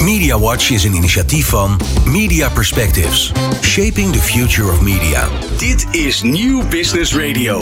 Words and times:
Media 0.00 0.38
Watch 0.38 0.70
is 0.70 0.84
een 0.84 0.94
initiatief 0.94 1.46
van 1.46 1.80
Media 2.04 2.48
Perspectives. 2.48 3.32
Shaping 3.60 4.12
the 4.12 4.18
future 4.18 4.70
of 4.70 4.80
media. 4.80 5.28
Dit 5.58 5.86
is 5.90 6.22
Nieuw 6.22 6.68
Business 6.68 7.14
Radio. 7.14 7.60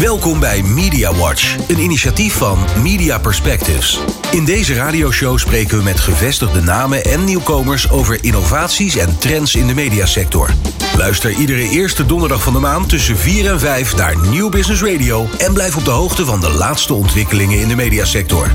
Welkom 0.00 0.40
bij 0.40 0.62
Media 0.62 1.14
Watch, 1.14 1.56
een 1.68 1.78
initiatief 1.78 2.34
van 2.34 2.58
Media 2.82 3.18
Perspectives. 3.18 4.00
In 4.30 4.44
deze 4.44 4.74
radioshow 4.74 5.38
spreken 5.38 5.78
we 5.78 5.84
met 5.84 6.00
gevestigde 6.00 6.62
namen 6.62 7.04
en 7.04 7.24
nieuwkomers 7.24 7.90
over 7.90 8.18
innovaties 8.24 8.96
en 8.96 9.18
trends 9.18 9.54
in 9.54 9.66
de 9.66 9.74
mediasector. 9.74 10.50
Luister 10.96 11.30
iedere 11.30 11.68
eerste 11.68 12.06
donderdag 12.06 12.42
van 12.42 12.52
de 12.52 12.58
maand 12.58 12.88
tussen 12.88 13.16
4 13.16 13.50
en 13.50 13.60
5 13.60 13.96
naar 13.96 14.16
Nieuw 14.28 14.48
Business 14.48 14.82
Radio 14.82 15.28
en 15.38 15.52
blijf 15.52 15.76
op 15.76 15.84
de 15.84 15.90
hoogte 15.90 16.24
van 16.24 16.40
de 16.40 16.50
laatste 16.50 16.94
ontwikkelingen 16.94 17.60
in 17.60 17.68
de 17.68 17.76
mediasector. 17.76 18.50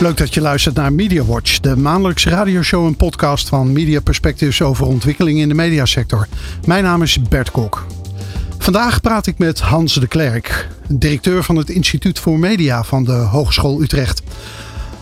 Leuk 0.00 0.16
dat 0.16 0.34
je 0.34 0.40
luistert 0.40 0.74
naar 0.74 0.92
Media 0.92 1.24
Watch, 1.24 1.60
de 1.60 1.76
maandelijkse 1.76 2.30
radioshow 2.30 2.86
en 2.86 2.96
podcast 2.96 3.48
van 3.48 3.72
Media 3.72 4.00
Perspectives 4.00 4.62
over 4.62 4.86
ontwikkelingen 4.86 5.42
in 5.42 5.48
de 5.48 5.54
mediasector. 5.54 6.26
Mijn 6.66 6.84
naam 6.84 7.02
is 7.02 7.22
Bert 7.22 7.50
Kok. 7.50 7.86
Vandaag 8.58 9.00
praat 9.00 9.26
ik 9.26 9.38
met 9.38 9.60
Hans 9.60 9.94
de 9.94 10.06
Klerk, 10.06 10.68
directeur 10.88 11.42
van 11.42 11.56
het 11.56 11.70
Instituut 11.70 12.18
voor 12.18 12.38
Media 12.38 12.84
van 12.84 13.04
de 13.04 13.12
Hogeschool 13.12 13.82
Utrecht. 13.82 14.22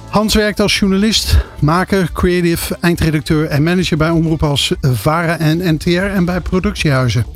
Hans 0.08 0.34
werkt 0.34 0.60
als 0.60 0.78
journalist, 0.78 1.38
maker, 1.60 2.12
creative, 2.12 2.76
eindredacteur 2.80 3.46
en 3.46 3.62
manager 3.62 3.96
bij 3.96 4.10
omroepen 4.10 4.48
als 4.48 4.72
VARA 4.80 5.38
en 5.38 5.74
NTR 5.74 5.88
en 5.90 6.24
bij 6.24 6.40
productiehuizen. 6.40 7.26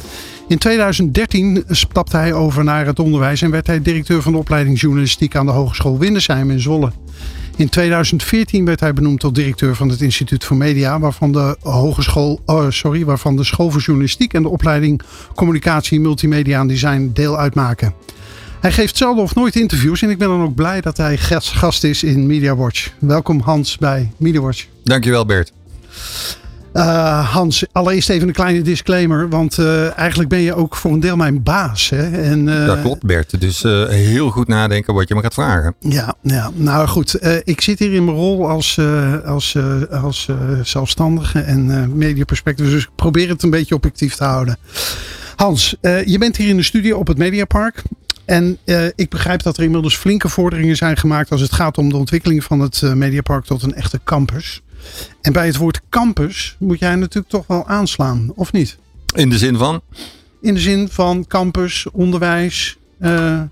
In 0.48 0.59
2013 0.59 1.64
stapte 1.69 2.16
hij 2.16 2.33
over 2.33 2.64
naar 2.64 2.86
het 2.86 2.98
onderwijs 2.98 3.42
en 3.42 3.50
werd 3.50 3.67
hij 3.67 3.83
directeur 3.83 4.23
van 4.23 4.33
de 4.33 4.39
opleiding 4.39 4.80
journalistiek 4.80 5.36
aan 5.36 5.47
de 5.47 5.52
Hogeschool 5.52 5.98
Windesheim 5.98 6.50
in 6.50 6.61
Zwolle. 6.61 6.92
In 7.56 7.68
2014 7.68 8.64
werd 8.64 8.80
hij 8.80 8.92
benoemd 8.92 9.20
tot 9.20 9.34
directeur 9.34 9.74
van 9.74 9.88
het 9.88 10.00
Instituut 10.00 10.44
voor 10.44 10.56
Media, 10.56 10.98
waarvan 10.98 11.32
de, 11.32 11.56
hogeschool, 11.60 12.40
oh, 12.44 12.70
sorry, 12.70 13.04
waarvan 13.04 13.36
de 13.36 13.44
School 13.44 13.70
voor 13.70 13.80
Journalistiek 13.80 14.32
en 14.32 14.42
de 14.42 14.48
opleiding 14.48 15.02
Communicatie, 15.34 16.00
Multimedia 16.00 16.60
en 16.60 16.66
Design 16.66 17.10
deel 17.12 17.38
uitmaken. 17.38 17.94
Hij 18.60 18.72
geeft 18.72 18.96
zelden 18.96 19.22
of 19.22 19.34
nooit 19.34 19.56
interviews 19.56 20.02
en 20.02 20.10
ik 20.10 20.18
ben 20.18 20.28
dan 20.28 20.42
ook 20.42 20.54
blij 20.54 20.80
dat 20.80 20.96
hij 20.96 21.18
gast 21.40 21.84
is 21.84 22.02
in 22.02 22.27
Media 22.27 22.56
Watch. 22.56 22.90
Welkom 22.98 23.40
Hans 23.40 23.78
bij 23.78 24.12
Media 24.16 24.40
Watch. 24.40 24.66
Dankjewel 24.82 25.27
Bert. 25.27 25.52
Uh, 26.77 27.32
Hans, 27.32 27.64
allereerst 27.72 28.08
even 28.08 28.28
een 28.28 28.34
kleine 28.34 28.62
disclaimer. 28.62 29.28
Want 29.28 29.58
uh, 29.58 29.98
eigenlijk 29.98 30.28
ben 30.28 30.41
je 30.41 30.55
ook 30.55 30.77
voor 30.77 30.92
een 30.92 31.00
deel 31.00 31.16
mijn 31.16 31.42
baas. 31.42 31.91
Hè? 31.91 32.22
En, 32.22 32.46
uh, 32.46 32.66
dat 32.66 32.80
klopt 32.80 33.02
Bert. 33.02 33.41
Dus 33.41 33.62
heel 33.88 34.30
goed 34.30 34.48
nadenken 34.48 34.94
wat 34.94 35.08
je 35.08 35.14
me 35.14 35.22
gaat 35.22 35.34
vragen. 35.34 35.74
Ja, 35.80 36.14
ja. 36.22 36.50
nou 36.55 36.86
goed. 36.86 37.18
ik 37.44 37.60
zit 37.60 37.78
hier 37.78 37.92
in 37.92 38.05
mijn 38.05 38.16
rol 38.16 38.48
als, 38.48 38.80
als, 39.24 39.56
als 39.91 40.28
zelfstandige 40.62 41.41
en 41.41 41.96
mediaperspectief. 41.96 42.70
Dus 42.70 42.83
ik 42.83 42.90
probeer 42.96 43.28
het 43.28 43.42
een 43.42 43.50
beetje 43.50 43.74
objectief 43.74 44.14
te 44.14 44.24
houden. 44.24 44.58
Hans, 45.36 45.77
je 46.05 46.16
bent 46.18 46.36
hier 46.36 46.48
in 46.48 46.56
de 46.56 46.62
studio 46.62 46.98
op 46.98 47.06
het 47.06 47.18
Mediapark. 47.18 47.83
En 48.24 48.58
ik 48.96 49.11
begrijp 49.11 49.42
dat 49.42 49.56
er 49.56 49.62
inmiddels 49.62 49.96
flinke 49.96 50.28
vorderingen 50.28 50.77
zijn 50.77 50.96
gemaakt 50.96 51.30
als 51.30 51.40
het 51.40 51.52
gaat 51.52 51.78
om 51.78 51.88
de 51.88 51.96
ontwikkeling 51.96 52.44
van 52.44 52.61
het 52.61 52.83
Mediapark 52.94 53.44
tot 53.44 53.62
een 53.62 53.74
echte 53.74 54.00
campus. 54.05 54.62
En 55.20 55.33
bij 55.33 55.47
het 55.47 55.56
woord 55.56 55.81
campus 55.89 56.56
moet 56.59 56.79
jij 56.79 56.95
natuurlijk 56.95 57.29
toch 57.29 57.47
wel 57.47 57.67
aanslaan, 57.67 58.33
of 58.34 58.53
niet? 58.53 58.79
In 59.15 59.31
de 59.31 59.39
zin 59.39 59.56
van? 59.56 59.81
In 60.41 60.55
de 60.55 60.61
zin 60.61 60.89
van 60.89 61.27
campus, 61.27 61.87
onderwijs. 61.92 62.79
Uh, 63.01 63.42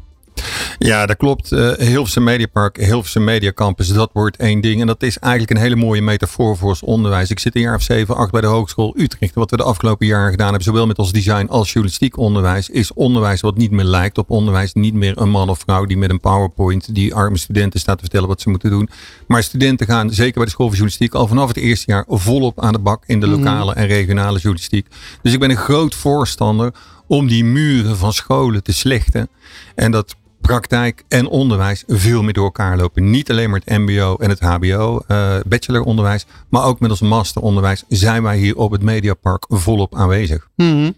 ja, 0.78 1.06
dat 1.06 1.16
klopt. 1.16 1.52
Uh, 1.52 1.72
Hilversum 1.72 2.22
Mediapark, 2.22 2.76
Hilversum 2.76 3.24
Media 3.24 3.52
Campus, 3.52 3.88
dat 3.88 4.10
wordt 4.12 4.36
één 4.36 4.60
ding. 4.60 4.80
En 4.80 4.86
dat 4.86 5.02
is 5.02 5.18
eigenlijk 5.18 5.52
een 5.52 5.62
hele 5.62 5.76
mooie 5.76 6.02
metafoor 6.02 6.56
voor 6.56 6.68
ons 6.68 6.82
onderwijs. 6.82 7.30
Ik 7.30 7.38
zit 7.38 7.54
een 7.54 7.60
jaar 7.60 7.74
of 7.74 7.82
zeven, 7.82 8.16
acht 8.16 8.30
bij 8.30 8.40
de 8.40 8.46
Hogeschool 8.46 8.94
Utrecht. 8.96 9.34
Wat 9.34 9.50
we 9.50 9.56
de 9.56 9.62
afgelopen 9.62 10.06
jaren 10.06 10.30
gedaan 10.30 10.46
hebben, 10.46 10.64
zowel 10.64 10.86
met 10.86 10.98
ons 10.98 11.12
design 11.12 11.46
als 11.46 11.72
journalistiek 11.72 12.16
onderwijs, 12.16 12.68
is 12.68 12.92
onderwijs 12.92 13.40
wat 13.40 13.56
niet 13.56 13.70
meer 13.70 13.84
lijkt 13.84 14.18
op 14.18 14.30
onderwijs. 14.30 14.72
Niet 14.72 14.94
meer 14.94 15.20
een 15.20 15.30
man 15.30 15.48
of 15.48 15.58
vrouw 15.58 15.84
die 15.84 15.96
met 15.96 16.10
een 16.10 16.20
PowerPoint 16.20 16.94
die 16.94 17.14
arme 17.14 17.38
studenten 17.38 17.80
staat 17.80 17.96
te 17.96 18.02
vertellen 18.02 18.28
wat 18.28 18.40
ze 18.40 18.50
moeten 18.50 18.70
doen. 18.70 18.88
Maar 19.26 19.42
studenten 19.42 19.86
gaan, 19.86 20.10
zeker 20.10 20.34
bij 20.34 20.44
de 20.44 20.50
school 20.50 20.66
van 20.66 20.76
journalistiek, 20.76 21.14
al 21.14 21.26
vanaf 21.26 21.48
het 21.48 21.56
eerste 21.56 21.90
jaar 21.90 22.04
volop 22.08 22.60
aan 22.60 22.72
de 22.72 22.78
bak 22.78 23.02
in 23.06 23.20
de 23.20 23.26
mhm. 23.26 23.36
lokale 23.36 23.74
en 23.74 23.86
regionale 23.86 24.38
journalistiek. 24.38 24.86
Dus 25.22 25.32
ik 25.32 25.38
ben 25.38 25.50
een 25.50 25.56
groot 25.56 25.94
voorstander 25.94 26.72
om 27.06 27.26
die 27.26 27.44
muren 27.44 27.96
van 27.96 28.12
scholen 28.12 28.62
te 28.62 28.72
slechten. 28.72 29.28
En 29.74 29.90
dat 29.90 30.16
praktijk 30.46 31.04
en 31.08 31.26
onderwijs 31.26 31.84
veel 31.86 32.22
meer 32.22 32.32
door 32.32 32.44
elkaar 32.44 32.76
lopen. 32.76 33.10
Niet 33.10 33.30
alleen 33.30 33.50
maar 33.50 33.60
het 33.64 33.78
MBO 33.78 34.16
en 34.16 34.28
het 34.30 34.40
HBO, 34.40 35.02
uh, 35.08 35.36
bacheloronderwijs, 35.46 36.26
maar 36.48 36.64
ook 36.64 36.80
met 36.80 36.90
ons 36.90 37.00
masteronderwijs 37.00 37.84
zijn 37.88 38.22
wij 38.22 38.36
hier 38.36 38.56
op 38.56 38.70
het 38.70 38.82
Mediapark 38.82 39.44
volop 39.48 39.94
aanwezig. 39.94 40.48
Mm 40.56 40.94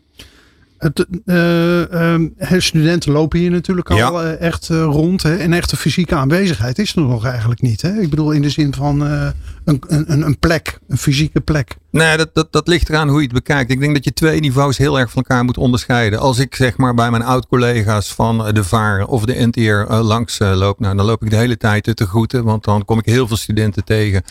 het, 0.78 1.06
uh, 1.24 2.60
studenten 2.60 3.12
lopen 3.12 3.38
hier 3.38 3.50
natuurlijk 3.50 3.90
al 3.90 4.22
eh, 4.22 4.40
echt 4.40 4.68
rond. 4.68 5.22
Hè? 5.22 5.36
En 5.36 5.52
echte 5.52 5.76
fysieke 5.76 6.14
aanwezigheid 6.14 6.78
is 6.78 6.96
er 6.96 7.02
nog 7.02 7.24
eigenlijk 7.24 7.60
niet. 7.60 7.82
Hè? 7.82 8.00
Ik 8.00 8.10
bedoel 8.10 8.30
in 8.30 8.42
de 8.42 8.50
zin 8.50 8.74
van 8.74 9.00
een, 9.00 9.82
een, 9.86 10.22
een 10.22 10.38
plek, 10.38 10.78
een 10.88 10.98
fysieke 10.98 11.40
plek. 11.40 11.76
Nee, 11.96 12.16
dat, 12.32 12.46
dat, 12.50 12.68
ligt 12.68 12.88
eraan 12.88 13.08
hoe 13.08 13.18
je 13.18 13.24
het 13.24 13.34
bekijkt. 13.34 13.70
Ik 13.70 13.80
denk 13.80 13.94
dat 13.94 14.04
je 14.04 14.12
twee 14.12 14.40
niveaus 14.40 14.78
heel 14.78 14.98
erg 14.98 15.10
van 15.10 15.22
elkaar 15.22 15.44
moet 15.44 15.58
onderscheiden. 15.58 16.18
Als 16.18 16.38
ik 16.38 16.54
zeg 16.54 16.76
maar 16.76 16.94
bij 16.94 17.10
mijn 17.10 17.22
oud-collega's 17.22 18.14
van 18.14 18.54
de 18.54 18.64
VAR 18.64 19.06
of 19.06 19.24
de 19.24 19.46
NTR 19.46 19.92
langs 19.92 20.38
loop, 20.38 20.80
nou, 20.80 20.96
dan 20.96 21.06
loop 21.06 21.22
ik 21.22 21.30
de 21.30 21.36
hele 21.36 21.56
tijd 21.56 21.96
te 21.96 22.06
groeten. 22.06 22.44
Want 22.44 22.64
dan 22.64 22.84
kom 22.84 22.98
ik 22.98 23.04
heel 23.04 23.26
veel 23.26 23.36
studenten 23.36 23.84
tegen. 23.84 24.22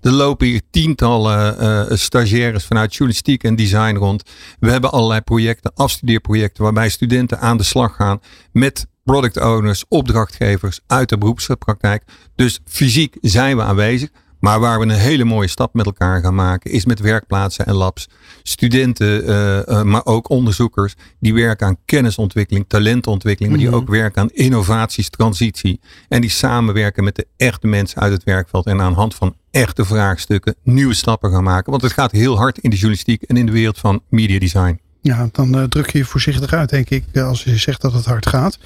Er 0.00 0.10
lopen 0.10 0.46
hier 0.46 0.60
tientallen 0.70 1.98
stagiaires 1.98 2.64
vanuit 2.64 2.94
journalistiek 2.94 3.44
en 3.44 3.56
design 3.56 3.96
rond. 3.96 4.22
We 4.58 4.70
hebben 4.70 4.92
allerlei 4.92 5.20
projecten 5.20 5.72
af 5.74 5.84
afstudeerprojecten 5.90 6.62
waarbij 6.62 6.88
studenten 6.88 7.40
aan 7.40 7.56
de 7.56 7.62
slag 7.62 7.96
gaan 7.96 8.20
met 8.52 8.86
product 9.04 9.40
owners, 9.40 9.84
opdrachtgevers 9.88 10.80
uit 10.86 11.08
de 11.08 11.18
beroepspraktijk. 11.18 12.02
Dus 12.34 12.60
fysiek 12.64 13.16
zijn 13.20 13.56
we 13.56 13.62
aanwezig. 13.62 14.08
Maar 14.40 14.60
waar 14.60 14.78
we 14.78 14.84
een 14.84 14.90
hele 14.90 15.24
mooie 15.24 15.48
stap 15.48 15.74
met 15.74 15.86
elkaar 15.86 16.20
gaan 16.20 16.34
maken, 16.34 16.70
is 16.70 16.84
met 16.84 17.00
werkplaatsen 17.00 17.66
en 17.66 17.74
labs. 17.74 18.08
Studenten, 18.42 19.30
uh, 19.30 19.58
uh, 19.58 19.82
maar 19.82 20.04
ook 20.04 20.28
onderzoekers, 20.28 20.94
die 21.18 21.34
werken 21.34 21.66
aan 21.66 21.76
kennisontwikkeling, 21.84 22.64
talentontwikkeling, 22.68 23.52
maar 23.52 23.62
die 23.62 23.70
mhm. 23.70 23.80
ook 23.80 23.88
werken 23.88 24.22
aan 24.22 24.30
innovaties, 24.30 25.10
transitie. 25.10 25.80
En 26.08 26.20
die 26.20 26.30
samenwerken 26.30 27.04
met 27.04 27.16
de 27.16 27.26
echte 27.36 27.66
mensen 27.66 28.00
uit 28.00 28.12
het 28.12 28.24
werkveld 28.24 28.66
en 28.66 28.80
aan 28.80 28.92
de 28.92 28.98
hand 28.98 29.14
van 29.14 29.34
echte 29.50 29.84
vraagstukken 29.84 30.54
nieuwe 30.62 30.94
stappen 30.94 31.30
gaan 31.30 31.44
maken. 31.44 31.70
Want 31.70 31.82
het 31.82 31.92
gaat 31.92 32.10
heel 32.10 32.36
hard 32.36 32.58
in 32.58 32.70
de 32.70 32.76
journalistiek 32.76 33.22
en 33.22 33.36
in 33.36 33.46
de 33.46 33.52
wereld 33.52 33.78
van 33.78 34.02
media 34.08 34.38
design. 34.38 34.80
Ja, 35.02 35.28
dan 35.32 35.58
uh, 35.58 35.64
druk 35.64 35.90
je 35.90 35.98
je 35.98 36.04
voorzichtig 36.04 36.52
uit, 36.52 36.68
denk 36.70 36.90
ik, 36.90 37.04
eh, 37.12 37.26
als 37.26 37.44
je 37.44 37.56
zegt 37.56 37.80
dat 37.80 37.92
het 37.92 38.04
hard 38.04 38.26
gaat. 38.26 38.58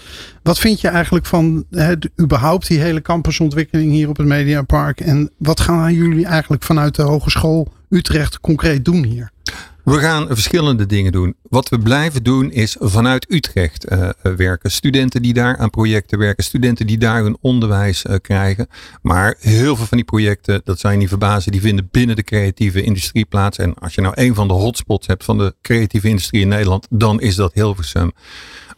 Wat 0.42 0.58
vind 0.58 0.80
je 0.80 0.88
eigenlijk 0.88 1.26
van 1.26 1.64
überhaupt 2.20 2.66
die 2.66 2.78
hele 2.78 3.02
campusontwikkeling 3.02 3.92
hier 3.92 4.08
op 4.08 4.16
het 4.16 4.26
Mediapark? 4.26 5.00
En 5.00 5.30
wat 5.36 5.60
gaan 5.60 5.94
jullie 5.94 6.26
eigenlijk 6.26 6.62
vanuit 6.62 6.94
de 6.94 7.02
Hogeschool 7.02 7.72
Utrecht 7.88 8.40
concreet 8.40 8.84
doen 8.84 9.04
hier? 9.04 9.32
We 9.84 9.98
gaan 9.98 10.26
verschillende 10.26 10.86
dingen 10.86 11.12
doen. 11.12 11.36
Wat 11.42 11.68
we 11.68 11.78
blijven 11.78 12.22
doen 12.22 12.50
is 12.50 12.76
vanuit 12.80 13.32
Utrecht 13.32 13.92
uh, 13.92 14.08
werken. 14.36 14.70
Studenten 14.70 15.22
die 15.22 15.32
daar 15.32 15.56
aan 15.56 15.70
projecten 15.70 16.18
werken. 16.18 16.44
Studenten 16.44 16.86
die 16.86 16.98
daar 16.98 17.22
hun 17.22 17.36
onderwijs 17.40 18.04
uh, 18.04 18.14
krijgen. 18.22 18.66
Maar 19.02 19.36
heel 19.40 19.76
veel 19.76 19.86
van 19.86 19.96
die 19.96 20.06
projecten, 20.06 20.60
dat 20.64 20.78
zijn 20.78 20.98
niet 20.98 21.08
verbazen, 21.08 21.52
die 21.52 21.60
vinden 21.60 21.88
binnen 21.90 22.16
de 22.16 22.22
creatieve 22.22 22.82
industrie 22.82 23.24
plaats. 23.24 23.58
En 23.58 23.74
als 23.74 23.94
je 23.94 24.00
nou 24.00 24.14
een 24.16 24.34
van 24.34 24.48
de 24.48 24.54
hotspots 24.54 25.06
hebt 25.06 25.24
van 25.24 25.38
de 25.38 25.54
creatieve 25.62 26.08
industrie 26.08 26.42
in 26.42 26.48
Nederland, 26.48 26.86
dan 26.90 27.20
is 27.20 27.34
dat 27.34 27.52
Hilversum. 27.54 28.12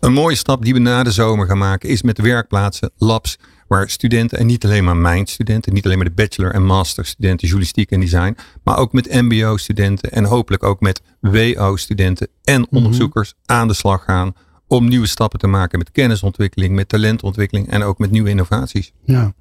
Een 0.01 0.13
mooie 0.13 0.37
stap 0.37 0.65
die 0.65 0.73
we 0.73 0.81
na 0.81 1.03
de 1.03 1.11
zomer 1.11 1.47
gaan 1.47 1.59
maken 1.59 1.89
is 1.89 2.03
met 2.03 2.19
werkplaatsen, 2.19 2.91
labs 2.97 3.39
Waar 3.69 3.91
studenten, 3.91 4.39
en 4.39 4.47
niet 4.47 4.65
alleen 4.65 4.85
maar 4.85 4.97
mijn 4.97 5.27
studenten, 5.27 5.73
niet 5.73 5.85
alleen 5.85 5.99
maar 5.99 6.07
de 6.07 6.15
bachelor- 6.15 6.55
en 6.55 6.65
masterstudenten 6.65 7.47
journalistiek 7.47 7.91
en 7.91 8.01
design, 8.01 8.37
maar 8.65 8.79
ook 8.79 8.93
met 8.93 9.13
MBO-studenten 9.23 10.13
en 10.13 10.25
hopelijk 10.25 10.63
ook 10.63 10.81
met 10.81 11.03
WO-studenten 11.21 12.29
en 12.45 12.61
mhm. 12.61 12.77
onderzoekers 12.77 13.35
aan 13.45 13.69
de 13.69 13.75
slag 13.75 14.05
gaan 14.05 14.35
om 14.69 14.89
nieuwe 14.89 15.07
stappen 15.07 15.39
te 15.39 15.47
maken 15.47 15.79
met 15.79 15.91
kennisontwikkeling, 15.91 16.75
met 16.75 16.89
talentontwikkeling 16.89 17.69
en 17.69 17.83
ook 17.83 17.99
met 17.99 18.11
nieuwe 18.11 18.29
innovaties. 18.29 18.93
Ja, 19.05 19.33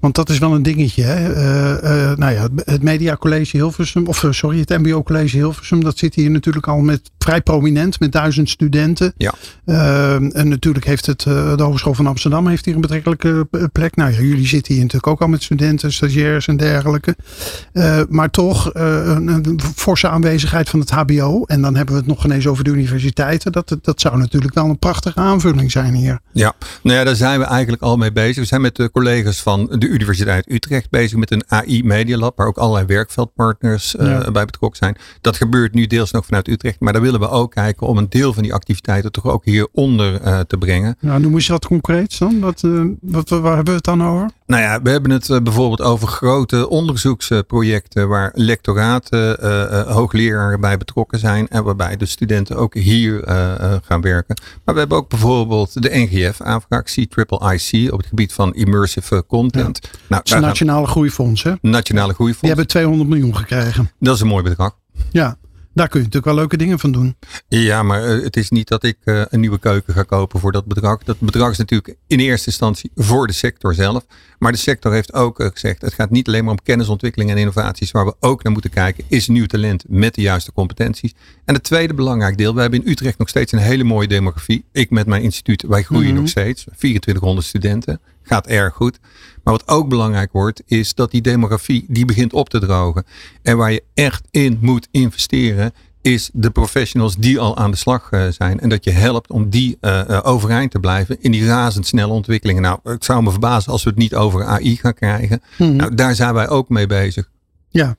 want 0.00 0.14
dat 0.14 0.28
is 0.28 0.38
wel 0.38 0.54
een 0.54 0.62
dingetje. 0.62 1.02
Hè? 1.02 1.30
Uh, 1.30 2.16
nou 2.16 2.32
ja, 2.32 2.48
het 2.56 2.82
Media 2.82 3.16
College 3.16 3.56
Hilversum, 3.56 4.06
of 4.06 4.24
eh, 4.24 4.32
sorry, 4.32 4.58
het 4.58 4.68
MBO 4.68 5.02
College 5.02 5.36
Hilversum, 5.36 5.84
dat 5.84 5.98
zit 5.98 6.14
hier 6.14 6.30
natuurlijk 6.30 6.68
al 6.68 6.78
met 6.78 7.10
vrij 7.24 7.40
prominent 7.40 8.00
met 8.00 8.12
duizend 8.12 8.50
studenten. 8.50 9.12
Ja. 9.16 9.34
Ehm, 9.64 10.24
en 10.24 10.48
natuurlijk 10.48 10.84
heeft 10.84 11.06
het, 11.06 11.20
de 11.20 11.62
Hogeschool 11.62 11.94
van 11.94 12.06
Amsterdam 12.06 12.46
heeft 12.46 12.64
hier 12.64 12.74
een 12.74 12.80
betrekkelijke 12.80 13.48
plek. 13.72 13.96
Nou 13.96 14.12
ja, 14.12 14.20
jullie 14.20 14.46
zitten 14.46 14.72
hier 14.72 14.82
natuurlijk 14.82 15.12
ook 15.12 15.20
al 15.20 15.28
met 15.28 15.42
studenten, 15.42 15.92
stagiairs 15.92 16.46
en 16.46 16.56
dergelijke. 16.56 17.16
maar 18.08 18.30
toch 18.30 18.70
een, 18.74 19.28
een, 19.28 19.60
forse 19.74 20.08
aanwezigheid 20.08 20.68
van 20.68 20.80
het 20.80 20.90
HBO. 20.90 21.44
En 21.44 21.62
dan 21.62 21.76
hebben 21.76 21.94
we 21.94 22.00
het 22.00 22.10
nog 22.10 22.24
ineens 22.24 22.46
over 22.46 22.64
de 22.64 22.70
universiteiten. 22.70 23.52
Dat, 23.52 23.76
dat 23.82 24.00
zou 24.00 24.18
natuurlijk 24.18 24.54
wel 24.54 24.64
een 24.64 24.78
prachtige 24.78 25.18
aanvulling 25.18 25.70
zijn 25.70 25.94
hier. 25.94 26.20
Ja, 26.32 26.54
nou 26.82 26.98
ja, 26.98 27.04
daar 27.04 27.16
zijn 27.16 27.38
we 27.38 27.44
eigenlijk 27.44 27.82
al 27.82 27.96
mee 27.96 28.12
bezig. 28.12 28.36
We 28.36 28.44
zijn 28.44 28.60
met 28.60 28.76
de 28.76 28.90
collega's 28.90 29.42
van 29.42 29.66
de 29.78 29.86
Universiteit 29.86 30.50
Utrecht 30.50 30.90
bezig 30.90 31.18
met 31.18 31.30
een 31.30 31.42
AI 31.48 31.84
Media 31.84 32.16
Lab, 32.16 32.36
waar 32.36 32.46
ook 32.46 32.58
allerlei 32.58 32.86
werkveldpartners 32.86 33.94
bij 34.32 34.44
betrokken 34.44 34.78
zijn. 34.78 34.96
Dat 35.20 35.36
gebeurt 35.36 35.74
nu 35.74 35.86
deels 35.86 36.10
nog 36.10 36.26
vanuit 36.26 36.48
Utrecht, 36.48 36.80
maar 36.80 36.92
daar 36.92 37.02
willen 37.10 37.28
we 37.28 37.34
ook 37.34 37.50
kijken 37.50 37.86
om 37.86 37.98
een 37.98 38.08
deel 38.08 38.32
van 38.32 38.42
die 38.42 38.54
activiteiten 38.54 39.12
toch 39.12 39.26
ook 39.26 39.44
hieronder 39.44 40.22
uh, 40.24 40.40
te 40.40 40.56
brengen. 40.56 40.96
Nou, 41.00 41.20
noem 41.20 41.34
eens 41.34 41.48
wat 41.48 41.66
concreets 41.66 42.18
dan. 42.18 42.40
Wat, 42.40 42.62
uh, 42.62 42.84
wat, 43.00 43.28
waar 43.28 43.54
hebben 43.54 43.64
we 43.64 43.72
het 43.72 43.84
dan 43.84 44.04
over? 44.04 44.30
Nou 44.46 44.62
ja, 44.62 44.82
we 44.82 44.90
hebben 44.90 45.10
het 45.10 45.26
bijvoorbeeld 45.42 45.80
over 45.82 46.08
grote 46.08 46.68
onderzoeksprojecten 46.68 48.08
waar 48.08 48.30
lectoraten, 48.34 49.36
hoogleraren 49.92 50.60
bij 50.60 50.76
betrokken 50.76 51.18
zijn 51.18 51.48
en 51.48 51.64
waarbij 51.64 51.96
de 51.96 52.06
studenten 52.06 52.56
ook 52.56 52.74
hier 52.74 53.22
gaan 53.84 54.00
werken. 54.00 54.40
Maar 54.64 54.74
we 54.74 54.80
hebben 54.80 54.98
ook 54.98 55.08
bijvoorbeeld 55.08 55.82
de 55.82 55.90
NGF-aanvraag, 55.92 56.82
C-Triple-IC, 56.82 57.92
op 57.92 57.98
het 57.98 58.06
gebied 58.06 58.32
van 58.32 58.54
immersive 58.54 59.24
content. 59.26 59.78
Ja. 59.82 59.98
Nou, 60.08 60.20
het 60.20 60.30
is 60.30 60.36
een 60.36 60.40
nationale 60.40 60.86
groeifonds, 60.86 61.42
hè? 61.42 61.52
Nationale 61.60 62.14
groeifonds. 62.14 62.40
Die 62.40 62.48
hebben 62.48 62.66
200 62.66 63.08
miljoen 63.08 63.36
gekregen. 63.36 63.90
Dat 63.98 64.14
is 64.14 64.20
een 64.20 64.26
mooi 64.26 64.42
bedrag. 64.42 64.76
Ja, 65.10 65.36
daar 65.72 65.88
kun 65.88 65.98
je 66.00 66.06
natuurlijk 66.06 66.24
wel 66.24 66.34
leuke 66.34 66.56
dingen 66.56 66.78
van 66.78 66.92
doen. 66.92 67.16
Ja, 67.48 67.82
maar 67.82 68.04
eh, 68.04 68.22
het 68.22 68.36
is 68.36 68.50
niet 68.50 68.68
dat 68.68 68.84
ik 68.84 68.96
uh, 69.04 69.22
een 69.28 69.40
nieuwe 69.40 69.58
keuken 69.58 69.94
ga 69.94 70.02
kopen 70.02 70.40
voor 70.40 70.52
dat 70.52 70.66
bedrag. 70.66 71.02
Dat 71.02 71.20
bedrag 71.20 71.50
is 71.50 71.58
natuurlijk 71.58 71.96
in 72.06 72.18
eerste 72.18 72.46
instantie 72.46 72.90
voor 72.94 73.26
de 73.26 73.32
sector 73.32 73.74
zelf. 73.74 74.06
Maar 74.38 74.52
de 74.52 74.58
sector 74.58 74.92
heeft 74.92 75.12
ook 75.12 75.40
uh, 75.40 75.48
gezegd, 75.52 75.82
het 75.82 75.94
gaat 75.94 76.10
niet 76.10 76.28
alleen 76.28 76.44
maar 76.44 76.52
om 76.52 76.62
kennisontwikkeling 76.62 77.30
en 77.30 77.36
innovaties. 77.36 77.90
Waar 77.90 78.04
we 78.04 78.14
ook 78.20 78.42
naar 78.42 78.52
moeten 78.52 78.70
kijken, 78.70 79.04
is 79.08 79.28
nieuw 79.28 79.46
talent 79.46 79.84
met 79.88 80.14
de 80.14 80.22
juiste 80.22 80.52
competenties. 80.52 81.14
En 81.44 81.54
het 81.54 81.62
tweede 81.62 81.94
belangrijk 81.94 82.38
deel, 82.38 82.54
we 82.54 82.60
hebben 82.60 82.84
in 82.84 82.90
Utrecht 82.90 83.18
nog 83.18 83.28
steeds 83.28 83.52
een 83.52 83.58
hele 83.58 83.84
mooie 83.84 84.08
demografie. 84.08 84.64
Ik 84.72 84.90
met 84.90 85.06
mijn 85.06 85.22
instituut, 85.22 85.62
wij 85.62 85.82
groeien 85.82 86.04
mm 86.04 86.12
-hmm. 86.12 86.20
nog 86.20 86.30
steeds. 86.30 86.62
2400 86.62 87.46
studenten, 87.46 88.00
gaat 88.22 88.46
erg 88.46 88.74
goed. 88.74 88.98
Maar 89.50 89.58
wat 89.66 89.76
ook 89.76 89.88
belangrijk 89.88 90.32
wordt, 90.32 90.62
is 90.66 90.94
dat 90.94 91.10
die 91.10 91.20
demografie, 91.20 91.84
die 91.88 92.04
begint 92.04 92.32
op 92.32 92.48
te 92.48 92.58
drogen. 92.58 93.04
En 93.42 93.56
waar 93.56 93.72
je 93.72 93.82
echt 93.94 94.26
in 94.30 94.58
moet 94.60 94.88
investeren, 94.90 95.72
is 96.02 96.30
de 96.32 96.50
professionals 96.50 97.16
die 97.16 97.38
al 97.38 97.56
aan 97.56 97.70
de 97.70 97.76
slag 97.76 98.10
uh, 98.10 98.26
zijn. 98.28 98.60
En 98.60 98.68
dat 98.68 98.84
je 98.84 98.90
helpt 98.90 99.30
om 99.30 99.48
die 99.48 99.78
uh, 99.80 100.02
uh, 100.08 100.20
overeind 100.22 100.70
te 100.70 100.78
blijven 100.78 101.16
in 101.20 101.32
die 101.32 101.46
razendsnelle 101.46 102.12
ontwikkelingen. 102.12 102.62
Nou, 102.62 102.78
het 102.82 103.04
zou 103.04 103.22
me 103.22 103.30
verbazen 103.30 103.72
als 103.72 103.82
we 103.82 103.90
het 103.90 103.98
niet 103.98 104.14
over 104.14 104.44
AI 104.44 104.76
gaan 104.76 104.94
krijgen. 104.94 105.42
Hmm. 105.56 105.76
Nou, 105.76 105.94
daar 105.94 106.14
zijn 106.14 106.34
wij 106.34 106.48
ook 106.48 106.68
mee 106.68 106.86
bezig. 106.86 107.30
Ja. 107.68 107.96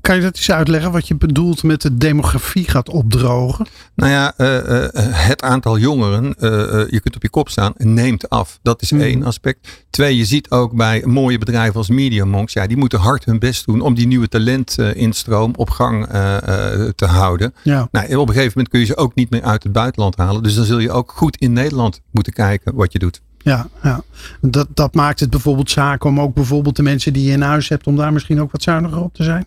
Kan 0.00 0.16
je 0.16 0.22
dat 0.22 0.36
eens 0.36 0.50
uitleggen 0.50 0.92
wat 0.92 1.08
je 1.08 1.16
bedoelt 1.16 1.62
met 1.62 1.82
de 1.82 1.96
demografie 1.96 2.68
gaat 2.68 2.88
opdrogen? 2.88 3.66
Nou 3.94 4.10
ja, 4.10 4.34
uh, 4.36 4.48
uh, 4.48 4.88
het 5.10 5.42
aantal 5.42 5.78
jongeren, 5.78 6.24
uh, 6.24 6.50
je 6.90 7.00
kunt 7.02 7.16
op 7.16 7.22
je 7.22 7.30
kop 7.30 7.48
staan, 7.48 7.72
neemt 7.76 8.28
af. 8.28 8.58
Dat 8.62 8.82
is 8.82 8.90
mm. 8.90 9.00
één 9.00 9.22
aspect. 9.22 9.84
Twee, 9.90 10.16
je 10.16 10.24
ziet 10.24 10.50
ook 10.50 10.72
bij 10.72 11.02
mooie 11.06 11.38
bedrijven 11.38 11.76
als 11.76 11.88
Media 11.88 12.24
Monks, 12.24 12.52
ja, 12.52 12.66
die 12.66 12.76
moeten 12.76 12.98
hard 12.98 13.24
hun 13.24 13.38
best 13.38 13.66
doen 13.66 13.80
om 13.80 13.94
die 13.94 14.06
nieuwe 14.06 14.28
talentinstroom 14.28 15.52
op 15.56 15.70
gang 15.70 16.06
te 16.94 17.06
houden. 17.06 17.54
Ja. 17.62 17.88
Nou, 17.90 18.16
op 18.16 18.28
een 18.28 18.34
gegeven 18.34 18.52
moment 18.54 18.68
kun 18.68 18.80
je 18.80 18.86
ze 18.86 18.96
ook 18.96 19.14
niet 19.14 19.30
meer 19.30 19.42
uit 19.42 19.62
het 19.62 19.72
buitenland 19.72 20.16
halen. 20.16 20.42
Dus 20.42 20.54
dan 20.54 20.64
zul 20.64 20.78
je 20.78 20.90
ook 20.90 21.12
goed 21.16 21.36
in 21.36 21.52
Nederland 21.52 22.00
moeten 22.10 22.32
kijken 22.32 22.74
wat 22.74 22.92
je 22.92 22.98
doet. 22.98 23.20
Ja, 23.44 23.68
ja. 23.82 24.02
Dat, 24.40 24.66
dat 24.74 24.94
maakt 24.94 25.20
het 25.20 25.30
bijvoorbeeld 25.30 25.70
zaken 25.70 26.10
om 26.10 26.20
ook 26.20 26.34
bijvoorbeeld 26.34 26.76
de 26.76 26.82
mensen 26.82 27.12
die 27.12 27.24
je 27.24 27.32
in 27.32 27.42
huis 27.42 27.68
hebt, 27.68 27.86
om 27.86 27.96
daar 27.96 28.12
misschien 28.12 28.40
ook 28.40 28.52
wat 28.52 28.62
zuiniger 28.62 29.02
op 29.02 29.14
te 29.14 29.22
zijn? 29.22 29.46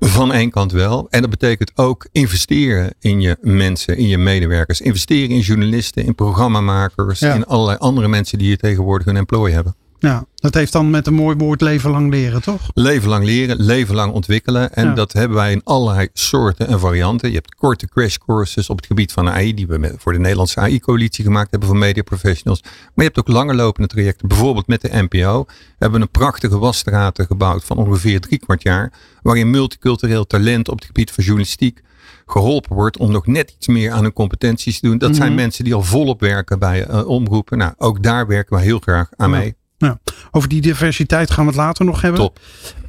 Van 0.00 0.32
één 0.32 0.50
kant 0.50 0.72
wel. 0.72 1.06
En 1.10 1.20
dat 1.20 1.30
betekent 1.30 1.72
ook 1.74 2.08
investeren 2.12 2.94
in 3.00 3.20
je 3.20 3.36
mensen, 3.40 3.96
in 3.96 4.08
je 4.08 4.18
medewerkers. 4.18 4.80
Investeren 4.80 5.30
in 5.30 5.40
journalisten, 5.40 6.04
in 6.04 6.14
programmamakers, 6.14 7.20
ja. 7.20 7.34
in 7.34 7.46
allerlei 7.46 7.78
andere 7.78 8.08
mensen 8.08 8.38
die 8.38 8.48
je 8.48 8.56
tegenwoordig 8.56 9.06
een 9.06 9.16
employ 9.16 9.50
hebben. 9.50 9.74
Ja, 10.02 10.24
dat 10.34 10.54
heeft 10.54 10.72
dan 10.72 10.90
met 10.90 11.06
een 11.06 11.14
mooi 11.14 11.36
woord 11.36 11.60
leven 11.60 11.90
lang 11.90 12.10
leren, 12.10 12.42
toch? 12.42 12.70
Leven 12.74 13.08
lang 13.08 13.24
leren, 13.24 13.60
leven 13.60 13.94
lang 13.94 14.12
ontwikkelen. 14.12 14.72
En 14.72 14.86
ja. 14.86 14.94
dat 14.94 15.12
hebben 15.12 15.36
wij 15.36 15.52
in 15.52 15.60
allerlei 15.64 16.08
soorten 16.12 16.68
en 16.68 16.80
varianten. 16.80 17.28
Je 17.28 17.34
hebt 17.34 17.54
korte 17.54 17.88
crash 17.88 18.16
courses 18.16 18.70
op 18.70 18.76
het 18.76 18.86
gebied 18.86 19.12
van 19.12 19.28
AI, 19.28 19.54
die 19.54 19.66
we 19.66 19.94
voor 19.98 20.12
de 20.12 20.18
Nederlandse 20.18 20.60
AI-coalitie 20.60 21.24
gemaakt 21.24 21.50
hebben 21.50 21.68
voor 21.68 21.78
media 21.78 22.02
professionals. 22.02 22.60
Maar 22.62 22.72
je 22.94 23.02
hebt 23.02 23.18
ook 23.18 23.28
langer 23.28 23.54
lopende 23.54 23.88
trajecten, 23.88 24.28
bijvoorbeeld 24.28 24.66
met 24.66 24.80
de 24.80 24.88
NPO. 24.92 25.44
We 25.46 25.54
hebben 25.78 26.00
een 26.00 26.10
prachtige 26.10 26.58
wasstraten 26.58 27.26
gebouwd 27.26 27.64
van 27.64 27.76
ongeveer 27.76 28.20
drie 28.20 28.38
kwart 28.38 28.62
jaar, 28.62 28.92
waarin 29.22 29.50
multicultureel 29.50 30.26
talent 30.26 30.68
op 30.68 30.76
het 30.76 30.84
gebied 30.84 31.10
van 31.10 31.24
journalistiek 31.24 31.82
geholpen 32.26 32.74
wordt 32.74 32.98
om 32.98 33.12
nog 33.12 33.26
net 33.26 33.50
iets 33.56 33.66
meer 33.66 33.92
aan 33.92 34.02
hun 34.02 34.12
competenties 34.12 34.80
te 34.80 34.86
doen. 34.86 34.98
Dat 34.98 35.16
zijn 35.16 35.34
mensen 35.34 35.64
die 35.64 35.74
al 35.74 35.82
volop 35.82 36.20
werken 36.20 36.58
bij 36.58 36.88
uh, 36.88 37.08
omroepen. 37.08 37.58
Nou, 37.58 37.72
ook 37.76 38.02
daar 38.02 38.26
werken 38.26 38.56
we 38.56 38.62
heel 38.62 38.78
graag 38.78 39.08
aan 39.16 39.30
ja. 39.30 39.36
mee. 39.38 39.56
Ja, 39.86 39.98
over 40.30 40.48
die 40.48 40.60
diversiteit 40.60 41.30
gaan 41.30 41.44
we 41.44 41.50
het 41.50 41.60
later 41.60 41.84
nog 41.84 42.00
hebben. 42.00 42.20
Top. 42.20 42.40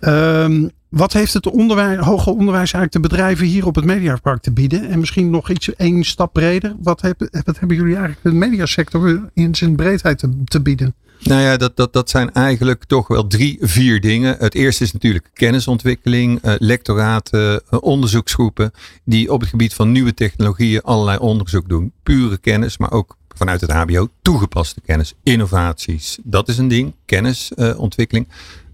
Um, 0.02 0.72
wat 0.90 1.14
heeft 1.14 1.34
het 1.34 1.50
onderwijs, 1.50 1.98
hoger 1.98 2.32
onderwijs 2.32 2.74
eigenlijk 2.74 2.92
de 2.92 3.00
bedrijven 3.00 3.46
hier 3.46 3.66
op 3.66 3.76
het 3.76 3.86
Mediapark 3.86 4.42
te 4.42 4.52
bieden? 4.52 4.90
En 4.90 5.00
misschien 5.00 5.30
nog 5.30 5.50
iets 5.50 5.76
één 5.76 6.04
stap 6.04 6.34
breder. 6.34 6.76
Wat, 6.82 7.02
heb, 7.02 7.30
wat 7.46 7.60
hebben 7.60 7.78
jullie 7.78 7.96
eigenlijk 7.96 8.24
de 8.24 8.32
mediasector 8.32 9.30
in 9.34 9.56
zijn 9.56 9.76
breedheid 9.76 10.20
te, 10.20 10.30
te 10.46 10.62
bieden? 10.62 10.96
Nou 11.24 11.42
ja, 11.42 11.58
dat, 11.58 11.78
dat, 11.78 11.94
dat 11.94 12.10
zijn 12.10 12.34
eigenlijk 12.34 12.84
toch 12.84 13.08
wel 13.08 13.28
drie, 13.28 13.58
vier 13.62 14.02
dingen. 14.02 14.36
Het 14.40 14.56
eerste 14.56 14.84
is 14.84 14.94
natuurlijk 14.94 15.30
kennisontwikkeling, 15.34 16.46
uh, 16.46 16.54
lectoraten, 16.58 17.62
uh, 17.72 17.80
onderzoeksgroepen 17.82 18.72
die 19.06 19.32
op 19.32 19.40
het 19.40 19.50
gebied 19.50 19.74
van 19.74 19.92
nieuwe 19.92 20.14
technologieën 20.14 20.82
allerlei 20.82 21.18
onderzoek 21.18 21.70
doen. 21.70 21.92
Pure 22.04 22.38
kennis, 22.38 22.78
maar 22.78 22.92
ook 22.92 23.18
vanuit 23.34 23.62
het 23.62 23.72
HBO 23.72 24.08
toegepaste 24.22 24.82
kennis, 24.82 25.14
innovaties. 25.24 26.18
Dat 26.24 26.48
is 26.48 26.58
een 26.58 26.68
ding, 26.68 26.94
kennisontwikkeling. 27.06 28.28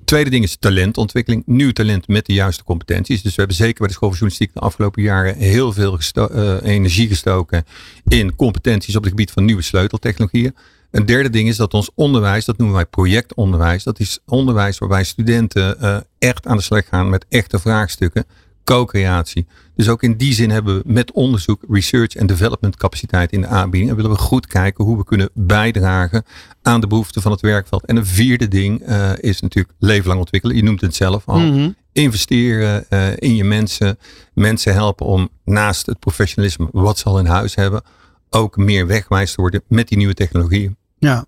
Tweede 0.03 0.29
ding 0.29 0.43
is 0.43 0.57
talentontwikkeling. 0.59 1.43
Nieuw 1.45 1.71
talent 1.71 2.07
met 2.07 2.25
de 2.25 2.33
juiste 2.33 2.63
competenties. 2.63 3.21
Dus 3.21 3.31
we 3.31 3.37
hebben 3.37 3.55
zeker 3.55 3.77
bij 3.77 3.87
de 3.87 3.93
school 3.93 4.09
van 4.09 4.17
journalistiek 4.17 4.53
de 4.53 4.59
afgelopen 4.59 5.01
jaren 5.01 5.35
heel 5.35 5.73
veel 5.73 5.99
uh, 6.13 6.57
energie 6.63 7.07
gestoken 7.07 7.63
in 8.07 8.35
competenties 8.35 8.95
op 8.95 9.01
het 9.01 9.11
gebied 9.11 9.31
van 9.31 9.45
nieuwe 9.45 9.61
sleuteltechnologieën. 9.61 10.55
Een 10.91 11.05
derde 11.05 11.29
ding 11.29 11.47
is 11.47 11.57
dat 11.57 11.73
ons 11.73 11.89
onderwijs, 11.95 12.45
dat 12.45 12.57
noemen 12.57 12.75
wij 12.75 12.85
projectonderwijs. 12.85 13.83
Dat 13.83 13.99
is 13.99 14.19
onderwijs 14.25 14.77
waarbij 14.77 15.03
studenten 15.03 15.77
uh, 15.81 15.97
echt 16.19 16.47
aan 16.47 16.57
de 16.57 16.63
slag 16.63 16.87
gaan 16.87 17.09
met 17.09 17.25
echte 17.29 17.59
vraagstukken 17.59 18.25
co-creatie. 18.69 19.47
Dus 19.75 19.89
ook 19.89 20.03
in 20.03 20.17
die 20.17 20.33
zin 20.33 20.49
hebben 20.49 20.77
we 20.77 20.83
met 20.85 21.11
onderzoek, 21.11 21.61
research 21.69 22.15
en 22.15 22.27
development 22.27 22.75
capaciteit 22.77 23.31
in 23.31 23.41
de 23.41 23.47
aanbieding. 23.47 23.91
En 23.91 23.95
willen 23.95 24.11
we 24.11 24.17
goed 24.17 24.47
kijken 24.47 24.83
hoe 24.83 24.97
we 24.97 25.03
kunnen 25.03 25.29
bijdragen 25.33 26.23
aan 26.61 26.81
de 26.81 26.87
behoeften 26.87 27.21
van 27.21 27.31
het 27.31 27.41
werkveld. 27.41 27.85
En 27.85 27.95
een 27.95 28.05
vierde 28.05 28.47
ding 28.47 28.89
uh, 28.89 29.11
is 29.17 29.41
natuurlijk 29.41 29.75
leven 29.79 30.07
lang 30.07 30.19
ontwikkelen. 30.19 30.55
Je 30.55 30.63
noemt 30.63 30.81
het 30.81 30.95
zelf 30.95 31.27
al. 31.27 31.39
Mm 31.39 31.51
-hmm. 31.51 31.75
Investeren 31.91 32.85
uh, 32.89 33.07
in 33.15 33.35
je 33.35 33.43
mensen. 33.43 33.97
Mensen 34.33 34.73
helpen 34.73 35.05
om 35.05 35.29
naast 35.45 35.85
het 35.85 35.99
professionalisme 35.99 36.67
wat 36.71 36.97
ze 36.97 37.05
al 37.05 37.19
in 37.19 37.25
huis 37.25 37.55
hebben. 37.55 37.81
Ook 38.29 38.57
meer 38.57 38.87
wegwijs 38.87 39.33
te 39.33 39.41
worden 39.41 39.63
met 39.67 39.87
die 39.87 39.97
nieuwe 39.97 40.13
technologieën. 40.13 40.77
Ja, 40.97 41.25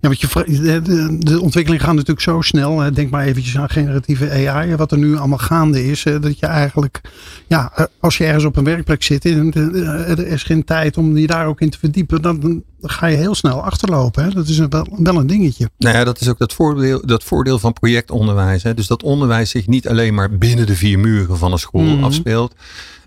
ja, 0.00 0.08
want 0.08 0.20
je, 0.20 0.80
de, 0.82 1.16
de 1.18 1.40
ontwikkeling 1.40 1.82
gaat 1.82 1.94
natuurlijk 1.94 2.20
zo 2.20 2.40
snel. 2.40 2.92
Denk 2.92 3.10
maar 3.10 3.24
eventjes 3.24 3.58
aan 3.58 3.68
generatieve 3.68 4.48
AI. 4.48 4.76
Wat 4.76 4.92
er 4.92 4.98
nu 4.98 5.16
allemaal 5.16 5.38
gaande 5.38 5.84
is. 5.84 6.02
Dat 6.02 6.38
je 6.38 6.46
eigenlijk, 6.46 7.00
ja, 7.46 7.88
als 8.00 8.18
je 8.18 8.24
ergens 8.24 8.44
op 8.44 8.56
een 8.56 8.64
werkplek 8.64 9.02
zit. 9.02 9.24
Er 9.24 10.26
is 10.26 10.42
geen 10.42 10.64
tijd 10.64 10.96
om 10.96 11.16
je 11.16 11.26
daar 11.26 11.46
ook 11.46 11.60
in 11.60 11.70
te 11.70 11.78
verdiepen. 11.78 12.22
Dan, 12.22 12.40
dan 12.40 12.62
ga 12.80 13.06
je 13.06 13.16
heel 13.16 13.34
snel 13.34 13.62
achterlopen. 13.62 14.24
Hè? 14.24 14.30
Dat 14.30 14.48
is 14.48 14.58
wel, 14.58 14.86
wel 14.98 15.16
een 15.16 15.26
dingetje. 15.26 15.70
Nou 15.78 15.96
ja, 15.96 16.04
dat 16.04 16.20
is 16.20 16.28
ook 16.28 16.38
dat 16.38 16.52
voordeel, 16.52 17.06
dat 17.06 17.24
voordeel 17.24 17.58
van 17.58 17.72
projectonderwijs. 17.72 18.62
Hè? 18.62 18.74
Dus 18.74 18.86
dat 18.86 19.02
onderwijs 19.02 19.50
zich 19.50 19.66
niet 19.66 19.88
alleen 19.88 20.14
maar 20.14 20.38
binnen 20.38 20.66
de 20.66 20.76
vier 20.76 20.98
muren 20.98 21.38
van 21.38 21.52
een 21.52 21.58
school 21.58 21.82
mm 21.82 21.94
-hmm. 21.94 22.04
afspeelt. 22.04 22.54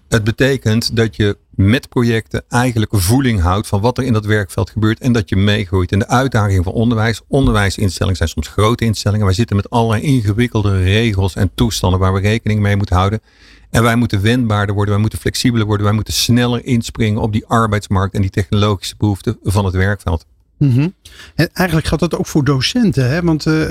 Het 0.09 0.23
betekent 0.23 0.95
dat 0.95 1.15
je 1.15 1.37
met 1.51 1.89
projecten 1.89 2.43
eigenlijk 2.49 2.91
voeling 2.95 3.41
houdt 3.41 3.67
van 3.67 3.81
wat 3.81 3.97
er 3.97 4.03
in 4.03 4.13
dat 4.13 4.25
werkveld 4.25 4.69
gebeurt 4.69 4.99
en 4.99 5.13
dat 5.13 5.29
je 5.29 5.35
meegroeit. 5.35 5.91
En 5.91 5.99
de 5.99 6.07
uitdaging 6.07 6.63
van 6.63 6.73
onderwijs, 6.73 7.21
onderwijsinstellingen 7.27 8.17
zijn 8.17 8.29
soms 8.29 8.47
grote 8.47 8.85
instellingen. 8.85 9.25
Wij 9.25 9.35
zitten 9.35 9.55
met 9.55 9.69
allerlei 9.69 10.01
ingewikkelde 10.01 10.83
regels 10.83 11.35
en 11.35 11.51
toestanden 11.55 11.99
waar 11.99 12.13
we 12.13 12.19
rekening 12.19 12.59
mee 12.59 12.75
moeten 12.75 12.95
houden. 12.95 13.21
En 13.69 13.83
wij 13.83 13.95
moeten 13.95 14.21
wendbaarder 14.21 14.75
worden, 14.75 14.93
wij 14.93 15.01
moeten 15.01 15.19
flexibeler 15.19 15.65
worden, 15.65 15.85
wij 15.85 15.95
moeten 15.95 16.13
sneller 16.13 16.65
inspringen 16.65 17.21
op 17.21 17.31
die 17.31 17.45
arbeidsmarkt 17.45 18.13
en 18.15 18.21
die 18.21 18.29
technologische 18.29 18.95
behoeften 18.97 19.37
van 19.43 19.65
het 19.65 19.73
werkveld. 19.73 20.25
Mhm. 20.61 20.87
En 21.35 21.49
eigenlijk 21.53 21.87
geldt 21.87 22.03
dat 22.09 22.19
ook 22.19 22.27
voor 22.27 22.43
docenten. 22.43 23.09
Hè? 23.09 23.21
Want 23.21 23.45
uh, 23.45 23.61
uh, 23.61 23.69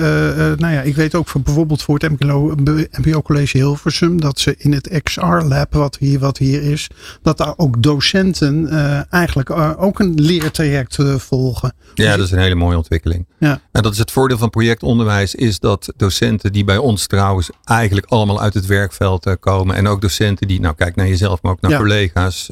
nou 0.57 0.73
ja, 0.73 0.81
ik 0.81 0.95
weet 0.95 1.15
ook 1.15 1.27
voor 1.27 1.41
bijvoorbeeld 1.41 1.81
voor 1.81 1.99
het 1.99 2.19
MBO, 2.19 2.55
MBO 3.01 3.21
College 3.21 3.57
Hilversum. 3.57 4.21
Dat 4.21 4.39
ze 4.39 4.55
in 4.57 4.73
het 4.73 5.01
XR-lab 5.03 5.73
wat 5.73 5.97
hier, 5.97 6.19
wat 6.19 6.37
hier 6.37 6.63
is. 6.63 6.87
Dat 7.21 7.37
daar 7.37 7.53
ook 7.57 7.83
docenten 7.83 8.67
uh, 8.71 9.13
eigenlijk 9.13 9.49
ook 9.79 9.99
een 9.99 10.13
leertraject 10.15 10.97
volgen. 11.17 11.73
Ja, 11.93 12.05
dus 12.05 12.15
dat 12.15 12.25
is 12.25 12.31
een 12.31 12.39
hele 12.39 12.55
mooie 12.55 12.77
ontwikkeling. 12.77 13.25
Ja. 13.39 13.61
En 13.71 13.83
dat 13.83 13.91
is 13.91 13.97
het 13.97 14.11
voordeel 14.11 14.37
van 14.37 14.49
projectonderwijs. 14.49 15.35
Is 15.35 15.59
dat 15.59 15.93
docenten 15.97 16.51
die 16.51 16.63
bij 16.63 16.77
ons 16.77 17.07
trouwens 17.07 17.49
eigenlijk 17.63 18.05
allemaal 18.05 18.41
uit 18.41 18.53
het 18.53 18.65
werkveld 18.65 19.35
komen. 19.39 19.75
En 19.75 19.87
ook 19.87 20.01
docenten 20.01 20.47
die, 20.47 20.59
nou 20.59 20.75
kijk 20.75 20.95
naar 20.95 21.07
jezelf, 21.07 21.41
maar 21.41 21.51
ook 21.51 21.61
naar 21.61 21.77
collega's. 21.77 22.49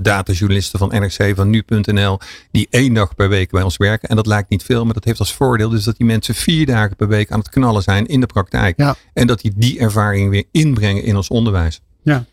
datajournalisten 0.00 0.78
van 0.78 0.88
NRC, 0.88 1.32
van 1.36 1.50
nu.nl. 1.50 2.18
Die 2.50 2.66
één 2.70 2.94
dag 2.94 3.14
per 3.14 3.28
week 3.28 3.49
bij 3.50 3.62
ons 3.62 3.76
werken. 3.76 4.08
En 4.08 4.16
dat 4.16 4.26
lijkt 4.26 4.50
niet 4.50 4.62
veel, 4.62 4.84
maar 4.84 4.94
dat 4.94 5.04
heeft 5.04 5.18
als 5.18 5.34
voordeel 5.34 5.68
dus 5.68 5.84
dat 5.84 5.96
die 5.96 6.06
mensen 6.06 6.34
vier 6.34 6.66
dagen 6.66 6.96
per 6.96 7.08
week 7.08 7.30
aan 7.30 7.38
het 7.38 7.48
knallen 7.48 7.82
zijn 7.82 8.06
in 8.06 8.20
de 8.20 8.26
praktijk. 8.26 8.76
Ja. 8.76 8.96
En 9.12 9.26
dat 9.26 9.40
die 9.40 9.52
die 9.56 9.78
ervaring 9.78 10.30
weer 10.30 10.44
inbrengen 10.52 11.02
in 11.02 11.16
ons 11.16 11.28
onderwijs. 11.28 11.80
Ja. 12.02 12.24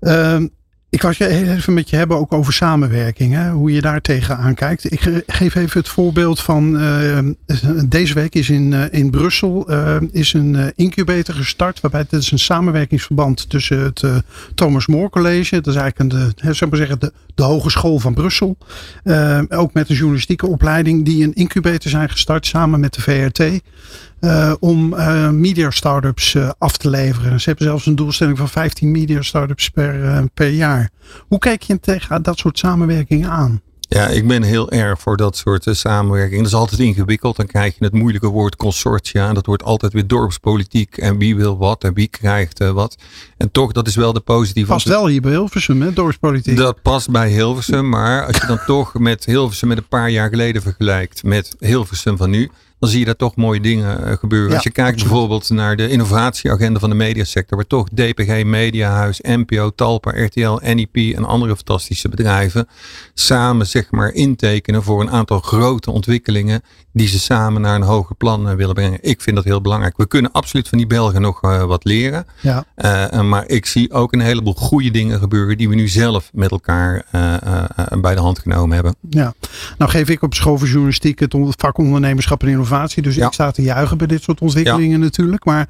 Um, 0.00 0.50
ik 0.92 1.02
was 1.02 1.16
je 1.16 1.28
even 1.28 1.74
met 1.74 1.90
je 1.90 1.96
hebben 1.96 2.16
ook 2.16 2.32
over 2.32 2.52
samenwerking, 2.52 3.34
hè? 3.34 3.50
hoe 3.50 3.72
je 3.72 3.80
daar 3.80 4.00
tegenaan 4.00 4.54
kijkt. 4.54 4.92
Ik 4.92 5.22
geef 5.26 5.54
even 5.54 5.78
het 5.78 5.88
voorbeeld 5.88 6.40
van 6.40 6.82
uh, 6.82 7.18
deze 7.86 8.14
week 8.14 8.34
is 8.34 8.50
in, 8.50 8.72
uh, 8.72 8.84
in 8.90 9.10
Brussel 9.10 9.70
uh, 9.70 9.96
is 10.10 10.32
een 10.32 10.72
incubator 10.76 11.34
gestart. 11.34 11.80
Waarbij 11.80 12.00
het 12.00 12.12
is 12.12 12.30
een 12.30 12.38
samenwerkingsverband 12.38 13.50
tussen 13.50 13.78
het 13.78 14.04
Thomas 14.54 14.86
More 14.86 15.10
College. 15.10 15.60
Dat 15.60 15.74
is 15.74 15.80
eigenlijk 15.80 16.12
een, 16.12 16.32
de, 16.34 16.54
zeg 16.54 16.68
maar 16.68 16.78
zeggen, 16.78 17.00
de, 17.00 17.12
de 17.34 17.42
Hogeschool 17.42 17.98
van 17.98 18.14
Brussel. 18.14 18.56
ook 19.48 19.74
met 19.74 19.86
de 19.86 19.94
journalistieke 19.94 20.46
opleiding 20.46 21.04
die 21.04 21.24
een 21.24 21.34
incubator 21.34 21.90
zijn 21.90 22.10
gestart 22.10 22.46
samen 22.46 22.80
met 22.80 22.94
de 22.94 23.00
VRT. 23.00 23.60
Uh, 24.24 24.52
om 24.60 24.94
uh, 24.94 25.30
media 25.30 25.70
startups 25.70 26.34
uh, 26.34 26.50
af 26.58 26.76
te 26.76 26.90
leveren. 26.90 27.40
Ze 27.40 27.48
hebben 27.48 27.66
zelfs 27.66 27.86
een 27.86 27.96
doelstelling 27.96 28.38
van 28.38 28.48
15 28.48 28.90
media 28.90 29.22
startups 29.22 29.68
per, 29.68 30.24
per 30.34 30.48
jaar. 30.48 30.90
Hoe 31.28 31.38
kijk 31.38 31.62
je 31.62 31.80
tegen 31.80 32.22
dat 32.22 32.38
soort 32.38 32.58
samenwerkingen 32.58 33.30
aan? 33.30 33.60
Ja, 33.92 34.06
ik 34.06 34.26
ben 34.26 34.42
heel 34.42 34.70
erg 34.70 35.00
voor 35.00 35.16
dat 35.16 35.36
soort 35.36 35.66
samenwerking. 35.70 36.36
Dat 36.36 36.46
is 36.46 36.54
altijd 36.54 36.80
ingewikkeld. 36.80 37.36
Dan 37.36 37.46
krijg 37.46 37.78
je 37.78 37.84
het 37.84 37.92
moeilijke 37.92 38.28
woord 38.28 38.56
consortia. 38.56 39.28
En 39.28 39.34
dat 39.34 39.46
wordt 39.46 39.62
altijd 39.62 39.92
weer 39.92 40.06
dorpspolitiek. 40.06 40.96
En 40.96 41.18
wie 41.18 41.36
wil 41.36 41.58
wat 41.58 41.84
en 41.84 41.94
wie 41.94 42.08
krijgt 42.08 42.58
wat. 42.58 42.96
En 43.36 43.50
toch, 43.50 43.72
dat 43.72 43.86
is 43.86 43.94
wel 43.94 44.12
de 44.12 44.20
positieve... 44.20 44.72
Past 44.72 44.88
wel 44.88 45.06
hier 45.06 45.20
bij 45.20 45.30
Hilversum, 45.30 45.82
hè, 45.82 45.92
dorpspolitiek. 45.92 46.56
Dat 46.56 46.82
past 46.82 47.10
bij 47.10 47.30
Hilversum. 47.30 47.88
Maar 47.88 48.26
als 48.26 48.36
je 48.36 48.46
dan 48.46 48.60
toch 48.66 48.98
met 48.98 49.24
Hilversum 49.24 49.68
met 49.68 49.78
een 49.78 49.88
paar 49.88 50.10
jaar 50.10 50.28
geleden 50.28 50.62
vergelijkt. 50.62 51.22
Met 51.22 51.56
Hilversum 51.58 52.16
van 52.16 52.30
nu 52.30 52.50
dan 52.82 52.90
zie 52.90 53.00
je 53.00 53.06
daar 53.06 53.16
toch 53.16 53.36
mooie 53.36 53.60
dingen 53.60 54.04
eh, 54.04 54.16
gebeuren. 54.16 54.54
Als 54.54 54.62
je 54.62 54.70
kijkt 54.70 54.98
bijvoorbeeld 54.98 55.50
naar 55.50 55.76
de 55.76 55.88
innovatieagenda 55.88 56.78
van 56.78 56.90
de 56.90 56.96
mediasector, 56.96 57.56
waar 57.56 57.66
toch 57.66 57.88
DPG, 57.88 58.44
Mediahuis, 58.44 59.20
NPO, 59.20 59.70
Talpa, 59.70 60.24
RTL, 60.24 60.58
NIP 60.74 60.96
en 60.96 61.24
andere 61.24 61.56
fantastische 61.56 62.08
bedrijven 62.08 62.68
samen 63.14 63.66
zeg 63.66 63.90
maar 63.90 64.12
intekenen 64.12 64.82
voor 64.82 65.00
een 65.00 65.10
aantal 65.10 65.40
grote 65.40 65.90
ontwikkelingen 65.90 66.62
die 66.92 67.08
ze 67.08 67.18
samen 67.18 67.60
naar 67.60 67.74
een 67.74 67.82
hoger 67.82 68.16
plan 68.16 68.48
eh, 68.48 68.54
willen 68.54 68.74
brengen. 68.74 68.98
Ik 69.00 69.20
vind 69.20 69.36
dat 69.36 69.44
heel 69.44 69.60
belangrijk. 69.60 69.96
We 69.96 70.06
kunnen 70.06 70.32
absoluut 70.32 70.68
van 70.68 70.78
die 70.78 70.86
Belgen 70.86 71.20
nog 71.20 71.42
uh, 71.42 71.64
wat 71.64 71.84
leren. 71.84 72.26
Ja. 72.40 72.64
Uh, 72.76 73.22
maar 73.22 73.48
ik 73.48 73.66
zie 73.66 73.92
ook 73.92 74.12
een 74.12 74.20
heleboel 74.20 74.54
goede 74.54 74.90
dingen 74.90 75.18
gebeuren 75.18 75.56
die 75.56 75.68
we 75.68 75.74
nu 75.74 75.88
zelf 75.88 76.30
met 76.32 76.50
elkaar 76.50 77.04
bij 78.00 78.14
de 78.14 78.20
hand 78.20 78.38
genomen 78.38 78.74
hebben. 78.74 78.94
Ja, 79.10 79.34
nou 79.78 79.90
geef 79.90 80.08
ik 80.08 80.22
op 80.22 80.34
school 80.34 80.58
voor 80.58 80.66
journalistiek 80.66 81.18
het 81.18 81.34
vak 81.56 81.78
ondernemerschap 81.78 82.42
en 82.42 82.48
innovatie. 82.48 82.71
Dus 83.02 83.16
ik 83.16 83.32
sta 83.32 83.50
te 83.50 83.62
juichen 83.62 83.98
bij 83.98 84.06
dit 84.06 84.22
soort 84.22 84.40
ontwikkelingen 84.40 85.00
natuurlijk. 85.00 85.44
Maar 85.44 85.68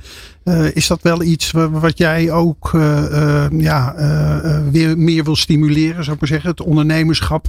is 0.72 0.86
dat 0.86 1.02
wel 1.02 1.22
iets 1.22 1.50
wat 1.70 1.98
jij 1.98 2.30
ook 2.30 2.70
ja, 3.52 3.94
weer 4.70 4.98
meer 4.98 5.24
wil 5.24 5.36
stimuleren, 5.36 6.02
zou 6.02 6.14
ik 6.14 6.20
maar 6.20 6.28
zeggen? 6.28 6.50
Het 6.50 6.60
ondernemerschap 6.60 7.46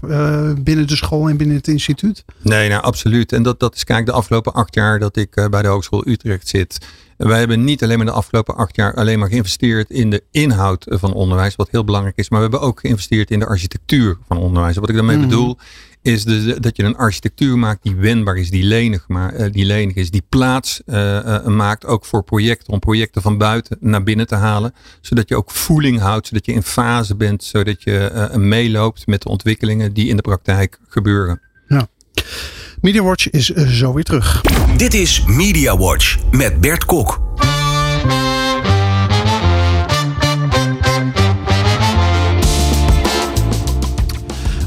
binnen 0.64 0.88
de 0.88 0.96
school 0.96 1.30
en 1.30 1.38
binnen 1.38 1.56
het 1.56 1.68
instituut? 1.68 2.26
Nee, 2.42 2.70
nou 2.70 2.82
absoluut. 2.84 3.32
En 3.32 3.44
dat, 3.44 3.60
dat 3.60 3.76
is 3.76 3.84
kijk 3.84 4.06
de 4.06 4.12
afgelopen 4.12 4.54
acht 4.54 4.76
jaar 4.76 5.00
dat 5.00 5.16
ik 5.16 5.36
eh, 5.36 5.48
bij 5.48 5.62
de 5.62 5.68
Hogeschool 5.68 6.08
Utrecht 6.08 6.48
zit. 6.48 6.78
Wij 7.18 7.40
hebben 7.40 7.64
niet 7.64 7.84
alleen 7.84 7.98
maar 7.98 8.06
de 8.06 8.12
afgelopen 8.12 8.56
acht 8.56 8.76
jaar 8.76 8.94
alleen 8.94 9.20
maar 9.20 9.30
geïnvesteerd 9.30 9.90
in 9.90 10.10
de 10.10 10.24
inhoud 10.32 10.86
van 10.90 11.14
onderwijs, 11.14 11.56
wat 11.56 11.70
heel 11.72 11.84
belangrijk 11.84 12.18
is. 12.18 12.30
Maar 12.30 12.40
we 12.40 12.50
hebben 12.50 12.68
ook 12.68 12.80
geïnvesteerd 12.80 13.32
in 13.32 13.40
de 13.40 13.46
architectuur 13.46 14.18
van 14.28 14.38
onderwijs. 14.38 14.76
Wat 14.76 14.90
ik 14.90 14.96
daarmee 14.96 15.18
mhm. 15.18 15.28
bedoel, 15.28 15.58
is 16.04 16.24
de, 16.24 16.60
dat 16.60 16.78
je 16.78 16.84
een 16.84 16.98
architectuur 16.98 17.58
maakt 17.58 17.84
die 17.84 17.96
wendbaar 17.96 18.38
is, 18.38 18.50
die 18.50 18.64
lenig, 18.64 19.08
maar, 19.08 19.36
uh, 19.36 19.52
die 19.52 19.66
lenig 19.66 19.96
is, 19.96 20.12
die 20.12 20.24
plaats 20.30 20.82
uh, 20.86 21.46
maakt 21.46 21.86
ook 21.86 22.06
voor 22.06 22.24
projecten, 22.24 22.74
om 22.74 22.80
projecten 22.80 23.22
van 23.22 23.38
buiten 23.38 23.78
naar 23.80 24.04
binnen 24.04 24.28
te 24.28 24.36
halen. 24.36 24.74
Zodat 25.02 25.30
je 25.30 25.36
ook 25.36 25.52
voeling 25.52 26.00
houdt, 26.00 26.28
zodat 26.28 26.46
je 26.46 26.54
in 26.54 26.64
fase 26.64 27.16
bent, 27.16 27.44
zodat 27.44 27.84
je 27.84 28.30
meeloopt 28.36 29.08
met 29.08 29.22
de 29.22 29.30
ontwikkelingen 29.30 29.94
die 29.94 30.08
in 30.08 30.16
de 30.16 30.22
praktijk 30.22 30.80
gebeuren. 30.88 31.42
Ja. 31.68 31.88
MediaWatch 32.82 33.30
is 33.30 33.52
eh, 33.52 33.68
zo 33.68 33.94
weer 33.94 34.04
terug. 34.04 34.42
Dit 34.78 34.94
is 34.94 35.24
MediaWatch 35.26 36.18
met 36.32 36.62
Bert 36.62 36.86
Kok. 36.86 37.22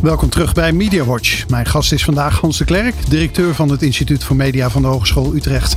Welkom 0.06 0.28
terug 0.28 0.54
bij 0.54 0.72
MediaWatch. 0.72 1.48
Mijn 1.48 1.66
gast 1.66 1.92
is 1.92 2.04
vandaag 2.04 2.40
Hans 2.40 2.58
de 2.58 2.64
Klerk, 2.64 2.94
directeur 3.08 3.54
van 3.54 3.68
het 3.70 3.82
Instituut 3.82 4.24
voor 4.24 4.36
Media 4.36 4.70
van 4.70 4.82
de 4.82 4.88
Hogeschool 4.88 5.34
Utrecht. 5.34 5.76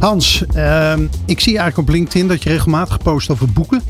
Hans, 0.00 0.44
uh, 0.54 0.92
ik 1.26 1.40
zie 1.40 1.58
eigenlijk 1.58 1.88
op 1.88 1.94
LinkedIn 1.94 2.28
dat 2.28 2.42
je 2.42 2.48
regelmatig 2.48 2.98
post 2.98 3.30
over 3.30 3.52
boeken. 3.52 3.82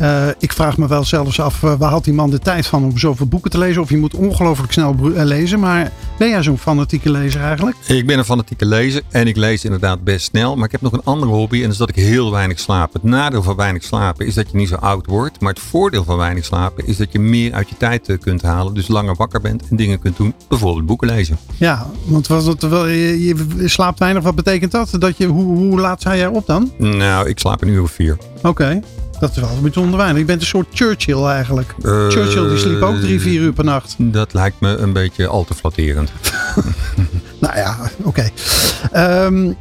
Uh, 0.00 0.26
ik 0.38 0.52
vraag 0.52 0.76
me 0.76 0.86
wel 0.86 1.04
zelfs 1.04 1.40
af, 1.40 1.62
uh, 1.62 1.74
waar 1.78 1.90
had 1.90 2.04
die 2.04 2.12
man 2.12 2.30
de 2.30 2.38
tijd 2.38 2.66
van 2.66 2.84
om 2.84 2.98
zoveel 2.98 3.26
boeken 3.26 3.50
te 3.50 3.58
lezen? 3.58 3.82
Of 3.82 3.90
je 3.90 3.96
moet 3.96 4.14
ongelooflijk 4.14 4.72
snel 4.72 4.96
uh, 5.02 5.22
lezen. 5.22 5.60
Maar 5.60 5.92
ben 6.18 6.28
jij 6.28 6.42
zo'n 6.42 6.58
fanatieke 6.58 7.10
lezer 7.10 7.40
eigenlijk? 7.40 7.76
Ik 7.86 8.06
ben 8.06 8.18
een 8.18 8.24
fanatieke 8.24 8.66
lezer 8.66 9.02
en 9.10 9.26
ik 9.26 9.36
lees 9.36 9.64
inderdaad 9.64 10.04
best 10.04 10.26
snel. 10.26 10.56
Maar 10.56 10.64
ik 10.64 10.72
heb 10.72 10.80
nog 10.80 10.92
een 10.92 11.04
andere 11.04 11.32
hobby 11.32 11.56
en 11.56 11.62
dat 11.62 11.72
is 11.72 11.76
dat 11.76 11.88
ik 11.88 11.94
heel 11.94 12.30
weinig 12.30 12.58
slaap. 12.58 12.92
Het 12.92 13.02
nadeel 13.02 13.42
van 13.42 13.56
weinig 13.56 13.82
slapen 13.82 14.26
is 14.26 14.34
dat 14.34 14.50
je 14.50 14.56
niet 14.56 14.68
zo 14.68 14.74
oud 14.74 15.06
wordt. 15.06 15.40
Maar 15.40 15.52
het 15.52 15.62
voordeel 15.62 16.04
van 16.04 16.16
weinig 16.16 16.44
slapen 16.44 16.86
is 16.86 16.96
dat 16.96 17.12
je 17.12 17.18
meer 17.18 17.52
uit 17.52 17.68
je 17.68 17.76
tijd 17.76 18.18
kunt 18.20 18.42
halen. 18.42 18.74
Dus 18.74 18.88
langer 18.88 19.14
wakker 19.14 19.40
bent 19.40 19.68
en 19.68 19.76
dingen 19.76 19.98
kunt 19.98 20.16
doen. 20.16 20.34
Bijvoorbeeld 20.48 20.86
boeken 20.86 21.08
lezen. 21.08 21.38
Ja, 21.56 21.86
want 22.04 22.26
was 22.26 22.44
het, 22.44 22.60
je, 22.60 23.24
je 23.24 23.68
slaapt 23.68 23.98
weinig. 23.98 24.22
Wat 24.22 24.34
betekent 24.34 24.72
dat? 24.72 24.96
dat 24.98 25.16
je, 25.16 25.26
hoe, 25.26 25.56
hoe 25.56 25.80
laat 25.80 26.00
sta 26.00 26.16
jij 26.16 26.26
op 26.26 26.46
dan? 26.46 26.72
Nou, 26.78 27.28
ik 27.28 27.38
slaap 27.38 27.62
een 27.62 27.68
uur 27.68 27.82
of 27.82 27.90
vier. 27.90 28.16
Oké. 28.42 28.80
Dat 29.20 29.30
is 29.30 29.36
wel 29.36 29.50
een 29.50 29.62
bijzonder 29.62 29.96
weinig. 29.96 30.18
Je 30.18 30.24
bent 30.24 30.40
een 30.40 30.46
soort 30.46 30.66
Churchill 30.72 31.24
eigenlijk. 31.24 31.74
Uh, 31.82 32.08
Churchill 32.08 32.48
die 32.48 32.58
sliep 32.58 32.82
ook 32.82 32.96
drie, 32.96 33.20
vier 33.20 33.40
uur 33.40 33.52
per 33.52 33.64
nacht. 33.64 33.94
Dat 33.98 34.34
lijkt 34.34 34.60
me 34.60 34.76
een 34.76 34.92
beetje 34.92 35.26
al 35.26 35.44
te 35.44 35.54
flatterend. 35.54 36.12
nou 37.40 37.56
ja, 37.56 37.76
oké. 38.02 38.30
Okay. 38.92 39.24
Um, 39.24 39.56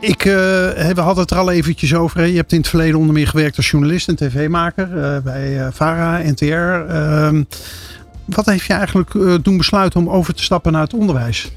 ik, 0.00 0.24
uh, 0.24 0.32
we 0.32 1.00
hadden 1.00 1.22
het 1.22 1.30
er 1.30 1.38
al 1.38 1.50
eventjes 1.50 1.94
over. 1.94 2.26
Je 2.26 2.36
hebt 2.36 2.52
in 2.52 2.58
het 2.58 2.68
verleden 2.68 2.98
onder 2.98 3.14
meer 3.14 3.28
gewerkt 3.28 3.56
als 3.56 3.70
journalist 3.70 4.08
en 4.08 4.16
tv-maker 4.16 4.88
uh, 4.96 5.18
bij 5.18 5.68
VARA, 5.72 6.18
NTR. 6.18 6.44
Uh, 6.44 7.40
wat 8.24 8.46
heeft 8.46 8.66
je 8.66 8.72
eigenlijk 8.72 9.12
doen 9.42 9.56
besluiten 9.56 10.00
om 10.00 10.10
over 10.10 10.34
te 10.34 10.42
stappen 10.42 10.72
naar 10.72 10.82
het 10.82 10.94
onderwijs? 10.94 11.52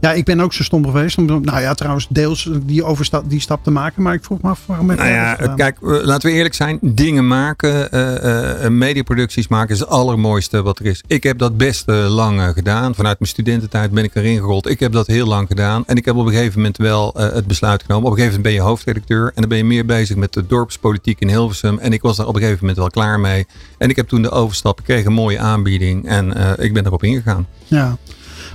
Ja, 0.00 0.12
ik 0.12 0.24
ben 0.24 0.40
ook 0.40 0.52
zo 0.52 0.62
stom 0.62 0.84
geweest. 0.84 1.18
Om, 1.18 1.26
nou 1.26 1.60
ja, 1.60 1.74
trouwens, 1.74 2.06
deels 2.10 2.50
die 2.62 2.84
overstap, 2.84 3.30
die 3.30 3.40
stap 3.40 3.64
te 3.64 3.70
maken. 3.70 4.02
Maar 4.02 4.14
ik 4.14 4.24
vroeg 4.24 4.42
me 4.42 4.48
af 4.48 4.62
waarom 4.66 4.86
nou 4.86 5.08
ja, 5.08 5.34
Kijk, 5.56 5.76
laten 5.80 6.30
we 6.30 6.36
eerlijk 6.36 6.54
zijn. 6.54 6.78
Dingen 6.80 7.26
maken, 7.26 7.88
uh, 7.94 8.64
uh, 8.64 8.68
mediaproducties 8.68 9.48
maken 9.48 9.74
is 9.74 9.80
het 9.80 9.88
allermooiste 9.88 10.62
wat 10.62 10.78
er 10.78 10.86
is. 10.86 11.02
Ik 11.06 11.22
heb 11.22 11.38
dat 11.38 11.56
best 11.56 11.86
lang 11.86 12.52
gedaan. 12.54 12.94
Vanuit 12.94 13.18
mijn 13.18 13.30
studententijd 13.30 13.90
ben 13.90 14.04
ik 14.04 14.14
erin 14.14 14.38
gerold. 14.38 14.68
Ik 14.68 14.80
heb 14.80 14.92
dat 14.92 15.06
heel 15.06 15.26
lang 15.26 15.48
gedaan. 15.48 15.82
En 15.86 15.96
ik 15.96 16.04
heb 16.04 16.16
op 16.16 16.26
een 16.26 16.32
gegeven 16.32 16.58
moment 16.58 16.76
wel 16.76 17.14
het 17.16 17.46
besluit 17.46 17.82
genomen. 17.82 18.06
Op 18.06 18.12
een 18.12 18.18
gegeven 18.18 18.40
moment 18.40 18.54
ben 18.54 18.64
je 18.64 18.68
hoofdredacteur. 18.70 19.26
En 19.26 19.40
dan 19.40 19.48
ben 19.48 19.58
je 19.58 19.64
meer 19.64 19.86
bezig 19.86 20.16
met 20.16 20.32
de 20.32 20.46
dorpspolitiek 20.46 21.20
in 21.20 21.28
Hilversum. 21.28 21.78
En 21.78 21.92
ik 21.92 22.02
was 22.02 22.16
daar 22.16 22.26
op 22.26 22.34
een 22.34 22.40
gegeven 22.40 22.60
moment 22.60 22.78
wel 22.78 22.90
klaar 22.90 23.20
mee. 23.20 23.46
En 23.78 23.90
ik 23.90 23.96
heb 23.96 24.08
toen 24.08 24.22
de 24.22 24.30
overstap. 24.30 24.78
Ik 24.78 24.84
kreeg 24.84 25.04
een 25.04 25.12
mooie 25.12 25.38
aanbieding. 25.38 26.06
En 26.08 26.58
ik 26.58 26.72
ben 26.72 26.86
erop 26.86 27.02
ingegaan. 27.02 27.46
Ja. 27.66 27.96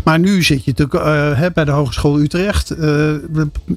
Maar 0.06 0.20
nu 0.20 0.44
zit 0.44 0.64
je 0.64 0.74
natuurlijk 0.76 1.06
uh, 1.40 1.50
bij 1.54 1.66
de 1.66 1.72
Hogeschool 1.72 2.20
Utrecht. 2.20 2.72
Uh, 2.80 3.16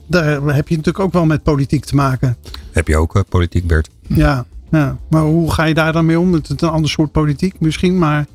daar 0.06 0.54
heb 0.54 0.68
je 0.68 0.76
natuurlijk 0.76 0.98
ook 0.98 1.12
wel 1.12 1.26
met 1.26 1.42
politiek 1.42 1.84
te 1.84 1.94
maken. 1.94 2.36
Heb 2.72 2.88
je 2.88 2.96
ook 2.96 3.16
uh, 3.16 3.22
politiek, 3.28 3.66
Bert? 3.66 3.88
Ja, 4.06 4.44
ja, 4.70 4.96
maar 5.10 5.22
hoe 5.22 5.52
ga 5.52 5.64
je 5.64 5.74
daar 5.74 5.92
dan 5.92 6.06
mee 6.06 6.20
om? 6.20 6.32
Het 6.32 6.50
is 6.50 6.60
een 6.60 6.68
ander 6.68 6.90
soort 6.90 7.12
politiek 7.12 7.60
misschien, 7.60 7.98
maar... 7.98 8.26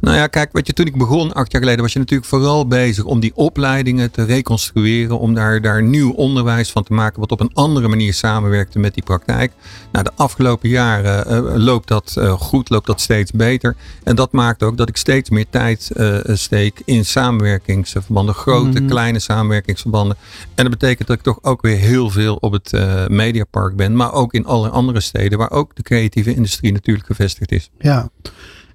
Nou 0.00 0.16
ja, 0.16 0.26
kijk, 0.26 0.52
wat 0.52 0.66
je, 0.66 0.72
toen 0.72 0.86
ik 0.86 0.96
begon, 0.96 1.32
acht 1.32 1.52
jaar 1.52 1.60
geleden, 1.60 1.82
was 1.82 1.92
je 1.92 1.98
natuurlijk 1.98 2.28
vooral 2.28 2.66
bezig 2.66 3.04
om 3.04 3.20
die 3.20 3.32
opleidingen 3.34 4.10
te 4.10 4.24
reconstrueren. 4.24 5.18
Om 5.18 5.34
daar, 5.34 5.60
daar 5.60 5.82
nieuw 5.82 6.12
onderwijs 6.12 6.70
van 6.70 6.82
te 6.82 6.92
maken, 6.92 7.20
wat 7.20 7.32
op 7.32 7.40
een 7.40 7.50
andere 7.54 7.88
manier 7.88 8.14
samenwerkte 8.14 8.78
met 8.78 8.94
die 8.94 9.02
praktijk. 9.02 9.52
Nou, 9.92 10.04
de 10.04 10.10
afgelopen 10.16 10.68
jaren 10.68 11.32
uh, 11.32 11.56
loopt 11.56 11.88
dat 11.88 12.14
uh, 12.18 12.32
goed, 12.32 12.70
loopt 12.70 12.86
dat 12.86 13.00
steeds 13.00 13.30
beter. 13.30 13.76
En 14.02 14.16
dat 14.16 14.32
maakt 14.32 14.62
ook 14.62 14.76
dat 14.76 14.88
ik 14.88 14.96
steeds 14.96 15.30
meer 15.30 15.46
tijd 15.50 15.90
uh, 15.96 16.18
steek 16.24 16.82
in 16.84 17.04
samenwerkingsverbanden, 17.04 18.34
grote, 18.34 18.80
mm. 18.80 18.88
kleine 18.88 19.18
samenwerkingsverbanden. 19.18 20.16
En 20.54 20.64
dat 20.64 20.78
betekent 20.78 21.08
dat 21.08 21.16
ik 21.16 21.22
toch 21.22 21.38
ook 21.42 21.62
weer 21.62 21.76
heel 21.76 22.10
veel 22.10 22.36
op 22.36 22.52
het 22.52 22.72
Mediapark 23.08 23.76
ben, 23.76 23.96
maar 23.96 24.12
ook 24.12 24.32
in 24.32 24.46
alle 24.46 24.68
andere 24.68 25.00
steden 25.00 25.38
waar 25.38 25.50
ook 25.50 25.76
de 25.76 25.82
creatieve 25.82 26.34
industrie 26.34 26.72
natuurlijk 26.72 27.06
gevestigd 27.06 27.52
is. 27.52 27.70
Ja. 27.78 28.10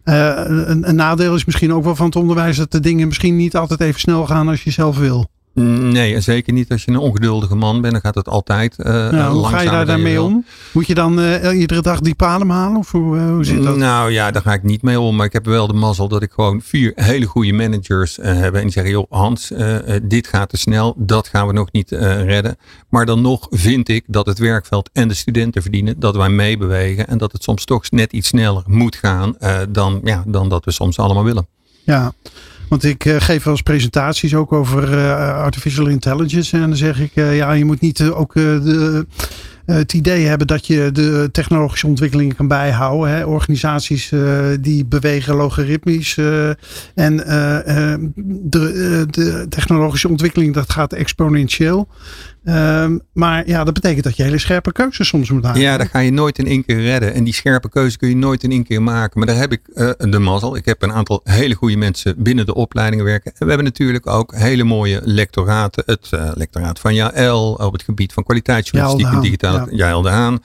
Uh, 0.06 0.42
een, 0.46 0.90
een, 0.90 0.96
nadeel 0.96 1.36
is 1.36 1.46
misschien 1.46 1.74
ook 1.74 1.84
wel 1.84 1.96
van 1.96 2.06
het 2.06 2.16
onderwijs 2.16 2.58
dat 2.58 2.72
de 2.72 2.80
dingen 2.80 3.08
misschien 3.08 3.36
niet 3.36 3.56
altijd 3.56 3.82
even 3.82 4.00
snel 4.00 4.26
gaan 4.26 4.48
als 4.48 4.64
je 4.64 4.72
zelf 4.72 4.98
wil. 4.98 5.30
Nee, 5.64 6.20
zeker 6.22 6.54
niet 6.54 6.72
als 6.72 6.86
je 6.86 6.92
een 6.92 6.98
ongeduldige 6.98 7.56
man 7.56 7.82
bent. 7.82 7.94
Dan 7.94 8.02
gaat 8.02 8.16
het 8.16 8.30
altijd 8.30 8.76
uh, 8.80 8.86
nou, 8.86 9.34
Hoe 9.34 9.48
ga 9.48 9.62
je 9.62 9.70
daar 9.70 9.86
dan 9.86 10.02
mee 10.02 10.22
om? 10.22 10.46
Moet 10.72 10.88
je 10.88 10.94
dan 10.94 11.20
uh, 11.20 11.60
iedere 11.60 11.82
dag 11.82 12.00
die 12.00 12.16
paden 12.16 12.50
halen? 12.50 12.78
Of 12.78 12.92
hoe, 12.92 13.18
uh, 13.18 13.30
hoe 13.30 13.44
zit 13.44 13.64
dat? 13.64 13.78
Nou 13.78 14.12
ja, 14.12 14.32
daar 14.32 14.42
ga 14.42 14.54
ik 14.54 14.64
niet 14.64 14.82
mee 14.82 15.00
om. 15.00 15.16
Maar 15.16 15.26
ik 15.26 15.34
heb 15.34 15.46
wel 15.46 15.68
de 15.68 15.74
mazzel 15.74 16.08
dat 16.08 16.22
ik 16.22 16.32
gewoon 16.32 16.62
vier 16.62 16.92
hele 16.96 17.26
goede 17.26 17.54
managers 17.54 18.18
heb. 18.22 18.54
En 18.54 18.62
die 18.62 18.72
zeggen, 18.72 18.92
joh 18.92 19.06
Hans, 19.10 19.52
dit 20.04 20.28
gaat 20.28 20.50
te 20.50 20.58
snel. 20.58 20.94
Dat 20.98 21.28
gaan 21.28 21.48
we 21.48 21.54
nog 21.54 21.72
niet 21.72 21.92
redden. 21.92 22.58
Maar 22.90 23.06
dan 23.06 23.22
nog 23.22 23.48
vind 23.50 23.90
ik 23.90 24.04
dat 24.08 24.26
het 24.26 24.38
werkveld 24.38 24.90
en 24.94 25.08
de 25.08 25.14
studenten 25.14 25.62
verdienen. 25.62 26.00
Dat 26.00 26.16
wij 26.16 26.30
meebewegen. 26.30 27.08
En 27.08 27.18
dat 27.18 27.32
het 27.32 27.44
soms 27.44 27.66
toch 27.66 27.92
net 27.92 28.14
iets 28.14 28.28
sneller 28.28 28.64
moet 28.66 28.96
gaan 28.96 29.36
dan, 29.70 30.02
ja, 30.04 30.24
dan 30.28 30.50
dat 30.50 30.66
we 30.66 30.72
soms 30.72 31.00
allemaal 31.00 31.24
willen. 31.24 31.48
Ja, 31.84 32.14
want 32.70 32.84
ik 32.84 33.06
uh, 33.06 33.16
geef 33.20 33.44
wel 33.44 33.54
eens 33.54 33.62
presentaties 33.62 34.36
ook 34.36 34.54
over 34.54 34.94
uh, 34.94 35.38
artificial 35.38 35.88
intelligence. 35.88 36.58
En 36.58 36.62
dan 36.62 36.76
zeg 36.76 37.00
ik, 37.00 37.12
uh, 37.16 37.36
ja, 37.36 37.52
je 37.52 37.66
moet 37.66 37.82
niet 37.82 38.02
ook 38.04 38.34
de, 38.34 39.06
het 39.66 39.94
idee 39.94 40.26
hebben 40.26 40.48
dat 40.48 40.68
je 40.68 40.90
de 40.94 41.30
technologische 41.32 41.88
ontwikkelingen 41.88 42.36
kan 42.36 42.48
bijhouden. 42.48 43.16
Hè. 43.16 43.26
Organisaties 43.26 44.12
die 44.60 44.86
bewegen 44.86 45.36
logaritmisch. 45.36 46.18
en 46.96 47.18
de, 48.44 49.06
de 49.10 49.46
technologische 49.50 50.10
ontwikkeling 50.10 50.54
dat 50.54 50.72
gaat 50.72 50.94
exponentieel. 50.94 51.88
Um, 52.48 53.02
maar 53.14 53.48
ja, 53.48 53.64
dat 53.64 53.74
betekent 53.74 54.04
dat 54.04 54.16
je 54.16 54.24
hele 54.24 54.38
scherpe 54.38 54.72
keuzes 54.72 55.08
soms 55.08 55.30
moet 55.30 55.42
maken. 55.42 55.62
Ja, 55.62 55.78
dat 55.78 55.88
ga 55.88 56.00
je 56.00 56.12
nooit 56.12 56.38
in 56.38 56.48
één 56.48 56.66
keer 56.66 56.82
redden. 56.82 57.14
En 57.14 57.24
die 57.24 57.34
scherpe 57.34 57.70
keuze 57.70 57.98
kun 57.98 58.10
je 58.10 58.16
nooit 58.16 58.44
in 58.44 58.52
één 58.52 58.64
keer 58.64 58.82
maken. 58.82 59.20
Maar 59.20 59.28
daar 59.28 59.38
heb 59.38 59.52
ik 59.52 59.62
uh, 59.74 59.92
de 59.98 60.20
mazzel. 60.20 60.56
Ik 60.56 60.66
heb 60.66 60.82
een 60.82 60.92
aantal 60.92 61.22
hele 61.24 61.56
goede 61.56 61.78
mensen 61.78 62.16
binnen 62.18 62.46
de 62.46 62.54
opleidingen 62.54 63.06
werken. 63.06 63.32
En 63.32 63.38
we 63.40 63.48
hebben 63.48 63.66
natuurlijk 63.66 64.08
ook 64.08 64.36
hele 64.36 64.64
mooie 64.64 65.02
lectoraten. 65.04 65.84
Het 65.86 66.10
uh, 66.14 66.32
lectoraat 66.34 66.80
van 66.80 66.96
Jaël 66.96 67.54
op 67.54 67.74
het 67.74 67.84
gebied 67.84 68.14
van 68.14 68.24
kwaliteitsjournalistiek 68.24 69.14
en 69.14 69.22
digitaal. 69.22 69.56
Ja. 69.56 69.68
Jaël 69.70 70.02
de 70.02 70.10
Haan. 70.10 70.44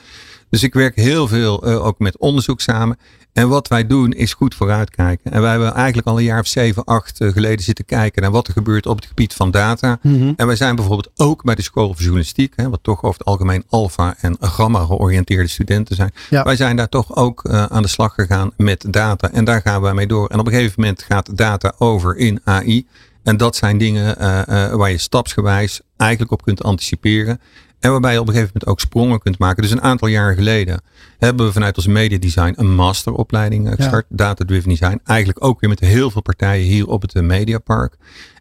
Dus 0.50 0.62
ik 0.62 0.74
werk 0.74 0.96
heel 0.96 1.28
veel 1.28 1.68
uh, 1.68 1.86
ook 1.86 1.98
met 1.98 2.18
onderzoek 2.18 2.60
samen. 2.60 2.98
En 3.32 3.48
wat 3.48 3.68
wij 3.68 3.86
doen 3.86 4.12
is 4.12 4.34
goed 4.34 4.54
vooruitkijken. 4.54 5.32
En 5.32 5.40
wij 5.40 5.50
hebben 5.50 5.74
eigenlijk 5.74 6.06
al 6.06 6.18
een 6.18 6.24
jaar 6.24 6.40
of 6.40 6.46
zeven, 6.46 6.84
acht 6.84 7.20
eh, 7.20 7.28
geleden 7.28 7.64
zitten 7.64 7.84
kijken 7.84 8.22
naar 8.22 8.30
wat 8.30 8.46
er 8.46 8.52
gebeurt 8.52 8.86
op 8.86 8.96
het 8.96 9.06
gebied 9.06 9.34
van 9.34 9.50
data. 9.50 9.98
Mm-hmm. 10.02 10.32
En 10.36 10.46
wij 10.46 10.56
zijn 10.56 10.76
bijvoorbeeld 10.76 11.10
ook 11.16 11.44
bij 11.44 11.54
de 11.54 11.62
School 11.62 11.88
of 11.88 11.98
Journalistiek, 11.98 12.52
hè, 12.56 12.68
wat 12.68 12.82
toch 12.82 13.02
over 13.02 13.18
het 13.18 13.26
algemeen 13.26 13.64
alfa 13.68 14.14
en 14.20 14.36
gamma 14.40 14.84
georiënteerde 14.84 15.48
studenten 15.48 15.96
zijn. 15.96 16.12
Ja. 16.30 16.42
Wij 16.42 16.56
zijn 16.56 16.76
daar 16.76 16.88
toch 16.88 17.16
ook 17.16 17.44
uh, 17.44 17.64
aan 17.64 17.82
de 17.82 17.88
slag 17.88 18.14
gegaan 18.14 18.50
met 18.56 18.84
data. 18.90 19.30
En 19.30 19.44
daar 19.44 19.60
gaan 19.60 19.80
wij 19.80 19.94
mee 19.94 20.06
door. 20.06 20.28
En 20.28 20.38
op 20.38 20.46
een 20.46 20.52
gegeven 20.52 20.80
moment 20.80 21.02
gaat 21.02 21.36
data 21.36 21.74
over 21.78 22.16
in 22.16 22.40
AI. 22.44 22.86
En 23.22 23.36
dat 23.36 23.56
zijn 23.56 23.78
dingen 23.78 24.16
uh, 24.20 24.74
waar 24.74 24.90
je 24.90 24.98
stapsgewijs 24.98 25.80
eigenlijk 25.96 26.32
op 26.32 26.42
kunt 26.42 26.62
anticiperen. 26.62 27.40
En 27.80 27.90
waarbij 27.90 28.12
je 28.12 28.20
op 28.20 28.26
een 28.26 28.32
gegeven 28.32 28.52
moment 28.54 28.72
ook 28.72 28.80
sprongen 28.80 29.20
kunt 29.20 29.38
maken. 29.38 29.62
Dus 29.62 29.70
een 29.70 29.82
aantal 29.82 30.08
jaren 30.08 30.34
geleden 30.34 30.82
hebben 31.18 31.46
we 31.46 31.52
vanuit 31.52 31.76
ons 31.76 31.86
mediadesign 31.86 32.52
een 32.56 32.74
masteropleiding 32.74 33.68
eh, 33.68 33.74
gestart. 33.74 34.06
Ja. 34.08 34.16
Data-driven 34.16 34.68
design. 34.68 35.00
Eigenlijk 35.04 35.44
ook 35.44 35.60
weer 35.60 35.70
met 35.70 35.80
heel 35.80 36.10
veel 36.10 36.22
partijen 36.22 36.66
hier 36.66 36.88
op 36.88 37.02
het 37.02 37.14
eh, 37.14 37.22
Mediapark. 37.22 37.96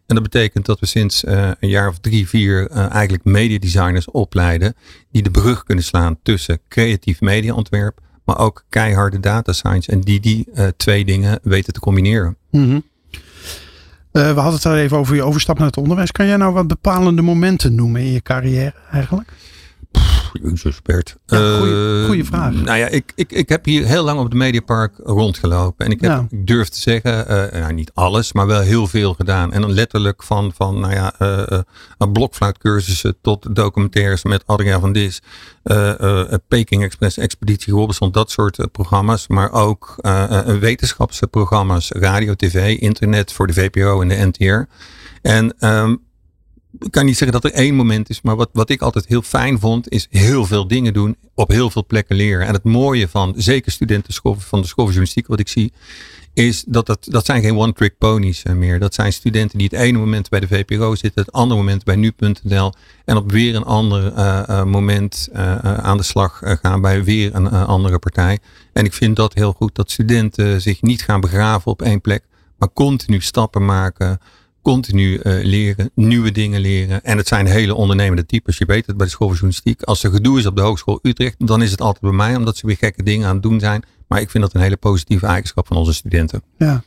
En 0.05 0.15
dat 0.15 0.23
betekent 0.23 0.65
dat 0.65 0.79
we 0.79 0.85
sinds 0.85 1.23
uh, 1.23 1.51
een 1.59 1.69
jaar 1.69 1.87
of 1.87 1.99
drie, 1.99 2.27
vier 2.27 2.71
uh, 2.71 2.91
eigenlijk 2.91 3.23
mediadesigners 3.23 4.11
opleiden. 4.11 4.75
Die 5.11 5.23
de 5.23 5.31
brug 5.31 5.63
kunnen 5.63 5.83
slaan 5.83 6.19
tussen 6.23 6.59
creatief 6.67 7.21
mediaontwerp. 7.21 7.99
Maar 8.25 8.37
ook 8.39 8.65
keiharde 8.69 9.19
data 9.19 9.53
science. 9.53 9.91
En 9.91 10.01
die 10.01 10.19
die 10.19 10.47
uh, 10.53 10.67
twee 10.77 11.05
dingen 11.05 11.39
weten 11.43 11.73
te 11.73 11.79
combineren. 11.79 12.37
Mm 12.51 12.69
-hmm. 12.69 12.83
We 14.27 14.39
hadden 14.39 14.53
het 14.53 14.65
al 14.65 14.75
even 14.75 14.97
over 14.97 15.15
je 15.15 15.23
overstap 15.23 15.57
naar 15.57 15.67
het 15.67 15.77
onderwijs. 15.77 16.11
Kan 16.11 16.25
jij 16.25 16.37
nou 16.37 16.53
wat 16.53 16.67
bepalende 16.67 17.21
momenten 17.21 17.75
noemen 17.75 18.01
in 18.01 18.11
je 18.11 18.21
carrière 18.21 18.73
eigenlijk? 18.91 19.31
Jezus 20.33 20.81
Bert. 20.81 21.17
Ja, 21.25 21.57
goeie, 22.05 22.23
vraag. 22.23 22.53
Nou 22.53 22.77
ja, 22.77 22.87
ik, 22.87 23.11
ik, 23.15 23.31
ik 23.31 23.49
heb 23.49 23.65
hier 23.65 23.85
heel 23.85 24.03
lang 24.03 24.19
op 24.19 24.25
het 24.25 24.33
Mediapark 24.33 24.93
rondgelopen. 25.03 25.85
En 25.85 25.91
ik, 25.91 26.01
heb, 26.01 26.25
ik 26.29 26.47
durf 26.47 26.69
te 26.69 26.79
zeggen, 26.79 27.31
uh, 27.31 27.61
nou, 27.61 27.73
niet 27.73 27.91
alles, 27.93 28.33
maar 28.33 28.47
wel 28.47 28.59
heel 28.59 28.87
veel 28.87 29.13
gedaan. 29.13 29.53
En 29.53 29.61
dan 29.61 29.71
letterlijk 29.71 30.23
van, 30.23 30.51
van 30.55 30.79
nou 30.79 30.93
ja, 30.93 31.13
uh, 31.19 31.59
blokfluitcursussen 32.13 33.15
tot 33.21 33.55
documentaires 33.55 34.23
met 34.23 34.43
Adriaan 34.45 34.81
van 34.81 34.93
Dis. 34.93 35.21
Peking 36.47 36.83
Express, 36.83 37.17
Expeditie 37.17 37.73
Robinson, 37.73 38.11
dat 38.11 38.31
soort 38.31 38.71
programma's. 38.71 39.27
Maar 39.27 39.51
ook 39.51 39.95
wetenschapsprogramma's, 40.59 41.91
radio, 41.91 42.33
tv, 42.33 42.77
internet 42.77 43.33
voor 43.33 43.47
de 43.47 43.53
VPRO 43.53 44.01
en 44.01 44.07
de 44.07 44.31
NTR. 44.31 44.67
En 45.21 45.55
um, 45.59 46.01
ik 46.79 46.91
kan 46.91 47.05
niet 47.05 47.17
zeggen 47.17 47.41
dat 47.41 47.51
er 47.51 47.57
één 47.57 47.75
moment 47.75 48.09
is, 48.09 48.21
maar 48.21 48.35
wat, 48.35 48.49
wat 48.53 48.69
ik 48.69 48.81
altijd 48.81 49.07
heel 49.07 49.21
fijn 49.21 49.59
vond, 49.59 49.89
is 49.89 50.07
heel 50.09 50.45
veel 50.45 50.67
dingen 50.67 50.93
doen, 50.93 51.15
op 51.33 51.49
heel 51.49 51.69
veel 51.69 51.85
plekken 51.85 52.15
leren. 52.15 52.47
En 52.47 52.53
het 52.53 52.63
mooie 52.63 53.07
van, 53.07 53.33
zeker 53.37 53.71
studenten 53.71 54.13
van 54.37 54.61
de 54.61 54.67
school 54.67 54.91
van 54.91 55.23
wat 55.27 55.39
ik 55.39 55.47
zie, 55.47 55.73
is 56.33 56.63
dat 56.67 56.85
dat, 56.85 57.07
dat 57.09 57.25
zijn 57.25 57.41
geen 57.41 57.57
one-trick 57.57 57.97
ponies 57.97 58.43
meer. 58.43 58.79
Dat 58.79 58.93
zijn 58.93 59.13
studenten 59.13 59.57
die 59.57 59.67
het 59.71 59.79
ene 59.79 59.97
moment 59.97 60.29
bij 60.29 60.39
de 60.39 60.47
VPRO 60.47 60.95
zitten, 60.95 61.21
het 61.21 61.31
andere 61.31 61.59
moment 61.59 61.83
bij 61.83 61.95
nu.nl 61.95 62.73
en 63.05 63.17
op 63.17 63.31
weer 63.31 63.55
een 63.55 63.63
ander 63.63 64.13
uh, 64.17 64.43
uh, 64.49 64.63
moment 64.63 65.29
aan 65.61 65.97
de 65.97 66.03
slag 66.03 66.41
gaan 66.43 66.81
bij 66.81 67.03
weer 67.03 67.35
een 67.35 67.47
andere 67.49 67.99
partij. 67.99 68.39
En 68.73 68.85
ik 68.85 68.93
vind 68.93 69.15
dat 69.15 69.33
heel 69.33 69.53
goed, 69.53 69.75
dat 69.75 69.91
studenten 69.91 70.61
zich 70.61 70.81
niet 70.81 71.01
gaan 71.01 71.21
begraven 71.21 71.71
op 71.71 71.81
één 71.81 72.01
plek, 72.01 72.23
maar 72.57 72.73
continu 72.73 73.21
stappen 73.21 73.65
maken 73.65 74.19
continu 74.73 75.19
uh, 75.23 75.43
leren, 75.43 75.91
nieuwe 75.95 76.31
dingen 76.31 76.61
leren. 76.61 77.03
En 77.03 77.17
het 77.17 77.27
zijn 77.27 77.45
hele 77.45 77.75
ondernemende 77.75 78.25
types. 78.25 78.57
Je 78.57 78.65
weet 78.65 78.85
het 78.87 78.97
bij 78.97 79.05
de 79.05 79.11
school 79.11 79.27
van 79.27 79.37
journalistiek. 79.37 79.81
Als 79.81 80.03
er 80.03 80.11
gedoe 80.11 80.39
is 80.39 80.45
op 80.45 80.55
de 80.55 80.61
Hogeschool 80.61 80.99
Utrecht, 81.01 81.35
dan 81.47 81.61
is 81.61 81.71
het 81.71 81.81
altijd 81.81 82.01
bij 82.01 82.11
mij, 82.11 82.35
omdat 82.35 82.57
ze 82.57 82.67
weer 82.67 82.77
gekke 82.77 83.03
dingen 83.03 83.27
aan 83.27 83.33
het 83.33 83.43
doen 83.43 83.59
zijn. 83.59 83.83
Maar 84.07 84.21
ik 84.21 84.29
vind 84.29 84.43
dat 84.43 84.53
een 84.53 84.61
hele 84.61 84.77
positieve 84.77 85.25
eigenschap 85.25 85.67
van 85.67 85.77
onze 85.77 85.93
studenten. 85.93 86.41
Ja. 86.57 86.83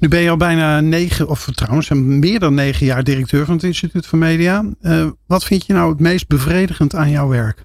Nu 0.00 0.08
ben 0.08 0.20
je 0.20 0.30
al 0.30 0.36
bijna 0.36 0.80
negen, 0.80 1.28
of 1.28 1.48
trouwens 1.54 1.90
meer 1.90 2.38
dan 2.38 2.54
negen 2.54 2.86
jaar 2.86 3.04
directeur 3.04 3.44
van 3.44 3.54
het 3.54 3.64
Instituut 3.64 4.06
voor 4.06 4.18
Media. 4.18 4.64
Uh, 4.82 5.06
wat 5.26 5.44
vind 5.44 5.66
je 5.66 5.72
nou 5.72 5.90
het 5.90 6.00
meest 6.00 6.28
bevredigend 6.28 6.94
aan 6.94 7.10
jouw 7.10 7.28
werk? 7.28 7.64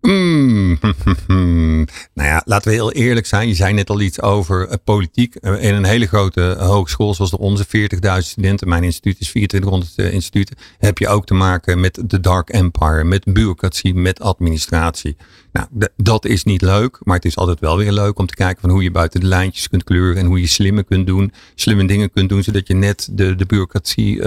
Mm. 0.00 0.78
nou 2.14 2.28
ja, 2.28 2.42
laten 2.44 2.68
we 2.68 2.74
heel 2.74 2.92
eerlijk 2.92 3.26
zijn. 3.26 3.48
Je 3.48 3.54
zei 3.54 3.74
net 3.74 3.90
al 3.90 4.00
iets 4.00 4.20
over 4.20 4.68
uh, 4.68 4.74
politiek. 4.84 5.36
Uh, 5.40 5.62
in 5.62 5.74
een 5.74 5.84
hele 5.84 6.06
grote 6.06 6.56
uh, 6.58 6.66
hogeschool 6.66 7.14
zoals 7.14 7.30
de 7.30 7.38
onze, 7.38 7.66
40.000 7.66 8.18
studenten. 8.18 8.68
Mijn 8.68 8.84
instituut 8.84 9.20
is 9.20 9.28
2400 9.28 10.12
instituten. 10.12 10.56
Heb 10.78 10.98
je 10.98 11.08
ook 11.08 11.26
te 11.26 11.34
maken 11.34 11.80
met 11.80 12.02
de 12.04 12.20
dark 12.20 12.48
empire, 12.48 13.04
met 13.04 13.24
bureaucratie, 13.24 13.94
met 13.94 14.20
administratie. 14.20 15.16
Nou, 15.52 15.66
dat 15.96 16.24
is 16.24 16.44
niet 16.44 16.62
leuk, 16.62 16.98
maar 17.02 17.16
het 17.16 17.24
is 17.24 17.36
altijd 17.36 17.60
wel 17.60 17.76
weer 17.76 17.92
leuk 17.92 18.18
om 18.18 18.26
te 18.26 18.34
kijken 18.34 18.60
van 18.60 18.70
hoe 18.70 18.82
je 18.82 18.90
buiten 18.90 19.20
de 19.20 19.26
lijntjes 19.26 19.68
kunt 19.68 19.84
kleuren 19.84 20.16
en 20.16 20.26
hoe 20.26 20.40
je 20.40 20.46
slimme 20.46 20.82
kunt 20.82 21.06
doen, 21.06 21.32
slimme 21.54 21.86
dingen 21.86 22.10
kunt 22.10 22.28
doen, 22.28 22.42
zodat 22.42 22.66
je 22.66 22.74
net 22.74 23.08
de, 23.12 23.34
de 23.34 23.46
bureaucratie 23.46 24.20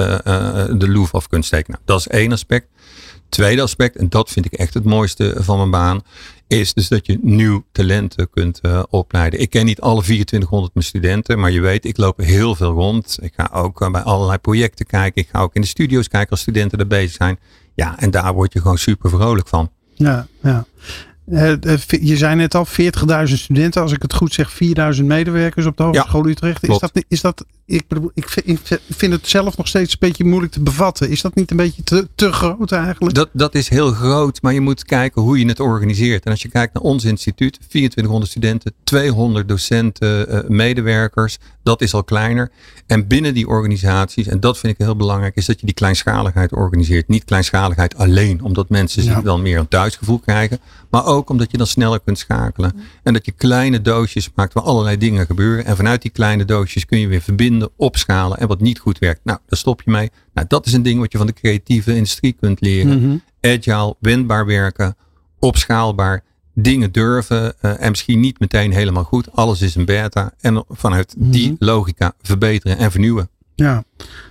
de 0.78 0.90
loef 0.90 1.14
af 1.14 1.28
kunt 1.28 1.46
steken. 1.46 1.72
Nou, 1.72 1.84
dat 1.86 2.00
is 2.00 2.08
één 2.08 2.32
aspect. 2.32 2.68
Tweede 3.34 3.62
aspect, 3.62 3.96
en 3.96 4.10
dat 4.10 4.30
vind 4.30 4.46
ik 4.46 4.54
echt 4.54 4.74
het 4.74 4.84
mooiste 4.84 5.36
van 5.38 5.58
mijn 5.58 5.72
baan, 5.72 6.02
is 6.48 6.74
dus 6.74 6.88
dat 6.88 7.06
je 7.06 7.20
nieuw 7.22 7.64
talenten 7.72 8.30
kunt 8.30 8.60
uh, 8.62 8.84
opleiden. 8.90 9.40
Ik 9.40 9.50
ken 9.50 9.66
niet 9.66 9.82
alle 9.82 10.02
2400 10.02 10.74
mijn 10.74 10.86
studenten, 10.86 11.40
maar 11.40 11.52
je 11.52 11.62
weet, 11.62 11.86
ik 11.86 11.98
loop 11.98 12.18
heel 12.18 12.56
veel 12.56 12.72
rond. 12.72 13.18
Ik 13.22 13.34
ga 13.36 13.50
ook 13.54 13.82
uh, 13.82 13.92
bij 13.92 14.02
allerlei 14.02 14.38
projecten 14.38 14.86
kijken. 14.86 15.22
Ik 15.22 15.30
ga 15.30 15.40
ook 15.40 15.56
in 15.56 15.62
de 15.62 15.68
studio's 15.68 16.08
kijken 16.08 16.30
als 16.30 16.40
studenten 16.40 16.80
er 16.80 16.88
bezig 16.88 17.12
zijn. 17.12 17.40
Ja, 17.76 18.00
en 18.00 18.12
daar 18.12 18.34
word 18.34 18.54
je 18.54 18.62
gewoon 18.62 18.78
super 18.78 19.10
vrolijk 19.10 19.48
van. 19.48 19.72
Ja, 19.94 20.28
ja. 20.42 20.66
Je 22.02 22.18
zei 22.18 22.36
net 22.36 22.56
al, 22.56 22.66
40.000 22.68 23.34
studenten. 23.34 23.82
Als 23.82 23.92
ik 23.92 24.02
het 24.02 24.14
goed 24.14 24.34
zeg, 24.34 24.60
4.000 24.98 25.04
medewerkers 25.04 25.66
op 25.66 25.78
de 25.78 25.84
Hogeschool 25.84 26.28
Utrecht. 26.28 26.68
Is 26.68 26.80
dat, 26.80 27.04
is 27.08 27.22
dat, 27.22 27.46
ik, 27.66 27.88
bedoel, 27.88 28.12
ik, 28.14 28.30
vind, 28.90 29.14
het 29.14 29.28
zelf 29.28 29.58
nog 29.58 29.68
steeds 29.68 29.92
een 29.92 29.98
beetje 30.00 30.24
moeilijk 30.24 30.54
te 30.54 30.62
bevatten. 30.62 31.10
Is 31.10 31.22
dat 31.22 31.36
niet 31.36 31.52
een 31.52 31.58
beetje 31.58 31.84
te, 31.84 32.08
te 32.16 32.32
groot 32.32 32.72
eigenlijk? 32.72 33.16
Dat, 33.16 33.30
dat 33.32 33.56
is 33.56 33.70
heel 33.70 33.92
groot, 33.92 34.42
maar 34.42 34.54
je 34.54 34.62
moet 34.62 34.86
kijken 34.86 35.22
hoe 35.22 35.40
je 35.40 35.48
het 35.48 35.60
organiseert. 35.60 36.26
En 36.26 36.32
als 36.32 36.42
je 36.42 36.50
kijkt 36.50 36.74
naar 36.74 36.84
ons 36.84 37.04
instituut, 37.04 37.60
2400 37.68 38.32
studenten, 38.32 38.74
200 38.84 39.48
docenten, 39.48 40.46
medewerkers. 40.48 41.38
Dat 41.64 41.82
is 41.82 41.94
al 41.94 42.04
kleiner. 42.04 42.52
En 42.88 43.08
binnen 43.08 43.34
die 43.34 43.48
organisaties, 43.48 44.28
en 44.28 44.40
dat 44.40 44.58
vind 44.58 44.74
ik 44.74 44.86
heel 44.86 44.96
belangrijk, 44.96 45.36
is 45.36 45.46
dat 45.46 45.60
je 45.60 45.66
die 45.66 45.76
kleinschaligheid 45.76 46.54
organiseert. 46.54 47.08
Niet 47.08 47.24
kleinschaligheid 47.24 47.96
alleen, 47.96 48.44
omdat 48.44 48.70
mensen 48.70 49.04
zich 49.04 49.22
dan 49.22 49.42
meer 49.42 49.60
een 49.60 49.68
thuisgevoel 49.68 50.20
krijgen. 50.20 50.60
Maar 50.90 51.06
ook 51.06 51.30
omdat 51.30 51.52
je 51.52 51.58
dan 51.58 51.68
sneller 51.68 52.00
kunt 52.00 52.18
schakelen. 52.18 52.76
En 53.04 53.14
dat 53.14 53.26
je 53.26 53.32
kleine 53.32 53.82
doosjes 53.82 54.30
maakt 54.36 54.54
waar 54.54 54.64
allerlei 54.64 54.98
dingen 54.98 55.26
gebeuren. 55.26 55.66
En 55.66 55.76
vanuit 55.76 56.02
die 56.02 56.12
kleine 56.12 56.46
doosjes 56.46 56.86
kun 56.86 57.00
je 57.00 57.08
weer 57.08 57.22
verbinden, 57.22 57.70
opschalen. 57.76 58.38
En 58.38 58.48
wat 58.48 58.62
niet 58.62 58.80
goed 58.80 59.00
werkt, 59.00 59.22
nou, 59.24 59.40
daar 59.48 59.60
stop 59.60 59.82
je 59.82 59.92
mee. 59.92 60.10
Nou, 60.34 60.48
dat 60.48 60.66
is 60.66 60.74
een 60.74 60.84
ding 60.84 61.00
wat 61.00 61.12
je 61.12 61.18
van 61.18 61.28
de 61.28 61.34
creatieve 61.34 61.96
industrie 61.96 62.36
kunt 62.40 62.62
leren. 62.62 63.00
Mhm. 63.00 63.18
Agile, 63.42 63.96
wendbaar 64.00 64.46
werken, 64.46 64.96
opschaalbaar 65.40 66.24
dingen 66.54 66.92
durven 66.92 67.54
uh, 67.62 67.82
en 67.82 67.90
misschien 67.90 68.20
niet 68.20 68.40
meteen 68.40 68.72
helemaal 68.72 69.04
goed. 69.04 69.32
Alles 69.32 69.62
is 69.62 69.76
een 69.76 69.86
beta. 69.86 70.32
En 70.42 70.64
vanuit 70.70 71.14
die 71.18 71.52
mhm. 71.52 71.56
logica 71.66 72.14
verbeteren 72.22 72.78
en 72.78 72.92
vernieuwen. 72.92 73.30
Ja, 73.56 73.84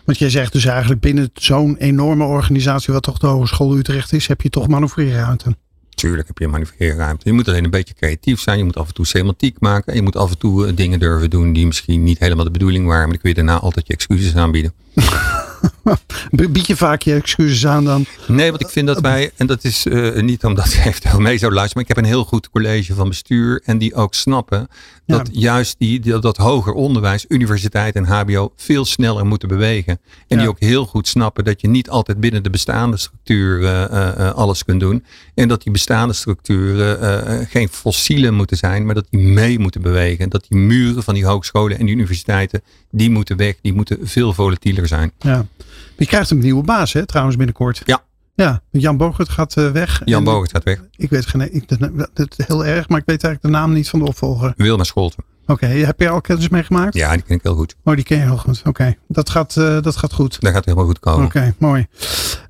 want 0.04 0.18
jij 0.18 0.30
zegt 0.30 0.52
dus 0.52 0.64
eigenlijk 0.64 1.00
binnen 1.00 1.30
zo'n 1.34 1.76
enorme 1.76 2.24
organisatie, 2.24 2.92
wat 2.92 3.02
toch 3.02 3.18
de 3.18 3.26
Hogeschool 3.26 3.76
Utrecht 3.76 4.12
is, 4.12 4.26
heb 4.26 4.40
je 4.40 4.50
toch 4.50 4.68
manoeuvreerruimte. 4.68 5.56
Tuurlijk 5.94 6.26
heb 6.26 6.38
je 6.38 6.48
manoeuvreerruimte. 6.48 7.28
Je 7.28 7.32
moet 7.32 7.48
alleen 7.48 7.64
een 7.64 7.70
beetje 7.70 7.94
creatief 7.94 8.40
zijn. 8.40 8.58
Je 8.58 8.64
moet 8.64 8.76
af 8.76 8.88
en 8.88 8.94
toe 8.94 9.06
semantiek 9.06 9.56
maken. 9.60 9.94
Je 9.94 10.02
moet 10.02 10.16
af 10.16 10.30
en 10.30 10.38
toe 10.38 10.66
eh, 10.66 10.76
dingen 10.76 10.98
durven 10.98 11.30
doen 11.30 11.52
die 11.52 11.66
misschien 11.66 12.02
niet 12.02 12.18
helemaal 12.18 12.44
de 12.44 12.50
bedoeling 12.50 12.86
waren. 12.86 13.02
Maar 13.02 13.12
dan 13.12 13.20
kun 13.20 13.28
je 13.28 13.34
daarna 13.34 13.58
altijd 13.58 13.86
je 13.86 13.92
excuses 13.92 14.36
aanbieden. 14.36 14.72
Bied 16.30 16.66
je 16.66 16.76
vaak 16.76 17.02
je 17.02 17.14
excuses 17.14 17.66
aan 17.66 17.84
dan? 17.84 18.04
Nee, 18.26 18.50
want 18.50 18.62
ik 18.62 18.68
vind 18.68 18.86
dat 18.86 19.00
wij, 19.00 19.30
en 19.36 19.46
dat 19.46 19.64
is 19.64 19.86
uh, 19.86 20.20
niet 20.20 20.44
omdat 20.44 20.64
hij 20.74 20.82
heeft 20.82 21.18
mee 21.18 21.38
zou 21.38 21.52
luisteren, 21.52 21.72
maar 21.72 21.82
ik 21.82 21.88
heb 21.88 21.96
een 21.96 22.12
heel 22.12 22.24
goed 22.24 22.50
college 22.50 22.94
van 22.94 23.08
bestuur 23.08 23.62
en 23.64 23.78
die 23.78 23.94
ook 23.94 24.14
snappen 24.14 24.68
dat 25.06 25.28
juist 25.32 25.74
die, 25.78 26.18
dat 26.20 26.36
hoger 26.36 26.72
onderwijs, 26.72 27.24
universiteit 27.28 27.94
en 27.94 28.04
HBO 28.04 28.52
veel 28.56 28.84
sneller 28.84 29.26
moeten 29.26 29.48
bewegen. 29.48 30.00
En 30.28 30.38
die 30.38 30.48
ook 30.48 30.60
heel 30.60 30.86
goed 30.86 31.08
snappen 31.08 31.44
dat 31.44 31.60
je 31.60 31.68
niet 31.68 31.90
altijd 31.90 32.20
binnen 32.20 32.42
de 32.42 32.50
bestaande 32.50 32.96
structuur 32.96 33.60
uh, 33.60 33.68
uh, 33.68 34.32
alles 34.32 34.64
kunt 34.64 34.80
doen. 34.80 35.04
En 35.34 35.48
dat 35.48 35.62
die 35.62 35.72
bestaande 35.72 36.12
structuren 36.12 37.46
geen 37.46 37.68
fossielen 37.68 38.34
moeten 38.34 38.56
zijn, 38.56 38.86
maar 38.86 38.94
dat 38.94 39.06
die 39.10 39.20
mee 39.20 39.58
moeten 39.58 39.82
bewegen. 39.82 40.28
Dat 40.28 40.46
die 40.48 40.58
muren 40.58 41.02
van 41.02 41.14
die 41.14 41.26
hogescholen 41.26 41.78
en 41.78 41.86
die 41.86 41.94
universiteiten, 41.94 42.62
die 42.90 43.10
moeten 43.10 43.36
weg, 43.36 43.54
die 43.62 43.72
moeten 43.72 43.98
veel 44.02 44.32
volatieler 44.32 44.86
zijn. 44.86 45.12
Ja. 45.18 45.46
Je 45.96 46.06
krijgt 46.06 46.30
een 46.30 46.38
nieuwe 46.38 46.62
baas, 46.62 46.92
hè, 46.92 47.06
trouwens, 47.06 47.36
binnenkort. 47.36 47.82
Ja. 47.84 48.02
Ja, 48.34 48.62
Jan 48.70 48.96
Bogert 48.96 49.28
gaat 49.28 49.56
uh, 49.56 49.70
weg. 49.70 50.02
Jan 50.04 50.24
Bogert 50.24 50.50
gaat 50.50 50.64
weg. 50.64 50.80
Ik 50.96 51.10
weet 51.10 51.26
geen, 51.26 51.54
ik, 51.54 51.78
dat, 52.12 52.34
heel 52.36 52.64
erg, 52.64 52.88
maar 52.88 52.98
ik 52.98 53.06
weet 53.06 53.24
eigenlijk 53.24 53.42
de 53.42 53.48
naam 53.48 53.72
niet 53.72 53.88
van 53.88 53.98
de 53.98 54.04
opvolger. 54.04 54.52
Wilma 54.56 54.84
Scholten. 54.84 55.24
Oké, 55.46 55.66
heb 55.66 56.00
je 56.00 56.08
al 56.08 56.20
kennis 56.20 56.48
meegemaakt? 56.48 56.94
Ja, 56.94 57.12
die 57.12 57.22
ken 57.22 57.36
ik 57.36 57.42
heel 57.42 57.54
goed. 57.54 57.76
Oh, 57.84 57.94
die 57.94 58.04
ken 58.04 58.18
je 58.18 58.22
heel 58.22 58.36
goed. 58.36 58.62
Oké, 58.64 58.94
dat, 59.08 59.30
gaat, 59.30 59.56
uh, 59.56 59.82
dat 59.82 59.96
gaat 59.96 60.12
goed. 60.12 60.40
Dat 60.40 60.52
gaat 60.52 60.64
helemaal 60.64 60.86
goed 60.86 60.98
komen. 60.98 61.24
Oké, 61.24 61.54
mooi. 61.58 61.86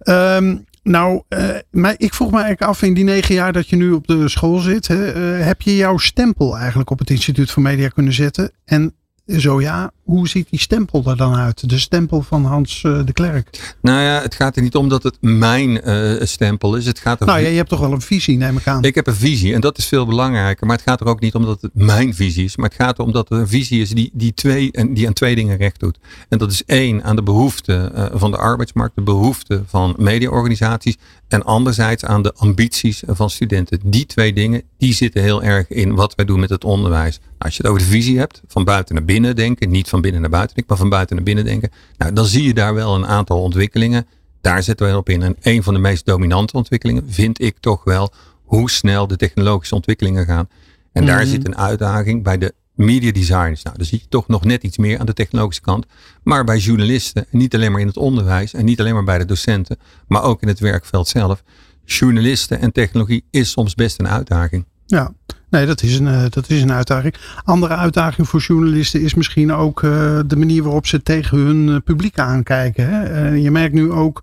Um, 0.04 0.64
nou, 0.82 1.22
uh, 1.28 1.48
maar 1.70 1.94
ik 1.96 2.14
vroeg 2.14 2.30
me 2.30 2.40
eigenlijk 2.40 2.70
af 2.70 2.82
in 2.82 2.94
die 2.94 3.04
negen 3.04 3.34
jaar 3.34 3.52
dat 3.52 3.68
je 3.68 3.76
nu 3.76 3.92
op 3.92 4.06
de 4.06 4.28
school 4.28 4.58
zit. 4.58 4.88
Hè, 4.88 4.96
heb 5.42 5.62
je 5.62 5.76
jouw 5.76 5.96
stempel 5.96 6.56
eigenlijk 6.56 6.90
op 6.90 6.98
het 6.98 7.10
Instituut 7.10 7.50
voor 7.50 7.62
Media 7.62 7.88
kunnen 7.88 8.12
zetten? 8.12 8.50
En 8.64 8.94
zo 9.26 9.60
ja, 9.60 9.92
hoe 10.02 10.28
ziet 10.28 10.50
die 10.50 10.60
stempel 10.60 11.04
er 11.06 11.16
dan 11.16 11.34
uit? 11.34 11.68
De 11.68 11.78
stempel 11.78 12.22
van 12.22 12.44
Hans 12.44 12.82
uh, 12.82 13.04
de 13.04 13.12
Klerk. 13.12 13.74
Nou 13.82 14.00
ja, 14.00 14.20
het 14.20 14.34
gaat 14.34 14.56
er 14.56 14.62
niet 14.62 14.74
om 14.74 14.88
dat 14.88 15.02
het 15.02 15.16
mijn 15.20 15.88
uh, 15.88 16.20
stempel 16.22 16.76
is. 16.76 16.86
Het 16.86 16.98
gaat 16.98 17.20
er 17.20 17.26
nou 17.26 17.40
ja, 17.40 17.48
je 17.48 17.56
hebt 17.56 17.68
toch 17.68 17.80
wel 17.80 17.92
een 17.92 18.00
visie, 18.00 18.36
neem 18.36 18.56
ik 18.56 18.66
aan. 18.66 18.82
Ik 18.82 18.94
heb 18.94 19.06
een 19.06 19.14
visie 19.14 19.54
en 19.54 19.60
dat 19.60 19.78
is 19.78 19.86
veel 19.86 20.06
belangrijker. 20.06 20.66
Maar 20.66 20.76
het 20.76 20.84
gaat 20.84 21.00
er 21.00 21.06
ook 21.06 21.20
niet 21.20 21.34
om 21.34 21.44
dat 21.44 21.62
het 21.62 21.70
mijn 21.74 22.14
visie 22.14 22.44
is. 22.44 22.56
Maar 22.56 22.68
het 22.68 22.78
gaat 22.78 22.98
erom 22.98 23.12
dat 23.12 23.30
er 23.30 23.38
een 23.38 23.48
visie 23.48 23.80
is 23.80 23.90
die, 23.90 24.10
die, 24.12 24.34
twee, 24.34 24.70
die 24.90 25.06
aan 25.06 25.12
twee 25.12 25.34
dingen 25.34 25.56
recht 25.56 25.80
doet. 25.80 25.98
En 26.28 26.38
dat 26.38 26.50
is 26.50 26.64
één, 26.64 27.04
aan 27.04 27.16
de 27.16 27.22
behoeften 27.22 27.92
uh, 27.94 28.06
van 28.12 28.30
de 28.30 28.36
arbeidsmarkt. 28.36 28.96
De 28.96 29.02
behoeften 29.02 29.64
van 29.68 29.94
mediaorganisaties. 29.98 30.96
En 31.32 31.44
anderzijds 31.44 32.04
aan 32.04 32.22
de 32.22 32.34
ambities 32.34 33.02
van 33.06 33.30
studenten. 33.30 33.80
Die 33.84 34.06
twee 34.06 34.32
dingen, 34.32 34.62
die 34.78 34.94
zitten 34.94 35.22
heel 35.22 35.42
erg 35.42 35.68
in 35.68 35.94
wat 35.94 36.14
wij 36.14 36.24
doen 36.24 36.40
met 36.40 36.50
het 36.50 36.64
onderwijs. 36.64 37.18
Nou, 37.18 37.32
als 37.38 37.56
je 37.56 37.62
het 37.62 37.70
over 37.70 37.82
de 37.82 37.90
visie 37.90 38.18
hebt, 38.18 38.42
van 38.46 38.64
buiten 38.64 38.94
naar 38.94 39.04
binnen 39.04 39.36
denken. 39.36 39.70
Niet 39.70 39.88
van 39.88 40.00
binnen 40.00 40.20
naar 40.20 40.30
buiten 40.30 40.64
maar 40.66 40.76
van 40.76 40.88
buiten 40.88 41.16
naar 41.16 41.24
binnen 41.24 41.44
denken. 41.44 41.70
Nou, 41.96 42.12
dan 42.12 42.24
zie 42.24 42.42
je 42.42 42.54
daar 42.54 42.74
wel 42.74 42.94
een 42.94 43.06
aantal 43.06 43.42
ontwikkelingen. 43.42 44.06
Daar 44.40 44.62
zetten 44.62 44.90
we 44.90 44.96
op 44.96 45.08
in. 45.08 45.22
En 45.22 45.36
een 45.40 45.62
van 45.62 45.74
de 45.74 45.80
meest 45.80 46.06
dominante 46.06 46.56
ontwikkelingen 46.56 47.04
vind 47.06 47.40
ik 47.40 47.56
toch 47.60 47.84
wel 47.84 48.12
hoe 48.44 48.70
snel 48.70 49.06
de 49.06 49.16
technologische 49.16 49.74
ontwikkelingen 49.74 50.26
gaan. 50.26 50.48
En 50.92 51.06
daar 51.06 51.20
mhm. 51.20 51.30
zit 51.30 51.46
een 51.46 51.56
uitdaging 51.56 52.22
bij 52.22 52.38
de 52.38 52.54
media 52.84 53.12
designers. 53.12 53.62
Nou, 53.62 53.76
dan 53.76 53.86
zie 53.86 53.98
je 54.02 54.08
toch 54.08 54.28
nog 54.28 54.44
net 54.44 54.62
iets 54.62 54.78
meer 54.78 54.98
aan 54.98 55.06
de 55.06 55.12
technologische 55.12 55.62
kant. 55.62 55.86
Maar 56.22 56.44
bij 56.44 56.58
journalisten, 56.58 57.26
niet 57.30 57.54
alleen 57.54 57.72
maar 57.72 57.80
in 57.80 57.86
het 57.86 57.96
onderwijs 57.96 58.54
en 58.54 58.64
niet 58.64 58.80
alleen 58.80 58.94
maar 58.94 59.04
bij 59.04 59.18
de 59.18 59.24
docenten, 59.24 59.78
maar 60.06 60.22
ook 60.22 60.42
in 60.42 60.48
het 60.48 60.58
werkveld 60.58 61.08
zelf. 61.08 61.42
Journalisten 61.84 62.60
en 62.60 62.72
technologie 62.72 63.24
is 63.30 63.50
soms 63.50 63.74
best 63.74 64.00
een 64.00 64.08
uitdaging. 64.08 64.64
Ja, 64.86 65.12
nee, 65.50 65.66
dat 65.66 65.82
is 65.82 65.98
een, 65.98 66.08
eh, 66.08 66.24
dat 66.30 66.50
is 66.50 66.62
een 66.62 66.72
uitdaging. 66.72 67.14
Andere 67.44 67.76
uitdaging 67.76 68.28
voor 68.28 68.40
journalisten 68.40 69.00
is 69.00 69.14
misschien 69.14 69.52
ook 69.52 69.82
uh, 69.82 70.20
de 70.26 70.36
manier 70.36 70.62
waarop 70.62 70.86
ze 70.86 71.02
tegen 71.02 71.38
hun 71.38 71.68
uh, 71.68 71.76
publiek 71.84 72.18
aankijken. 72.18 72.88
Hè? 72.88 73.28
je 73.28 73.50
merkt 73.50 73.74
nu 73.74 73.92
ook 73.92 74.22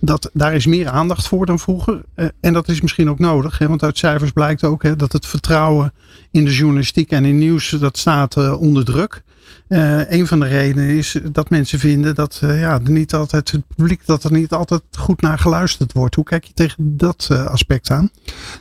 dat 0.00 0.30
daar 0.32 0.54
is 0.54 0.66
meer 0.66 0.88
aandacht 0.88 1.28
voor 1.28 1.46
dan 1.46 1.58
vroeger. 1.58 2.02
en 2.40 2.52
dat 2.52 2.68
is 2.68 2.80
misschien 2.80 3.10
ook 3.10 3.18
nodig, 3.18 3.58
hè? 3.58 3.68
want 3.68 3.82
uit 3.82 3.98
cijfers 3.98 4.30
blijkt 4.30 4.64
ook 4.64 4.82
hè, 4.82 4.96
dat 4.96 5.12
het 5.12 5.26
vertrouwen 5.26 5.92
in 6.30 6.44
de 6.44 6.54
journalistiek 6.54 7.10
en 7.10 7.24
in 7.24 7.38
nieuws, 7.38 7.68
dat 7.68 7.98
staat 7.98 8.56
onder 8.56 8.84
druk. 8.84 9.22
Uh, 9.68 10.10
een 10.10 10.26
van 10.26 10.40
de 10.40 10.46
redenen 10.46 10.88
is 10.88 11.16
dat 11.32 11.50
mensen 11.50 11.78
vinden 11.78 12.14
dat 12.14 12.40
uh, 12.44 12.60
ja, 12.60 12.80
niet 12.82 13.14
altijd 13.14 13.50
het 13.50 13.62
publiek 13.76 14.00
dat 14.04 14.24
er 14.24 14.32
niet 14.32 14.52
altijd 14.52 14.82
goed 14.98 15.20
naar 15.20 15.38
geluisterd 15.38 15.92
wordt. 15.92 16.14
Hoe 16.14 16.24
kijk 16.24 16.44
je 16.44 16.52
tegen 16.52 16.96
dat 16.96 17.28
uh, 17.32 17.46
aspect 17.46 17.90
aan? 17.90 18.10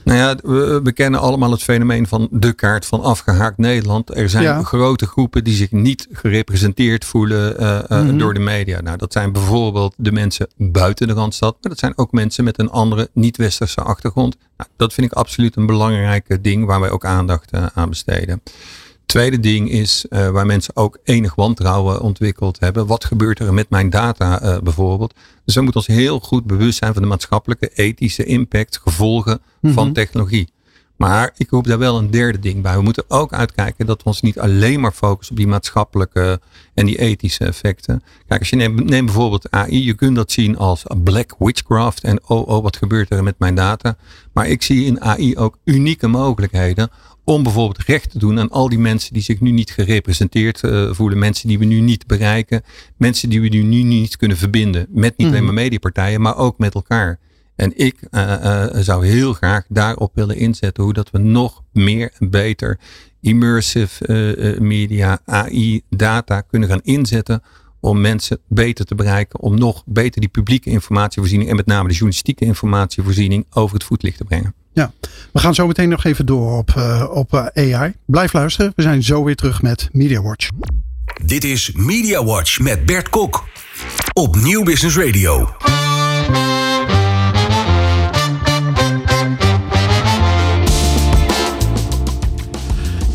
Nou 0.04 0.18
ja, 0.18 0.36
we, 0.44 0.80
we, 0.84 0.92
kennen 0.92 1.20
allemaal 1.20 1.52
het 1.52 1.64
fenomeen 1.64 2.08
van 2.08 2.28
de 2.32 2.54
kaart 2.54 2.86
van 2.86 3.02
afgehaakt 3.02 3.58
Nederland. 3.58 4.16
Er 4.16 4.30
zijn 4.30 4.66
grote 4.66 5.06
groepen 5.06 5.44
die 5.44 5.56
zich 5.56 5.72
niet 5.72 6.08
gerepresenteerd 6.12 7.06
voelen 7.06 7.56
mm 7.90 8.18
door 8.18 8.34
de 8.34 8.40
media. 8.40 8.82
Nou, 8.82 8.98
dat 8.98 9.12
zijn 9.12 9.32
bijvoorbeeld 9.32 9.94
de 9.98 10.12
mensen 10.12 10.48
buiten 10.58 11.08
de 11.08 11.14
Randstad, 11.14 11.58
maar 11.62 11.72
dat 11.72 11.80
zijn 11.80 11.98
ook 11.98 12.12
mensen 12.12 12.44
met 12.44 12.60
een 12.60 12.70
andere 12.70 13.10
niet-westerse 13.14 13.82
achtergrond. 13.82 14.38
Nou, 14.58 14.70
dat 14.78 14.94
vind 14.94 15.12
ik 15.12 15.18
absoluut 15.18 15.56
een 15.56 15.66
belangrijk 15.66 16.38
ding 16.42 16.66
waar 16.66 16.80
wij 16.80 16.90
ook 16.90 17.06
aandacht 17.06 17.52
aan 17.74 17.90
besteden. 17.90 18.42
Tweede 19.06 19.40
ding 19.40 19.70
is 19.70 20.06
uh, 20.10 20.30
waar 20.30 20.46
mensen 20.46 20.76
ook 20.76 20.98
enig 21.04 21.36
wantrouwen 21.36 22.02
ontwikkeld 22.02 22.60
hebben. 22.60 22.88
Wat 22.88 23.06
gebeurt 23.06 23.40
er 23.40 23.54
met 23.54 23.70
mijn 23.70 23.90
data 23.90 24.44
uh, 24.44 24.60
bijvoorbeeld? 24.60 25.14
Dus 25.46 25.56
we 25.56 25.62
moeten 25.62 25.80
ons 25.80 26.00
heel 26.00 26.20
goed 26.20 26.46
bewust 26.46 26.78
zijn 26.78 26.94
van 26.94 27.02
de 27.02 27.08
maatschappelijke, 27.08 27.72
ethische 27.74 28.24
impact, 28.24 28.80
gevolgen 28.84 29.42
van 29.62 29.86
mhm. 29.86 29.94
technologie. 29.94 30.54
Maar 30.96 31.34
ik 31.38 31.50
roep 31.50 31.68
daar 31.68 31.78
wel 31.78 31.98
een 31.98 32.12
derde 32.12 32.40
ding 32.40 32.62
bij. 32.62 32.76
We 32.76 32.82
moeten 32.82 33.04
ook 33.08 33.34
uitkijken 33.34 33.86
dat 33.86 33.98
we 33.98 34.10
ons 34.10 34.22
niet 34.22 34.40
alleen 34.40 34.80
maar 34.80 34.92
focussen 34.92 35.36
op 35.36 35.42
die 35.42 35.50
maatschappelijke 35.50 36.40
en 36.74 36.86
die 36.86 37.00
ethische 37.00 37.46
effecten. 37.46 38.04
Kijk, 38.28 38.40
als 38.40 38.50
je 38.50 38.56
neemt, 38.56 38.90
neem 38.90 39.06
bijvoorbeeld 39.06 39.52
AI, 39.52 39.86
je 39.86 39.94
kunt 39.94 40.16
dat 40.16 40.32
zien 40.32 40.58
als 40.58 40.84
black 41.04 41.36
witchcraft 41.40 42.04
en 42.04 42.20
oh 42.28 42.48
oh, 42.48 42.64
wat 42.64 42.78
gebeurt 42.78 43.12
er 43.12 43.24
met 43.24 43.40
mijn 43.40 43.56
data. 43.56 43.98
Maar 44.34 44.48
ik 44.48 44.62
zie 44.62 44.86
in 44.86 45.02
AI 45.02 45.38
ook 45.38 45.58
unieke 45.64 46.08
mogelijkheden 46.08 46.90
om 47.26 47.44
bijvoorbeeld 47.44 47.86
recht 47.86 48.12
te 48.12 48.20
doen 48.20 48.40
aan 48.40 48.50
al 48.50 48.70
die 48.70 48.80
mensen 48.80 49.14
die 49.14 49.22
zich 49.22 49.40
nu 49.40 49.52
niet 49.52 49.72
gerepresenteerd 49.72 50.64
uh, 50.64 50.94
voelen. 50.94 51.20
Mensen 51.20 51.48
die 51.48 51.60
we 51.60 51.66
nu 51.66 51.80
niet 51.80 52.08
bereiken. 52.08 52.64
Mensen 52.98 53.30
die 53.30 53.42
we 53.42 53.48
nu 53.48 53.84
niet 53.84 54.18
kunnen 54.18 54.38
verbinden. 54.38 54.88
Met 54.90 55.18
niet 55.18 55.28
alleen 55.28 55.44
mhm. 55.44 55.54
maar 55.54 55.64
mediapartijen, 55.64 56.22
maar 56.22 56.38
ook 56.38 56.58
met 56.58 56.74
elkaar. 56.74 57.20
En 57.56 57.78
ik 57.78 57.96
uh, 58.12 58.22
uh, 58.44 58.66
zou 58.72 59.08
heel 59.08 59.34
graag 59.34 59.66
daarop 59.70 60.12
willen 60.16 60.36
inzetten 60.38 60.84
hoe 60.84 60.94
dat 60.94 61.12
we 61.12 61.18
nog 61.18 61.64
meer 61.72 62.12
en 62.20 62.30
beter 62.30 62.80
immersive 63.22 64.58
media, 64.60 65.20
AI, 65.26 65.82
data 65.90 66.42
kunnen 66.42 66.70
gaan 66.70 66.82
inzetten 66.84 67.42
om 67.86 68.02
mensen 68.02 68.40
beter 68.48 68.86
te 68.86 68.96
bereiken, 68.96 69.40
om 69.40 69.58
nog 69.58 69.84
beter 69.86 70.22
die 70.22 70.30
publieke 70.30 70.70
informatievoorziening 70.70 71.50
en 71.50 71.56
met 71.56 71.66
name 71.66 71.88
de 71.88 71.94
journalistieke 71.94 72.46
informatievoorziening 72.46 73.46
over 73.54 73.74
het 73.74 73.84
voetlicht 73.84 74.18
te 74.18 74.24
brengen. 74.24 74.54
Ja, 74.74 74.94
we 75.34 75.40
gaan 75.40 75.56
zo 75.56 75.68
meteen 75.68 75.90
nog 75.90 76.04
even 76.04 76.26
door 76.26 76.58
op, 76.58 76.74
uh, 76.78 77.10
op 77.14 77.34
uh, 77.34 77.76
AI. 77.76 77.94
Blijf 78.06 78.34
luisteren, 78.34 78.74
we 78.76 78.82
zijn 78.82 79.04
zo 79.04 79.24
weer 79.24 79.36
terug 79.36 79.62
met 79.62 79.90
Media 79.92 80.22
Watch. 80.22 80.50
Dit 81.26 81.44
is 81.44 81.72
Media 81.74 82.24
Watch 82.24 82.60
met 82.60 82.86
Bert 82.86 83.10
Kok 83.10 83.44
op 84.14 84.36
Nieuw 84.36 84.64
Business 84.64 84.98
Radio. 84.98 85.56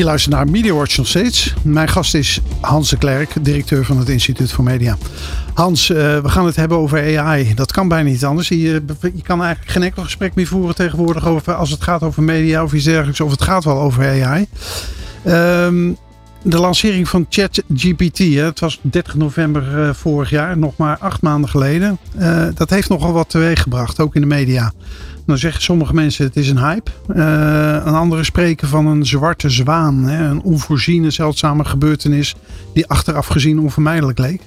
Je 0.00 0.06
luistert 0.06 0.34
naar 0.34 0.50
Media 0.50 0.72
Watch 0.72 0.96
nog 0.96 1.06
steeds. 1.06 1.54
Mijn 1.62 1.88
gast 1.88 2.14
is 2.14 2.40
Hans 2.60 2.90
de 2.90 2.96
Klerk, 2.96 3.44
directeur 3.44 3.84
van 3.84 3.98
het 3.98 4.08
Instituut 4.08 4.52
voor 4.52 4.64
Media. 4.64 4.96
Hans, 5.54 5.90
uh, 5.90 5.96
we 5.96 6.28
gaan 6.28 6.46
het 6.46 6.56
hebben 6.56 6.78
over 6.78 7.18
AI. 7.18 7.54
Dat 7.54 7.72
kan 7.72 7.88
bijna 7.88 8.10
niet 8.10 8.24
anders. 8.24 8.48
Je, 8.48 8.58
je, 8.58 8.82
kan 9.22 9.42
eigenlijk 9.42 9.72
geen 9.72 9.82
enkel 9.82 10.02
gesprek 10.02 10.34
meer 10.34 10.46
voeren 10.46 10.74
tegenwoordig 10.74 11.26
over 11.26 11.54
als 11.54 11.70
het 11.70 11.82
gaat 11.82 12.02
over 12.02 12.22
media 12.22 12.62
of 12.62 12.72
iets 12.72 12.84
dergelijks. 12.84 13.20
Of 13.20 13.30
het 13.30 13.42
gaat 13.42 13.64
wel 13.64 13.80
over 13.80 14.24
AI. 14.24 14.46
Um, 15.26 15.96
de 16.42 16.58
lancering 16.58 17.08
van 17.08 17.26
ChatGPT, 17.28 18.18
het 18.18 18.60
was 18.60 18.80
30 18.82 19.14
november 19.14 19.78
uh, 19.78 19.94
vorig 19.94 20.30
jaar, 20.30 20.58
nog 20.58 20.76
maar 20.76 20.98
acht 20.98 21.22
maanden 21.22 21.50
geleden. 21.50 21.98
Uh, 22.18 22.46
dat 22.54 22.70
heeft 22.70 22.88
nogal 22.88 23.12
wat 23.12 23.30
teweeg 23.30 23.62
gebracht, 23.62 24.00
ook 24.00 24.14
in 24.14 24.20
de 24.20 24.26
media. 24.26 24.72
Dan 25.30 25.38
zeggen 25.38 25.62
sommige 25.62 25.94
mensen 25.94 26.24
het 26.24 26.36
is 26.36 26.48
een 26.48 26.58
hype. 26.58 26.90
Uh, 27.08 27.16
een 27.84 27.94
andere 27.94 28.24
spreken 28.24 28.68
van 28.68 28.86
een 28.86 29.06
zwarte 29.06 29.50
zwaan. 29.50 30.04
Hè, 30.04 30.28
een 30.28 30.42
onvoorziene, 30.42 31.10
zeldzame 31.10 31.64
gebeurtenis 31.64 32.34
die 32.74 32.86
achteraf 32.86 33.26
gezien 33.26 33.60
onvermijdelijk 33.60 34.18
leek. 34.18 34.42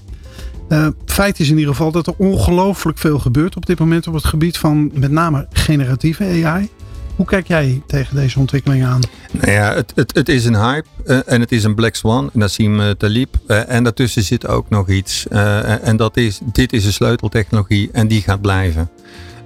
Uh, 0.70 0.88
feit 1.06 1.40
is 1.40 1.50
in 1.50 1.58
ieder 1.58 1.74
geval 1.74 1.92
dat 1.92 2.08
er 2.08 2.14
ongelooflijk 2.18 2.98
veel 2.98 3.20
gebeurt 3.20 3.56
op 3.56 3.66
dit 3.66 3.80
moment 3.80 4.08
op 4.08 4.14
het 4.14 4.26
gebied 4.26 4.58
van 4.58 4.92
met 4.94 5.12
name 5.12 5.48
generatieve 5.52 6.24
AI. 6.24 6.70
Hoe 7.16 7.26
kijk 7.26 7.48
jij 7.48 7.82
tegen 7.88 8.16
deze 8.16 8.40
ontwikkeling 8.40 8.86
aan? 8.86 9.02
Nou 9.32 9.52
ja, 9.52 9.74
het, 9.74 9.92
het, 9.96 10.16
het 10.16 10.30
is 10.30 10.46
een 10.46 10.56
hype 10.56 10.88
uh, 11.06 11.20
en 11.26 11.42
het 11.42 11.52
is 11.52 11.64
een 11.64 11.76
Black 11.76 11.96
Swan, 11.96 12.30
Nassim 12.34 12.80
uh, 12.80 12.90
Talib. 12.90 13.36
Uh, 13.48 13.70
en 13.70 13.84
daartussen 13.84 14.24
zit 14.24 14.48
ook 14.48 14.70
nog 14.70 14.90
iets. 14.90 15.28
en 15.28 15.98
dat 15.98 16.18
is, 16.18 16.40
dit 16.54 16.74
is 16.74 16.86
een 16.86 16.94
sleuteltechnologie 16.94 17.90
en 17.92 18.08
die 18.08 18.22
gaat 18.22 18.42
blijven. 18.42 18.90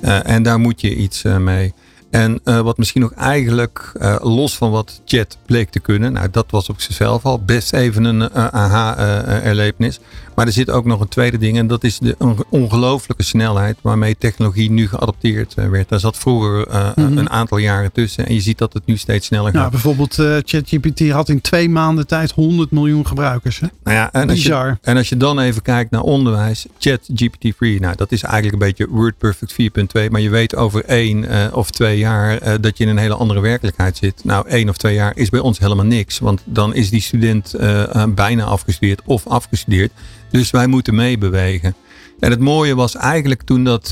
En 0.01 0.43
daar 0.43 0.60
moet 0.60 0.81
je 0.81 0.95
iets 0.95 1.23
mee. 1.23 1.73
En 2.10 2.39
uh, 2.43 2.60
wat 2.60 2.78
misschien 2.78 3.02
nog 3.02 3.13
eigenlijk 3.13 3.91
uh, 4.02 4.15
los 4.20 4.58
van 4.58 4.72
wat 4.72 5.02
chat 5.06 5.38
bleek 5.46 5.70
te 5.70 5.80
kunnen. 5.80 6.13
Nou, 6.13 6.28
dat 6.32 6.46
was 6.50 6.70
op 6.70 6.82
zichzelf 6.82 7.26
al 7.26 7.39
best 7.39 7.74
even 7.74 8.04
een 8.04 8.20
uh, 8.20 8.48
aha-erlevenis. 8.48 10.00
Maar 10.36 10.46
er 10.46 10.52
zit 10.52 10.70
ook 10.70 10.86
nog 10.86 11.00
een 11.00 11.08
tweede 11.08 11.38
ding. 11.38 11.58
En 11.58 11.67
dat 11.67 11.84
is 11.84 12.00
de 12.00 12.15
ongelooflijke 12.50 13.24
snelheid 13.24 13.78
waarmee 13.82 14.17
technologie 14.17 14.72
nu 14.72 14.88
geadopteerd 14.88 15.54
werd. 15.54 15.89
Daar 15.89 16.00
zat 16.00 16.17
vroeger 16.17 16.67
mm-hmm. 16.67 17.17
een 17.17 17.30
aantal 17.30 17.58
jaren 17.58 17.91
tussen. 17.91 18.26
En 18.26 18.34
je 18.34 18.41
ziet 18.41 18.58
dat 18.58 18.74
het 18.74 18.86
nu 18.86 18.98
steeds 18.98 19.28
sneller 19.28 19.52
gaat. 19.52 19.60
Nou, 19.60 19.72
bijvoorbeeld 19.72 20.13
ChatGPT 20.46 21.10
had 21.10 21.30
in 21.30 21.41
twee 21.41 21.70
maanden 21.70 22.08
tijd 22.08 22.32
100 22.32 22.72
miljoen 22.72 23.08
gebruikers. 23.08 23.60
Hè? 23.60 23.67
Nou 23.84 23.98
ja, 23.98 24.12
en, 24.12 24.30
als 24.30 24.43
je, 24.43 24.78
en 24.82 24.98
als 24.98 25.10
je 25.10 25.17
dan 25.17 25.39
even 25.39 25.62
kijkt 25.62 25.91
naar 25.91 26.02
onderwijs. 26.02 26.65
ChatGPT 26.80 27.58
3. 27.58 27.80
Nou, 27.80 27.96
dat 27.96 28.12
is 28.12 28.24
eigenlijk 28.24 28.54
een 28.54 28.67
beetje 28.67 28.88
WordPerfect 28.89 29.52
4.2. 29.52 30.10
Maar 30.10 30.22
je 30.22 30.30
weet 30.30 30.56
over 30.56 30.86
één 30.86 31.54
of 31.54 31.72
twee 31.72 31.96
jaar 31.97 32.47
uh, 32.47 32.53
dat 32.62 32.77
je 32.77 32.83
in 32.83 32.89
een 32.89 32.97
hele 32.97 33.13
andere 33.15 33.39
werkelijkheid 33.39 33.97
zit. 33.97 34.23
Nou, 34.23 34.47
één 34.47 34.69
of 34.69 34.77
twee 34.77 34.93
jaar 34.93 35.12
is 35.15 35.29
bij 35.29 35.39
ons 35.39 35.60
helemaal 35.60 35.86
niks. 35.86 36.19
Want 36.19 36.41
dan 36.45 36.73
is 36.73 36.89
die 36.89 37.01
student 37.01 37.55
uh, 37.60 38.03
bijna 38.10 38.43
afgestudeerd 38.43 39.01
of 39.05 39.27
afgestudeerd. 39.27 39.91
Dus 40.31 40.51
wij 40.51 40.67
moeten 40.67 40.95
meebewegen. 40.95 41.75
En 42.19 42.31
het 42.31 42.39
mooie 42.39 42.75
was 42.75 42.95
eigenlijk 42.95 43.41
toen 43.41 43.63
dat, 43.63 43.89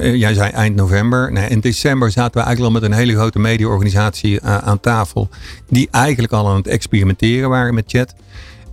jij 0.00 0.34
zei 0.34 0.50
eind 0.50 0.76
november. 0.76 1.32
Nee, 1.32 1.48
in 1.48 1.60
december 1.60 2.10
zaten 2.10 2.40
we 2.40 2.46
eigenlijk 2.46 2.74
al 2.74 2.80
met 2.80 2.90
een 2.90 2.96
hele 2.96 3.14
grote 3.14 3.38
mediaorganisatie 3.38 4.42
aan 4.42 4.80
tafel. 4.80 5.28
Die 5.68 5.88
eigenlijk 5.90 6.32
al 6.32 6.48
aan 6.48 6.56
het 6.56 6.66
experimenteren 6.66 7.48
waren 7.48 7.74
met 7.74 7.84
chat. 7.86 8.14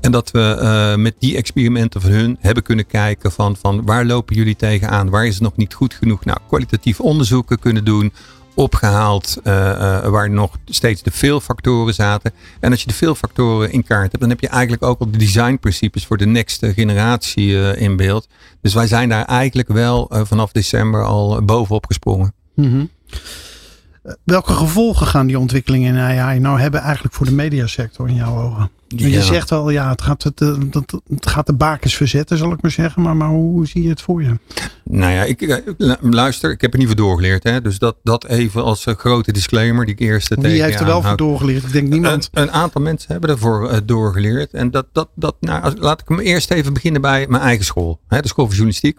En 0.01 0.11
dat 0.11 0.31
we 0.31 0.95
met 0.97 1.15
die 1.19 1.37
experimenten 1.37 2.01
van 2.01 2.11
hun 2.11 2.37
hebben 2.39 2.63
kunnen 2.63 2.87
kijken 2.87 3.31
van, 3.31 3.55
van 3.55 3.85
waar 3.85 4.05
lopen 4.05 4.35
jullie 4.35 4.55
tegenaan? 4.55 5.09
Waar 5.09 5.25
is 5.25 5.33
het 5.33 5.43
nog 5.43 5.55
niet 5.55 5.73
goed 5.73 5.93
genoeg? 5.93 6.25
Nou, 6.25 6.37
kwalitatief 6.47 6.99
onderzoeken 6.99 7.59
kunnen 7.59 7.85
doen 7.85 8.13
opgehaald 8.57 9.37
uh, 9.43 9.53
uh, 9.53 10.07
waar 10.07 10.29
nog 10.29 10.57
steeds 10.65 11.03
de 11.03 11.11
veel 11.11 11.39
factoren 11.39 11.93
zaten. 11.93 12.31
En 12.59 12.71
als 12.71 12.81
je 12.81 12.87
de 12.87 12.93
veel 12.93 13.15
factoren 13.15 13.71
in 13.71 13.83
kaart 13.83 14.11
hebt, 14.11 14.19
dan 14.19 14.29
heb 14.29 14.39
je 14.39 14.47
eigenlijk 14.47 14.83
ook 14.83 14.99
al 14.99 15.11
de 15.11 15.17
designprincipes 15.17 16.05
voor 16.05 16.17
de 16.17 16.25
next 16.25 16.65
generatie 16.65 17.49
uh, 17.49 17.81
in 17.81 17.95
beeld. 17.95 18.27
Dus 18.61 18.73
wij 18.73 18.87
zijn 18.87 19.09
daar 19.09 19.25
eigenlijk 19.25 19.67
wel 19.67 20.09
vanaf 20.11 20.51
december 20.51 21.03
al 21.03 21.41
bovenop 21.45 21.85
gesprongen. 21.85 22.33
-hmm. 22.55 22.89
Welke 24.23 24.53
gevolgen 24.53 25.07
gaan 25.07 25.27
die 25.27 25.39
ontwikkelingen 25.39 25.95
in 25.95 25.99
AI 25.99 26.39
nou 26.39 26.59
hebben 26.59 26.81
eigenlijk 26.81 27.13
voor 27.13 27.25
de 27.25 27.31
mediasector 27.31 28.07
in 28.07 28.15
jouw 28.15 28.43
ogen? 28.43 28.69
Ja. 28.87 29.07
Je 29.07 29.21
zegt 29.21 29.51
al, 29.51 29.69
ja, 29.69 29.89
het 29.89 30.01
gaat, 30.01 30.23
het, 30.23 30.39
het, 30.39 30.93
het 31.09 31.27
gaat 31.27 31.45
de 31.45 31.53
bakens 31.53 31.95
verzetten, 31.95 32.37
zal 32.37 32.51
ik 32.51 32.61
maar 32.61 32.71
zeggen. 32.71 33.01
Maar, 33.01 33.15
maar 33.15 33.29
hoe, 33.29 33.67
zie 33.67 33.83
je 33.83 33.89
het 33.89 34.01
voor 34.01 34.23
je? 34.23 34.39
Nou 34.83 35.11
ja, 35.11 35.23
ik, 35.23 35.41
eh, 35.41 35.93
luister, 36.01 36.51
ik 36.51 36.61
heb 36.61 36.73
er 36.73 36.79
niet 36.79 36.87
voor 36.87 36.95
doorgeleerd. 36.95 37.43
Hè? 37.43 37.61
Dus 37.61 37.79
dat, 37.79 37.95
dat 38.03 38.25
even 38.25 38.63
als 38.63 38.85
grote 38.87 39.31
disclaimer 39.31 39.85
die 39.85 39.93
ik 39.93 39.99
eerst 39.99 40.27
tegen 40.27 40.41
Wie 40.43 40.61
heeft 40.61 40.79
er 40.79 40.85
wel 40.85 41.01
voor 41.01 41.17
doorgeleerd? 41.17 41.63
Ik 41.63 41.71
denk 41.71 41.87
niemand. 41.87 42.29
Een, 42.31 42.41
een 42.41 42.51
aantal 42.51 42.81
mensen 42.81 43.11
hebben 43.11 43.29
ervoor 43.29 43.71
uh, 43.71 43.77
doorgeleerd. 43.85 44.53
En 44.53 44.71
dat, 44.71 44.85
dat, 44.91 45.09
dat, 45.15 45.35
nou, 45.39 45.79
laat 45.79 46.01
ik 46.01 46.09
me 46.09 46.23
eerst 46.23 46.51
even 46.51 46.73
beginnen 46.73 47.01
bij 47.01 47.25
mijn 47.29 47.43
eigen 47.43 47.65
school. 47.65 47.99
Hè? 48.07 48.21
De 48.21 48.27
school 48.27 48.45
voor 48.45 48.53
journalistiek. 48.53 48.97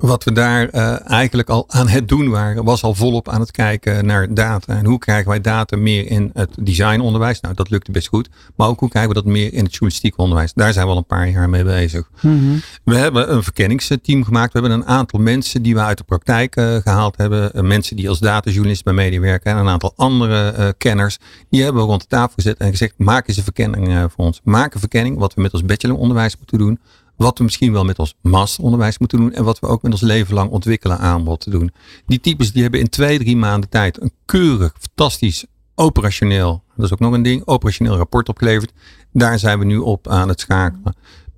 Wat 0.00 0.24
we 0.24 0.32
daar 0.32 0.74
uh, 0.74 1.10
eigenlijk 1.10 1.48
al 1.48 1.64
aan 1.68 1.88
het 1.88 2.08
doen 2.08 2.28
waren, 2.28 2.64
was 2.64 2.82
al 2.82 2.94
volop 2.94 3.28
aan 3.28 3.40
het 3.40 3.50
kijken 3.50 4.06
naar 4.06 4.34
data. 4.34 4.76
En 4.76 4.84
hoe 4.84 4.98
krijgen 4.98 5.28
wij 5.28 5.40
data 5.40 5.76
meer 5.76 6.06
in 6.06 6.30
het 6.34 6.50
designonderwijs? 6.60 7.40
Nou, 7.40 7.54
dat 7.54 7.70
lukte 7.70 7.90
best 7.90 8.08
goed. 8.08 8.28
Maar 8.56 8.68
ook 8.68 8.80
hoe 8.80 8.88
krijgen 8.88 9.10
we 9.10 9.22
dat 9.22 9.32
meer 9.32 9.52
in 9.52 9.62
het 9.64 9.70
journalistiek 9.70 10.18
onderwijs? 10.18 10.52
Daar 10.52 10.72
zijn 10.72 10.86
we 10.86 10.92
al 10.92 10.98
een 10.98 11.06
paar 11.06 11.28
jaar 11.28 11.48
mee 11.48 11.64
bezig. 11.64 12.10
Mm-hmm. 12.20 12.60
We 12.84 12.96
hebben 12.96 13.32
een 13.32 13.42
verkenningsteam 13.42 14.24
gemaakt. 14.24 14.52
We 14.52 14.58
hebben 14.58 14.78
een 14.78 14.86
aantal 14.86 15.20
mensen 15.20 15.62
die 15.62 15.74
we 15.74 15.80
uit 15.80 15.98
de 15.98 16.04
praktijk 16.04 16.56
uh, 16.56 16.76
gehaald 16.76 17.16
hebben. 17.16 17.50
Uh, 17.54 17.62
mensen 17.62 17.96
die 17.96 18.08
als 18.08 18.18
datajournalist 18.18 18.84
bij 18.84 18.92
media 18.92 19.20
werken. 19.20 19.52
En 19.52 19.58
een 19.58 19.68
aantal 19.68 19.92
andere 19.96 20.74
kenners. 20.78 21.18
Die 21.50 21.62
hebben 21.62 21.82
we 21.82 21.88
rond 21.88 22.00
de 22.00 22.06
tafel 22.06 22.34
gezet 22.34 22.58
en 22.58 22.70
gezegd, 22.70 22.94
maak 22.96 23.28
eens 23.28 23.36
een 23.36 23.42
verkenning 23.42 24.10
voor 24.12 24.24
ons. 24.24 24.40
Maak 24.44 24.74
een 24.74 24.80
verkenning, 24.80 25.18
wat 25.18 25.34
we 25.34 25.40
met 25.40 25.52
ons 25.52 25.64
bacheloronderwijs 25.64 26.36
moeten 26.36 26.58
doen 26.58 26.78
wat 27.22 27.38
we 27.38 27.44
misschien 27.44 27.72
wel 27.72 27.84
met 27.84 27.98
ons 27.98 28.14
masteronderwijs 28.20 28.98
moeten 28.98 29.18
doen. 29.18 29.32
En 29.32 29.44
wat 29.44 29.58
we 29.58 29.66
ook 29.66 29.82
met 29.82 29.92
ons 29.92 30.00
leven 30.00 30.34
lang 30.34 30.50
ontwikkelen 30.50 30.98
aanbod 30.98 31.40
te 31.40 31.50
doen. 31.50 31.72
Die 32.06 32.20
types 32.20 32.52
die 32.52 32.62
hebben 32.62 32.80
in 32.80 32.88
twee, 32.88 33.18
drie 33.18 33.36
maanden 33.36 33.68
tijd 33.68 34.00
een 34.02 34.12
keurig, 34.24 34.74
fantastisch, 34.78 35.46
operationeel. 35.74 36.62
Dat 36.76 36.84
is 36.84 36.92
ook 36.92 36.98
nog 36.98 37.12
een 37.12 37.22
ding. 37.22 37.46
Operationeel 37.46 37.96
rapport 37.96 38.28
opgeleverd. 38.28 38.72
Daar 39.12 39.38
zijn 39.38 39.58
we 39.58 39.64
nu 39.64 39.76
op 39.76 40.08
aan 40.08 40.28
het 40.28 40.40
schakelen 40.40 40.94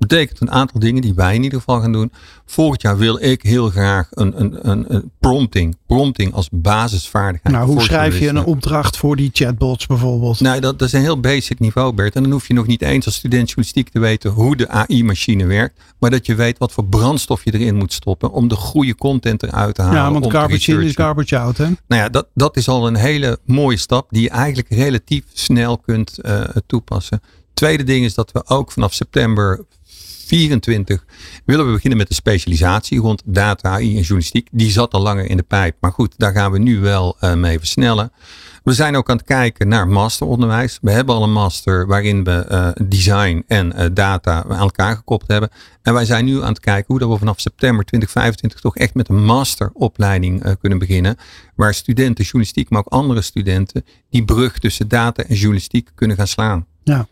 betekent 0.08 0.40
een 0.40 0.50
aantal 0.50 0.80
dingen 0.80 1.02
die 1.02 1.14
wij 1.14 1.34
in 1.34 1.42
ieder 1.42 1.58
geval 1.58 1.80
gaan 1.80 1.92
doen. 1.92 2.12
Volgend 2.46 2.82
jaar 2.82 2.96
wil 2.96 3.22
ik 3.22 3.42
heel 3.42 3.68
graag 3.68 4.08
een, 4.10 4.40
een, 4.40 4.70
een, 4.70 4.94
een 4.94 5.10
prompting, 5.20 5.76
prompting 5.86 6.34
als 6.34 6.48
basisvaardigheid. 6.52 7.54
Nou, 7.54 7.66
hoe 7.66 7.82
schrijf 7.82 8.18
je 8.18 8.28
een 8.28 8.44
opdracht 8.44 8.96
voor 8.96 9.16
die 9.16 9.30
chatbots 9.32 9.86
bijvoorbeeld? 9.86 10.40
Nou, 10.40 10.60
dat, 10.60 10.78
dat 10.78 10.88
is 10.88 10.94
een 10.94 11.00
heel 11.00 11.20
basic 11.20 11.58
niveau, 11.58 11.92
Bert. 11.92 12.14
En 12.14 12.22
dan 12.22 12.32
hoef 12.32 12.48
je 12.48 12.54
nog 12.54 12.66
niet 12.66 12.82
eens 12.82 13.06
als 13.06 13.14
student 13.14 13.46
journalistiek 13.46 13.88
te 13.88 14.00
weten 14.00 14.30
hoe 14.30 14.56
de 14.56 14.68
AI-machine 14.68 15.46
werkt. 15.46 15.80
Maar 15.98 16.10
dat 16.10 16.26
je 16.26 16.34
weet 16.34 16.58
wat 16.58 16.72
voor 16.72 16.84
brandstof 16.84 17.44
je 17.44 17.54
erin 17.54 17.76
moet 17.76 17.92
stoppen 17.92 18.32
om 18.32 18.48
de 18.48 18.54
goede 18.54 18.94
content 18.94 19.42
eruit 19.42 19.74
te 19.74 19.82
halen. 19.82 19.98
Ja, 19.98 20.12
want 20.12 20.30
garbage 20.30 20.72
in 20.72 20.80
is 20.80 20.94
garbage 20.94 21.38
out, 21.38 21.56
hè? 21.56 21.64
Nou 21.64 22.02
ja, 22.02 22.08
dat, 22.08 22.26
dat 22.34 22.56
is 22.56 22.68
al 22.68 22.86
een 22.86 22.96
hele 22.96 23.38
mooie 23.44 23.76
stap 23.76 24.06
die 24.10 24.22
je 24.22 24.30
eigenlijk 24.30 24.68
relatief 24.68 25.24
snel 25.32 25.78
kunt 25.78 26.18
uh, 26.22 26.40
toepassen. 26.66 27.20
Tweede 27.54 27.84
ding 27.84 28.04
is 28.04 28.14
dat 28.14 28.32
we 28.32 28.46
ook 28.46 28.72
vanaf 28.72 28.92
september 28.92 29.64
2024 30.32 31.04
willen 31.44 31.66
we 31.66 31.72
beginnen 31.72 31.98
met 31.98 32.08
de 32.08 32.14
specialisatie 32.14 33.00
rond 33.00 33.22
data, 33.24 33.68
AI 33.68 33.88
en 33.88 34.00
journalistiek. 34.00 34.48
Die 34.50 34.70
zat 34.70 34.92
al 34.92 35.02
langer 35.02 35.30
in 35.30 35.36
de 35.36 35.42
pijp. 35.42 35.76
Maar 35.80 35.92
goed, 35.92 36.14
daar 36.16 36.32
gaan 36.32 36.52
we 36.52 36.58
nu 36.58 36.80
wel 36.80 37.16
uh, 37.20 37.34
mee 37.34 37.58
versnellen. 37.58 38.12
We 38.64 38.72
zijn 38.72 38.96
ook 38.96 39.10
aan 39.10 39.16
het 39.16 39.26
kijken 39.26 39.68
naar 39.68 39.88
masteronderwijs. 39.88 40.78
We 40.82 40.90
hebben 40.90 41.14
al 41.14 41.22
een 41.22 41.32
master 41.32 41.86
waarin 41.86 42.24
we 42.24 42.46
uh, 42.50 42.86
design 42.88 43.44
en 43.46 43.72
uh, 43.76 43.86
data 43.92 44.44
aan 44.48 44.58
elkaar 44.58 44.96
gekoppeld 44.96 45.30
hebben. 45.30 45.50
En 45.82 45.94
wij 45.94 46.04
zijn 46.04 46.24
nu 46.24 46.42
aan 46.42 46.48
het 46.48 46.60
kijken 46.60 46.84
hoe 46.86 46.98
dat 46.98 47.08
we 47.08 47.18
vanaf 47.18 47.40
september 47.40 47.84
2025 47.84 48.60
toch 48.60 48.76
echt 48.76 48.94
met 48.94 49.08
een 49.08 49.24
masteropleiding 49.24 50.46
uh, 50.46 50.52
kunnen 50.60 50.78
beginnen. 50.78 51.16
Waar 51.54 51.74
studenten 51.74 52.24
journalistiek, 52.24 52.70
maar 52.70 52.80
ook 52.80 52.92
andere 52.92 53.22
studenten 53.22 53.84
die 54.10 54.24
brug 54.24 54.58
tussen 54.58 54.88
data 54.88 55.22
en 55.22 55.34
journalistiek 55.34 55.90
kunnen 55.94 56.16
gaan 56.16 56.28
slaan. 56.28 56.66
Ja. 56.82 57.06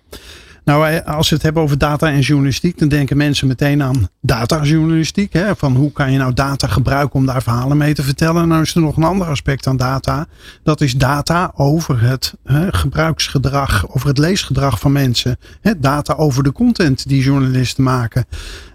Nou, 0.70 1.00
als 1.00 1.28
we 1.28 1.34
het 1.34 1.44
hebben 1.44 1.62
over 1.62 1.78
data 1.78 2.10
en 2.10 2.20
journalistiek, 2.20 2.78
dan 2.78 2.88
denken 2.88 3.16
mensen 3.16 3.46
meteen 3.46 3.82
aan 3.82 4.08
datajournalistiek. 4.20 5.32
Hè? 5.32 5.56
Van 5.56 5.76
hoe 5.76 5.92
kan 5.92 6.12
je 6.12 6.18
nou 6.18 6.32
data 6.32 6.66
gebruiken 6.66 7.18
om 7.18 7.26
daar 7.26 7.42
verhalen 7.42 7.76
mee 7.76 7.94
te 7.94 8.02
vertellen? 8.02 8.48
Nou 8.48 8.62
is 8.62 8.74
er 8.74 8.80
nog 8.80 8.96
een 8.96 9.04
ander 9.04 9.26
aspect 9.26 9.66
aan 9.66 9.76
data. 9.76 10.26
Dat 10.62 10.80
is 10.80 10.94
data 10.94 11.52
over 11.54 12.00
het 12.00 12.34
hè, 12.44 12.72
gebruiksgedrag, 12.72 13.88
over 13.94 14.08
het 14.08 14.18
leesgedrag 14.18 14.80
van 14.80 14.92
mensen. 14.92 15.38
Hè? 15.60 15.78
Data 15.78 16.14
over 16.14 16.42
de 16.42 16.52
content 16.52 17.08
die 17.08 17.22
journalisten 17.22 17.84
maken. 17.84 18.24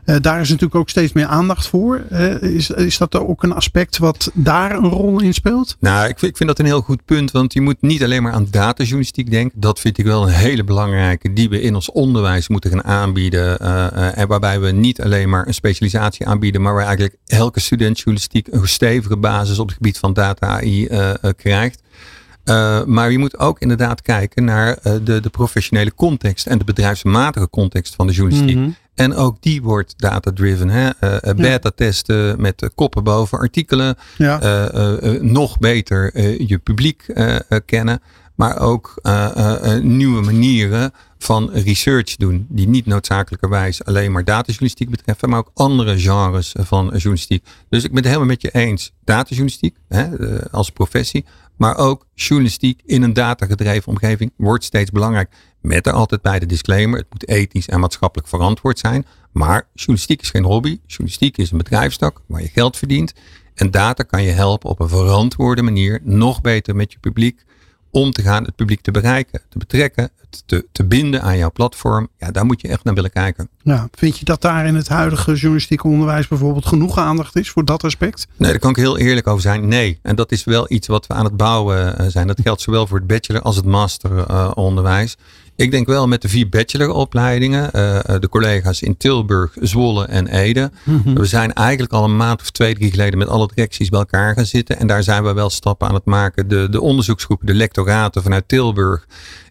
Uh, 0.06 0.16
daar 0.22 0.42
is 0.42 0.48
natuurlijk 0.48 0.76
ook 0.76 0.90
steeds 0.90 1.14
meer 1.14 1.26
aandacht 1.26 1.68
voor. 1.68 2.04
Uh, 2.12 2.42
is, 2.42 2.70
is 2.70 2.98
dat 2.98 3.16
ook 3.16 3.44
een 3.44 3.54
aspect 3.54 3.98
wat 3.98 4.32
daar 4.34 4.76
een 4.76 4.90
rol 4.90 5.22
in 5.22 5.34
speelt? 5.34 5.78
Nou, 5.80 6.08
ik 6.08 6.20
vind, 6.20 6.32
ik 6.32 6.38
vind 6.38 6.50
dat 6.50 6.60
een 6.60 6.66
heel 6.66 6.82
goed 6.82 7.06
punt. 7.06 7.32
Want 7.32 7.54
je 7.54 7.62
moet 7.62 7.82
niet 7.82 8.04
alleen 8.04 8.24
maar 8.24 8.32
aan 8.32 8.48
datajournalistiek 8.52 9.32
denken. 9.32 9.60
Dat 9.60 9.80
vind 9.80 9.98
ik 9.98 10.06
wel 10.06 10.24
een 10.24 10.34
hele 10.34 10.64
belangrijke 10.64 11.34
die 11.34 11.50
we 11.50 11.62
in 11.62 11.76
ons 11.76 11.92
onderwijs 11.92 12.48
moeten 12.48 12.70
gaan 12.70 12.84
aanbieden. 12.84 13.58
Uh, 13.62 14.18
en 14.18 14.28
waarbij 14.28 14.60
we 14.60 14.72
niet 14.72 15.02
alleen 15.02 15.30
maar 15.30 15.48
een 15.48 15.54
specialisatie 15.54 16.28
aanbieden. 16.28 16.62
Maar 16.62 16.74
waar 16.74 16.86
eigenlijk 16.86 17.16
elke 17.26 17.60
student 17.60 17.98
journalistiek 17.98 18.48
een 18.48 18.68
stevige 18.68 19.18
basis 19.18 19.60
op 19.60 19.68
het 19.68 19.76
gebied 19.76 19.98
van 19.98 20.14
data 20.14 20.48
AI 20.48 20.88
krijgt. 21.38 21.82
maar 22.86 23.12
je 23.12 23.18
moet 23.18 23.40
ook 23.40 23.60
inderdaad 23.60 24.02
kijken 24.02 24.44
naar 24.44 24.78
de, 24.84 25.20
de 25.20 25.30
professionele 25.30 25.94
context 25.96 26.48
en 26.48 26.58
de 26.58 26.64
bedrijfsmatige 26.64 27.50
context 27.50 27.96
van 27.96 28.08
de 28.08 28.14
journalistiek. 28.14 28.58
Mhm. 28.58 28.70
En 28.96 29.14
ook 29.14 29.42
die 29.42 29.62
wordt 29.62 29.94
data-driven. 29.98 30.70
Uh, 30.70 30.94
Beta-testen 31.36 32.42
met 32.42 32.70
koppen 32.76 33.04
boven 33.04 33.38
artikelen. 33.38 33.96
Ja. 34.18 34.70
nog 35.22 35.58
beter 35.58 36.22
je 36.48 36.58
publiek 36.58 37.06
kennen. 37.66 38.02
Maar 38.36 38.60
ook 38.60 39.02
nieuwe 39.82 40.22
manieren 40.22 40.92
van 41.18 41.50
research 41.52 42.16
doen. 42.16 42.46
Die 42.50 42.68
niet 42.68 42.86
noodzakelijkerwijs 42.86 43.84
alleen 43.84 44.12
maar 44.12 44.24
datajournalistiek 44.24 44.90
betreffen. 44.90 45.30
Maar 45.30 45.40
ook 45.40 45.52
andere 45.54 46.00
genres 46.00 46.56
van 46.60 46.86
journalistiek. 46.86 47.46
Dus 47.70 47.84
ik 47.84 47.90
ben 47.90 47.98
het 47.98 48.06
helemaal 48.06 48.28
met 48.28 48.42
je 48.42 48.52
eens. 48.52 48.92
Datajournalistiek 49.04 49.76
hè, 49.88 50.08
als 50.52 50.70
professie. 50.70 51.26
Maar 51.58 51.78
ook 51.78 52.06
journalistiek 52.14 52.82
in 52.86 53.02
een 53.02 53.14
datagedreven 53.14 53.88
omgeving 53.88 54.32
wordt 54.38 54.64
steeds 54.64 54.92
belangrijk. 54.92 55.30
Met 55.62 55.88
er 55.88 55.94
altijd 55.94 56.22
bij 56.22 56.40
de 56.40 56.46
disclaimer, 56.46 57.00
het 57.00 57.08
moet 57.10 57.28
ethisch 57.28 57.68
en 57.68 57.80
maatschappelijk 57.80 58.30
verantwoord 58.30 58.80
zijn. 58.80 59.06
Maar 59.32 59.68
journalistiek 59.74 60.22
is 60.22 60.30
geen 60.30 60.44
hobby. 60.44 60.80
Journalistiek 60.86 61.38
is 61.38 61.52
een 61.52 61.58
bedrijfstak 61.58 62.22
waar 62.28 62.42
je 62.42 62.48
geld 62.48 62.78
verdient. 62.78 63.14
En 63.54 63.72
data 63.72 64.04
kan 64.04 64.24
je 64.24 64.32
helpen 64.32 64.70
op 64.70 64.80
een 64.80 64.90
verantwoorde 64.90 65.62
manier 65.62 66.00
nog 66.04 66.42
beter 66.42 66.76
met 66.76 66.92
je 66.92 67.00
publiek 67.00 67.46
om 67.96 68.12
te 68.12 68.22
gaan, 68.22 68.44
het 68.44 68.56
publiek 68.56 68.82
te 68.82 68.92
bereiken, 68.92 69.42
te 69.50 69.58
betrekken, 69.58 70.10
te, 70.46 70.66
te 70.72 70.86
binden 70.86 71.22
aan 71.22 71.38
jouw 71.38 71.52
platform. 71.52 72.08
Ja, 72.18 72.32
daar 72.32 72.46
moet 72.46 72.62
je 72.62 72.68
echt 72.68 72.84
naar 72.84 72.94
willen 72.94 73.12
kijken. 73.12 73.50
Ja, 73.64 73.88
vind 73.92 74.18
je 74.18 74.26
dat 74.26 74.42
daar 74.42 74.66
in 74.66 74.76
het 74.76 74.88
huidige 74.88 75.34
journalistieke 75.34 75.88
onderwijs 75.88 76.28
bijvoorbeeld 76.28 76.66
genoeg 76.66 76.98
aandacht 76.98 77.36
is 77.36 77.50
voor 77.50 77.66
dat 77.66 77.84
aspect? 77.84 78.28
Nee, 78.38 78.50
daar 78.50 78.60
kan 78.60 78.70
ik 78.70 78.76
heel 78.76 78.98
eerlijk 78.98 79.28
over 79.28 79.42
zijn. 79.42 79.68
Nee. 79.68 80.00
En 80.02 80.16
dat 80.16 80.32
is 80.32 80.44
wel 80.44 80.66
iets 80.70 80.88
wat 80.88 81.08
we 81.08 81.14
aan 81.14 81.26
het 81.26 81.38
bouwen 81.38 81.98
eh, 81.98 82.08
zijn. 82.08 82.28
Dat 82.28 82.42
geldt 82.42 82.62
zowel 82.62 82.88
voor 82.88 82.98
het 82.98 83.08
bachelor 83.08 83.42
als 83.42 83.56
het 83.56 83.66
masteronderwijs. 83.66 85.18
Ik 85.56 85.72
denk 85.72 85.88
wel 85.88 86.08
met 86.08 86.22
de 86.22 86.30
vier 86.30 86.50
bacheloropleidingen, 86.50 87.64
uh, 87.76 88.00
de 88.20 88.30
collega's 88.30 88.82
in 88.82 88.98
Tilburg, 88.98 89.52
Zwolle 89.60 90.06
en 90.06 90.28
Ede. 90.28 90.72
Mhm. 90.84 91.14
We 91.14 91.26
zijn 91.26 91.54
eigenlijk 91.54 91.94
al 91.94 92.04
een 92.04 92.18
maand 92.18 92.42
of 92.42 92.50
twee, 92.50 92.76
drie 92.76 92.92
geleden 92.92 93.20
met 93.20 93.28
alle 93.28 93.48
directies 93.54 93.90
bij 93.90 94.00
elkaar 94.00 94.34
gaan 94.34 94.46
zitten. 94.46 94.80
En 94.80 94.88
daar 94.88 95.04
zijn 95.04 95.24
we 95.24 95.34
wel 95.34 95.50
stappen 95.50 95.88
aan 95.88 95.94
het 95.94 96.06
maken. 96.06 96.48
De, 96.48 96.70
de 96.70 96.82
onderzoeksgroepen, 96.82 97.46
de 97.46 97.54
lectoraten 97.54 98.24
vanuit 98.24 98.48
Tilburg 98.48 99.08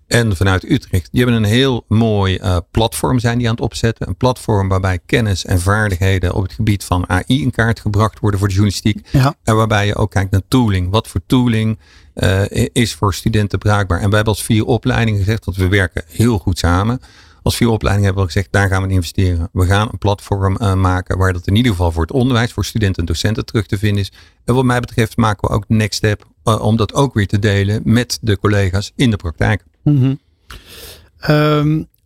en 0.06 0.36
vanuit 0.36 0.70
Utrecht. 0.70 1.08
Die 1.12 1.22
hebben 1.22 1.42
een 1.42 1.50
heel 1.50 1.84
mooi 1.88 2.38
uh, 2.38 2.56
platform 2.70 3.18
zijn 3.18 3.38
die 3.38 3.46
aan 3.46 3.54
het 3.54 3.64
opzetten. 3.64 4.08
Een 4.08 4.16
platform 4.16 4.68
waarbij 4.68 4.98
kennis 5.06 5.44
en 5.44 5.60
vaardigheden 5.60 6.34
op 6.34 6.42
het 6.42 6.52
gebied 6.52 6.84
van 6.84 7.08
AI 7.08 7.42
in 7.42 7.50
kaart 7.50 7.80
gebracht 7.80 8.18
worden 8.18 8.38
voor 8.38 8.48
de 8.48 8.54
journalistiek. 8.54 9.08
Ja. 9.10 9.34
En 9.42 9.56
waarbij 9.56 9.86
je 9.86 9.94
ook 9.94 10.10
kijkt 10.10 10.30
naar 10.30 10.42
tooling. 10.48 10.90
Wat 10.90 11.08
voor 11.08 11.20
tooling 11.26 11.78
uh, 12.14 12.42
is 12.72 12.94
voor 12.94 13.14
studenten 13.14 13.58
bruikbaar? 13.58 14.00
En 14.00 14.06
wij 14.06 14.16
hebben 14.16 14.34
als 14.34 14.44
vier 14.44 14.64
opleidingen 14.64 15.20
gezegd 15.20 15.44
dat 15.44 15.56
we 15.56 15.68
werken 15.68 16.04
heel 16.08 16.38
goed 16.38 16.58
samen. 16.58 17.00
Als 17.42 17.56
vier 17.56 17.68
opleidingen 17.68 18.06
hebben 18.06 18.26
we 18.26 18.32
gezegd, 18.32 18.52
daar 18.52 18.68
gaan 18.68 18.82
we 18.82 18.88
in 18.88 18.94
investeren. 18.94 19.48
We 19.52 19.66
gaan 19.66 19.88
een 19.92 19.98
platform 19.98 20.56
uh, 20.60 20.74
maken 20.74 21.18
waar 21.18 21.32
dat 21.32 21.46
in 21.46 21.56
ieder 21.56 21.70
geval 21.70 21.92
voor 21.92 22.02
het 22.02 22.12
onderwijs, 22.12 22.52
voor 22.52 22.64
studenten 22.64 23.00
en 23.00 23.06
docenten 23.06 23.44
terug 23.44 23.66
te 23.66 23.78
vinden 23.78 24.00
is. 24.00 24.12
En 24.44 24.54
wat 24.54 24.64
mij 24.64 24.80
betreft 24.80 25.16
maken 25.16 25.48
we 25.48 25.54
ook 25.54 25.64
de 25.68 25.74
next 25.74 25.96
step 25.96 26.26
om 26.42 26.76
dat 26.76 26.94
ook 26.94 27.14
weer 27.14 27.26
te 27.26 27.38
delen 27.38 27.80
met 27.84 28.18
de 28.20 28.38
collega's 28.38 28.92
in 28.96 29.10
de 29.10 29.16
praktijk. 29.16 29.64
Mm 29.82 30.18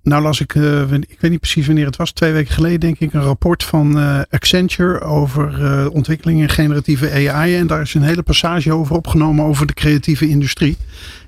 nou 0.09 0.23
las 0.23 0.41
ik, 0.41 0.55
uh, 0.55 0.93
ik 0.93 1.21
weet 1.21 1.31
niet 1.31 1.41
precies 1.41 1.67
wanneer 1.67 1.87
het 1.87 1.97
was, 1.97 2.13
twee 2.13 2.33
weken 2.33 2.55
geleden 2.55 2.81
denk 2.81 2.99
ik, 2.99 3.13
een 3.13 3.23
rapport 3.23 3.65
van 3.65 3.99
uh, 3.99 4.21
Accenture 4.31 5.01
over 5.01 5.61
uh, 5.61 5.87
ontwikkeling 5.95 6.41
in 6.41 6.49
generatieve 6.49 7.11
AI. 7.11 7.57
En 7.57 7.67
daar 7.67 7.81
is 7.81 7.95
een 7.95 8.03
hele 8.03 8.23
passage 8.23 8.73
over 8.73 8.97
opgenomen 8.97 9.45
over 9.45 9.67
de 9.67 9.75
creatieve 9.75 10.29
industrie. 10.29 10.77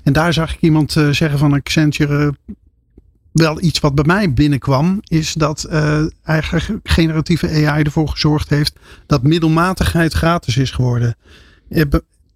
En 0.03 0.13
daar 0.13 0.33
zag 0.33 0.53
ik 0.53 0.61
iemand 0.61 0.91
zeggen 1.11 1.37
van 1.39 1.53
Accenture, 1.53 2.35
wel 3.31 3.61
iets 3.61 3.79
wat 3.79 3.95
bij 3.95 4.05
mij 4.05 4.33
binnenkwam, 4.33 4.99
is 5.07 5.33
dat 5.33 5.67
eigenlijk 6.23 6.79
generatieve 6.83 7.67
AI 7.67 7.83
ervoor 7.83 8.07
gezorgd 8.07 8.49
heeft 8.49 8.79
dat 9.05 9.23
middelmatigheid 9.23 10.13
gratis 10.13 10.57
is 10.57 10.71
geworden 10.71 11.15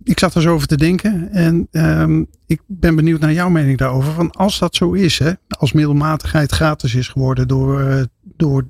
ik 0.05 0.19
zat 0.19 0.35
er 0.35 0.41
zo 0.41 0.53
over 0.53 0.67
te 0.67 0.77
denken 0.77 1.31
en 1.31 1.67
um, 1.71 2.27
ik 2.45 2.61
ben 2.67 2.95
benieuwd 2.95 3.19
naar 3.19 3.33
jouw 3.33 3.49
mening 3.49 3.77
daarover. 3.77 4.13
Van 4.13 4.31
als 4.31 4.59
dat 4.59 4.75
zo 4.75 4.91
is, 4.91 5.19
hè, 5.19 5.31
als 5.47 5.71
middelmatigheid 5.71 6.51
gratis 6.51 6.95
is 6.95 7.07
geworden 7.07 7.47
door, 7.47 7.81
uh, 7.81 8.03
door 8.37 8.65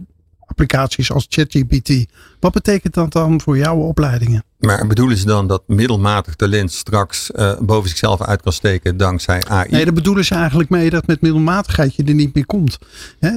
applicaties 0.46 1.12
als 1.12 1.26
ChatGPT. 1.30 2.06
Wat 2.40 2.54
betekent 2.54 2.94
dat 2.94 3.12
dan 3.12 3.42
voor 3.42 3.58
jouw 3.58 3.78
opleidingen? 3.78 4.44
Maar 4.60 4.88
bedoelen 4.88 5.18
ze 5.18 5.26
dan 5.26 5.48
dat 5.48 5.64
middelmatig 5.68 6.36
talent 6.36 6.72
straks 6.72 7.32
uh, 7.36 7.60
boven 7.60 7.90
zichzelf 7.90 8.22
uit 8.22 8.42
kan 8.42 8.54
steken 8.54 8.98
dankzij 8.98 9.44
AI? 9.44 9.72
Nee, 9.72 9.84
daar 9.84 9.94
bedoelen 9.94 10.26
ze 10.26 10.36
eigenlijk 10.36 10.70
mee 10.70 10.90
dat 10.90 11.08
met 11.08 11.22
middelmatigheid 11.22 11.96
je 11.96 12.04
er 12.04 12.14
niet 12.14 12.36
meer 12.36 12.46
komt. 12.46 12.78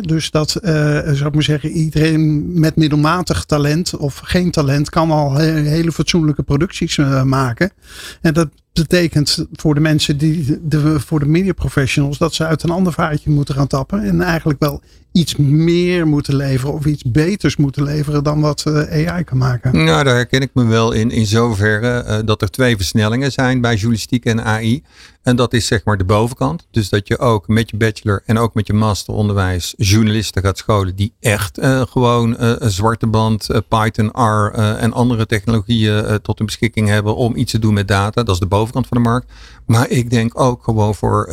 dus 0.00 0.30
dat, 0.30 0.56
uh, 0.62 0.70
zou 1.02 1.26
ik 1.26 1.34
maar 1.34 1.42
zeggen, 1.42 1.70
iedereen 1.70 2.52
met 2.60 2.76
middelmatig 2.76 3.44
talent 3.44 3.96
of 3.96 4.20
geen 4.24 4.50
talent 4.50 4.90
kan 4.90 5.10
al 5.10 5.36
hele 5.36 5.92
fatsoenlijke 5.92 6.42
producties 6.42 6.96
uh, 6.96 7.22
maken. 7.22 7.72
En 8.20 8.34
dat 8.34 8.48
betekent 8.72 9.46
voor 9.52 9.74
de 9.74 9.80
mensen 9.80 10.18
die, 10.18 10.58
de, 10.62 11.00
voor 11.00 11.18
de 11.18 11.26
media 11.26 11.52
professionals, 11.52 12.18
dat 12.18 12.34
ze 12.34 12.46
uit 12.46 12.62
een 12.62 12.70
ander 12.70 12.92
vaartje 12.92 13.30
moeten 13.30 13.54
gaan 13.54 13.66
tappen. 13.66 14.02
En 14.02 14.20
eigenlijk 14.20 14.60
wel 14.60 14.82
iets 15.12 15.36
meer 15.36 16.06
moeten 16.06 16.36
leveren 16.36 16.74
of 16.74 16.84
iets 16.84 17.02
beters 17.02 17.56
moeten 17.56 17.82
leveren 17.82 18.24
dan 18.24 18.40
wat 18.40 18.62
eh, 18.66 19.08
AI 19.08 19.24
kan 19.24 19.38
maken. 19.38 19.84
Nou, 19.84 20.04
daar 20.04 20.14
herken 20.14 20.40
ik 20.40 20.50
me 20.52 20.64
wel 20.64 20.92
in, 20.92 21.10
in 21.10 21.26
zoverre 21.26 22.04
uh, 22.06 22.18
dat 22.24 22.42
er 22.42 22.50
twee 22.50 22.76
versnellingen 22.76 23.32
zijn 23.32 23.60
bij 23.60 23.74
journalistiek 23.74 24.24
en 24.24 24.44
AI. 24.44 24.82
En 25.22 25.36
dat 25.36 25.52
is 25.52 25.66
zeg 25.66 25.84
maar 25.84 25.96
de 25.96 26.04
bovenkant. 26.04 26.66
Dus 26.70 26.88
dat 26.88 27.08
je 27.08 27.18
ook 27.18 27.48
met 27.48 27.70
je 27.70 27.76
bachelor 27.76 28.22
en 28.26 28.38
ook 28.38 28.54
met 28.54 28.66
je 28.66 28.72
masteronderwijs 28.72 29.74
journalisten 29.76 30.42
gaat 30.42 30.58
scholen 30.58 30.96
die 30.96 31.12
echt 31.20 31.58
uh, 31.58 31.82
gewoon 31.82 32.30
uh, 32.30 32.52
een 32.58 32.70
zwarte 32.70 33.06
band, 33.06 33.48
Python, 33.68 34.06
R 34.06 34.52
en 34.54 34.92
andere 34.92 35.26
technologieën 35.26 36.18
tot 36.22 36.38
hun 36.38 36.46
beschikking 36.46 36.88
hebben 36.88 37.16
om 37.16 37.36
iets 37.36 37.50
te 37.50 37.58
doen 37.58 37.74
met 37.74 37.88
data. 37.88 38.22
Dat 38.22 38.34
is 38.34 38.40
de 38.40 38.46
bovenkant 38.46 38.86
van 38.86 39.02
de 39.02 39.08
markt. 39.08 39.32
Maar 39.66 39.88
ik 39.88 40.10
denk 40.10 40.40
ook 40.40 40.62
gewoon 40.62 40.94
voor 40.94 41.28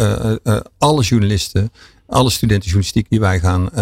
alle 0.77 1.01
journalisten, 1.01 1.71
alle 2.07 2.29
studenten 2.29 2.65
journalistiek 2.69 3.09
die 3.09 3.19
wij 3.19 3.39
gaan 3.39 3.73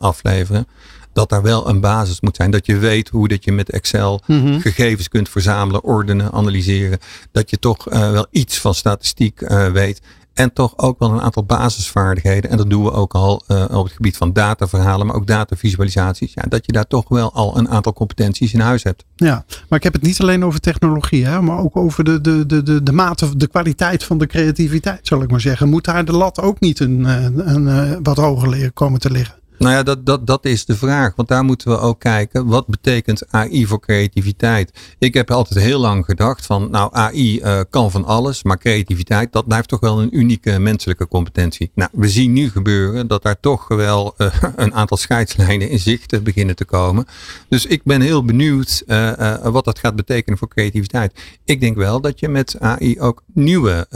afleveren 0.00 0.66
dat 1.12 1.28
daar 1.28 1.42
wel 1.42 1.68
een 1.68 1.80
basis 1.80 2.20
moet 2.20 2.36
zijn. 2.36 2.50
Dat 2.50 2.66
je 2.66 2.78
weet 2.78 3.08
hoe 3.08 3.28
dat 3.28 3.44
je 3.44 3.52
met 3.52 3.70
Excel 3.70 4.20
mhm. 4.26 4.58
gegevens 4.58 5.08
kunt 5.08 5.28
verzamelen, 5.28 5.84
ordenen, 5.84 6.32
analyseren. 6.32 6.98
Dat 7.32 7.50
je 7.50 7.58
toch 7.58 7.92
uh, 7.92 8.10
wel 8.10 8.26
iets 8.30 8.58
van 8.58 8.74
statistiek 8.74 9.40
uh, 9.40 9.66
weet. 9.66 10.00
En 10.34 10.52
toch 10.52 10.78
ook 10.78 10.98
wel 10.98 11.12
een 11.12 11.20
aantal 11.20 11.44
basisvaardigheden. 11.44 12.50
En 12.50 12.56
dat 12.56 12.70
doen 12.70 12.84
we 12.84 12.92
ook 12.92 13.14
al 13.14 13.42
uh, 13.48 13.64
op 13.70 13.84
het 13.84 13.92
gebied 13.92 14.16
van 14.16 14.32
dataverhalen, 14.32 15.06
maar 15.06 15.16
ook 15.16 15.26
datavisualisaties. 15.26 16.32
Ja, 16.34 16.42
dat 16.48 16.66
je 16.66 16.72
daar 16.72 16.86
toch 16.86 17.08
wel 17.08 17.32
al 17.32 17.58
een 17.58 17.68
aantal 17.68 17.92
competenties 17.92 18.52
in 18.52 18.60
huis 18.60 18.82
hebt. 18.82 19.04
Ja, 19.16 19.44
maar 19.68 19.78
ik 19.78 19.84
heb 19.84 19.92
het 19.92 20.02
niet 20.02 20.20
alleen 20.20 20.44
over 20.44 20.60
technologie, 20.60 21.26
hè, 21.26 21.40
maar 21.40 21.58
ook 21.58 21.76
over 21.76 22.04
de, 22.04 22.20
de, 22.20 22.46
de, 22.46 22.62
de, 22.62 22.82
de 22.82 22.92
mate, 22.92 23.36
de 23.36 23.46
kwaliteit 23.46 24.04
van 24.04 24.18
de 24.18 24.26
creativiteit, 24.26 25.06
zal 25.06 25.22
ik 25.22 25.30
maar 25.30 25.40
zeggen. 25.40 25.68
Moet 25.68 25.84
daar 25.84 26.04
de 26.04 26.12
lat 26.12 26.40
ook 26.40 26.60
niet 26.60 26.80
een, 26.80 27.04
een, 27.04 27.68
een 27.68 28.02
wat 28.02 28.16
hoger 28.16 28.72
komen 28.72 29.00
te 29.00 29.10
liggen? 29.10 29.41
Nou 29.58 29.74
ja, 29.74 29.82
dat, 29.82 30.06
dat, 30.06 30.26
dat 30.26 30.44
is 30.44 30.64
de 30.64 30.76
vraag. 30.76 31.12
Want 31.16 31.28
daar 31.28 31.44
moeten 31.44 31.70
we 31.70 31.78
ook 31.78 32.00
kijken. 32.00 32.46
Wat 32.46 32.66
betekent 32.66 33.30
AI 33.30 33.66
voor 33.66 33.80
creativiteit? 33.80 34.70
Ik 34.98 35.14
heb 35.14 35.30
altijd 35.30 35.64
heel 35.64 35.80
lang 35.80 36.04
gedacht 36.04 36.46
van, 36.46 36.70
nou 36.70 36.94
AI 36.94 37.40
uh, 37.40 37.60
kan 37.70 37.90
van 37.90 38.04
alles. 38.04 38.42
Maar 38.42 38.58
creativiteit, 38.58 39.32
dat 39.32 39.46
blijft 39.46 39.68
toch 39.68 39.80
wel 39.80 40.02
een 40.02 40.18
unieke 40.18 40.58
menselijke 40.58 41.08
competentie. 41.08 41.70
Nou, 41.74 41.90
we 41.92 42.08
zien 42.08 42.32
nu 42.32 42.50
gebeuren 42.50 43.06
dat 43.06 43.22
daar 43.22 43.40
toch 43.40 43.68
wel 43.68 44.14
uh, 44.18 44.34
een 44.56 44.74
aantal 44.74 44.96
scheidslijnen 44.96 45.70
in 45.70 45.78
zicht 45.78 46.22
beginnen 46.22 46.56
te 46.56 46.64
komen. 46.64 47.06
Dus 47.48 47.66
ik 47.66 47.82
ben 47.84 48.00
heel 48.00 48.24
benieuwd 48.24 48.82
uh, 48.86 49.36
wat 49.42 49.64
dat 49.64 49.78
gaat 49.78 49.96
betekenen 49.96 50.38
voor 50.38 50.48
creativiteit. 50.48 51.20
Ik 51.44 51.60
denk 51.60 51.76
wel 51.76 52.00
dat 52.00 52.20
je 52.20 52.28
met 52.28 52.56
AI 52.60 53.00
ook 53.00 53.22
nieuwe 53.34 53.86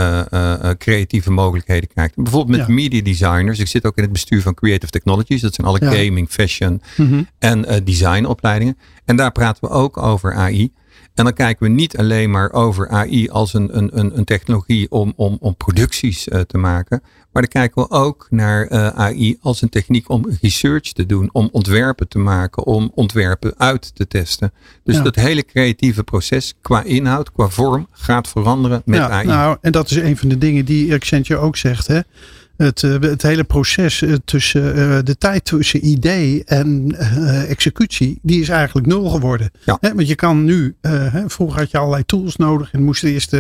creatieve 0.78 1.30
mogelijkheden 1.30 1.88
krijgt. 1.88 2.14
Bijvoorbeeld 2.14 2.58
met 2.58 2.68
media 2.68 3.02
designers. 3.02 3.58
Ik 3.58 3.66
zit 3.66 3.86
ook 3.86 3.96
in 3.96 4.02
het 4.02 4.12
bestuur 4.12 4.42
van 4.42 4.54
Creative 4.54 4.92
Technologies. 4.92 5.42
Dat 5.46 5.54
zijn 5.54 5.66
alle 5.66 5.96
gaming, 5.96 6.28
fashion 6.28 6.82
mhm. 6.96 7.22
en 7.38 7.58
uh, 7.58 7.76
designopleidingen. 7.84 8.76
En 9.04 9.16
daar 9.16 9.32
praten 9.32 9.68
we 9.68 9.74
ook 9.74 9.96
over 9.96 10.34
AI. 10.34 10.72
En 11.14 11.24
dan 11.24 11.32
kijken 11.32 11.66
we 11.66 11.72
niet 11.72 11.98
alleen 11.98 12.30
maar 12.30 12.52
over 12.52 12.88
AI 12.88 13.28
als 13.28 13.54
een, 13.54 13.76
een, 13.76 14.18
een, 14.18 14.24
technologie 14.24 14.90
om, 14.90 15.12
om, 15.16 15.36
om 15.40 15.56
producties 15.56 16.28
uh, 16.28 16.40
te 16.40 16.58
maken. 16.58 17.02
Maar 17.32 17.42
dan 17.42 17.62
kijken 17.62 17.82
we 17.82 17.90
ook 17.90 18.26
naar 18.30 18.72
uh, 18.72 18.86
AI 18.86 19.36
als 19.40 19.62
een 19.62 19.68
techniek 19.68 20.08
om 20.08 20.26
research 20.40 20.92
te 20.92 21.06
doen, 21.06 21.28
om 21.32 21.48
ontwerpen 21.52 22.08
te 22.08 22.18
maken, 22.18 22.64
om 22.64 22.90
ontwerpen 22.94 23.54
uit 23.56 23.94
te 23.94 24.06
testen. 24.06 24.52
Dus 24.84 25.02
dat 25.02 25.14
hele 25.14 25.44
creatieve 25.44 26.04
proces 26.04 26.54
qua 26.60 26.82
inhoud, 26.82 27.32
qua 27.32 27.48
vorm 27.48 27.88
gaat 27.90 28.28
veranderen 28.28 28.82
met 28.84 28.98
ja, 28.98 29.08
AI. 29.08 29.26
Nou, 29.26 29.56
en 29.60 29.72
dat 29.72 29.90
is 29.90 29.96
een 29.96 30.16
van 30.16 30.28
de 30.28 30.38
dingen 30.38 30.64
die 30.64 30.94
Accenture 30.94 31.40
ook 31.40 31.56
zegt. 31.56 31.86
Hè? 31.86 32.00
Het, 32.56 32.80
het 32.80 33.22
hele 33.22 33.44
proces 33.44 34.02
tussen 34.24 35.04
de 35.04 35.16
tijd 35.18 35.44
tussen 35.44 35.86
idee 35.86 36.44
en 36.44 36.96
executie, 37.48 38.18
die 38.22 38.40
is 38.40 38.48
eigenlijk 38.48 38.86
nul 38.86 39.08
geworden. 39.08 39.50
Ja. 39.64 39.78
want 39.80 40.08
je 40.08 40.14
kan 40.14 40.44
nu, 40.44 40.76
vroeger 41.26 41.58
had 41.58 41.70
je 41.70 41.78
allerlei 41.78 42.04
tools 42.04 42.36
nodig 42.36 42.72
en 42.72 42.82
moest 42.82 43.04
eerst 43.04 43.36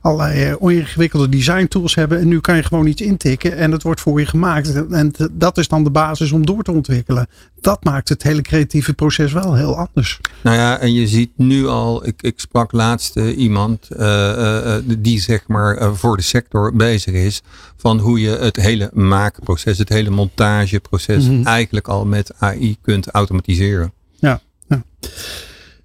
allerlei 0.00 0.56
ingewikkelde 0.60 1.28
design 1.28 1.66
tools 1.66 1.94
hebben. 1.94 2.20
En 2.20 2.28
nu 2.28 2.40
kan 2.40 2.56
je 2.56 2.62
gewoon 2.62 2.86
iets 2.86 3.02
intikken 3.02 3.56
en 3.56 3.72
het 3.72 3.82
wordt 3.82 4.00
voor 4.00 4.20
je 4.20 4.26
gemaakt. 4.26 4.90
En 4.90 5.12
dat 5.32 5.58
is 5.58 5.68
dan 5.68 5.84
de 5.84 5.90
basis 5.90 6.32
om 6.32 6.46
door 6.46 6.62
te 6.62 6.72
ontwikkelen. 6.72 7.26
Dat 7.60 7.84
maakt 7.84 8.08
het 8.08 8.22
hele 8.22 8.42
creatieve 8.42 8.94
proces 8.94 9.32
wel 9.32 9.54
heel 9.54 9.76
anders. 9.76 10.20
Nou 10.42 10.56
ja, 10.56 10.78
en 10.78 10.92
je 10.92 11.06
ziet 11.06 11.30
nu 11.36 11.66
al, 11.66 12.06
ik, 12.06 12.22
ik 12.22 12.40
sprak 12.40 12.72
laatst 12.72 13.16
iemand 13.16 13.88
uh, 13.98 14.74
die 14.98 15.20
zeg 15.20 15.44
maar 15.46 15.94
voor 15.94 16.16
de 16.16 16.22
sector 16.22 16.76
bezig 16.76 17.14
is. 17.14 17.42
Van 17.76 17.98
hoe 17.98 18.20
je 18.20 18.41
het 18.42 18.56
hele 18.56 18.90
maakproces, 18.92 19.78
het 19.78 19.88
hele 19.88 20.10
montageproces 20.10 21.28
mhm. 21.28 21.46
eigenlijk 21.46 21.88
al 21.88 22.04
met 22.04 22.32
AI 22.38 22.76
kunt 22.82 23.08
automatiseren. 23.08 23.92
Ja, 24.18 24.40
ja. 24.68 24.82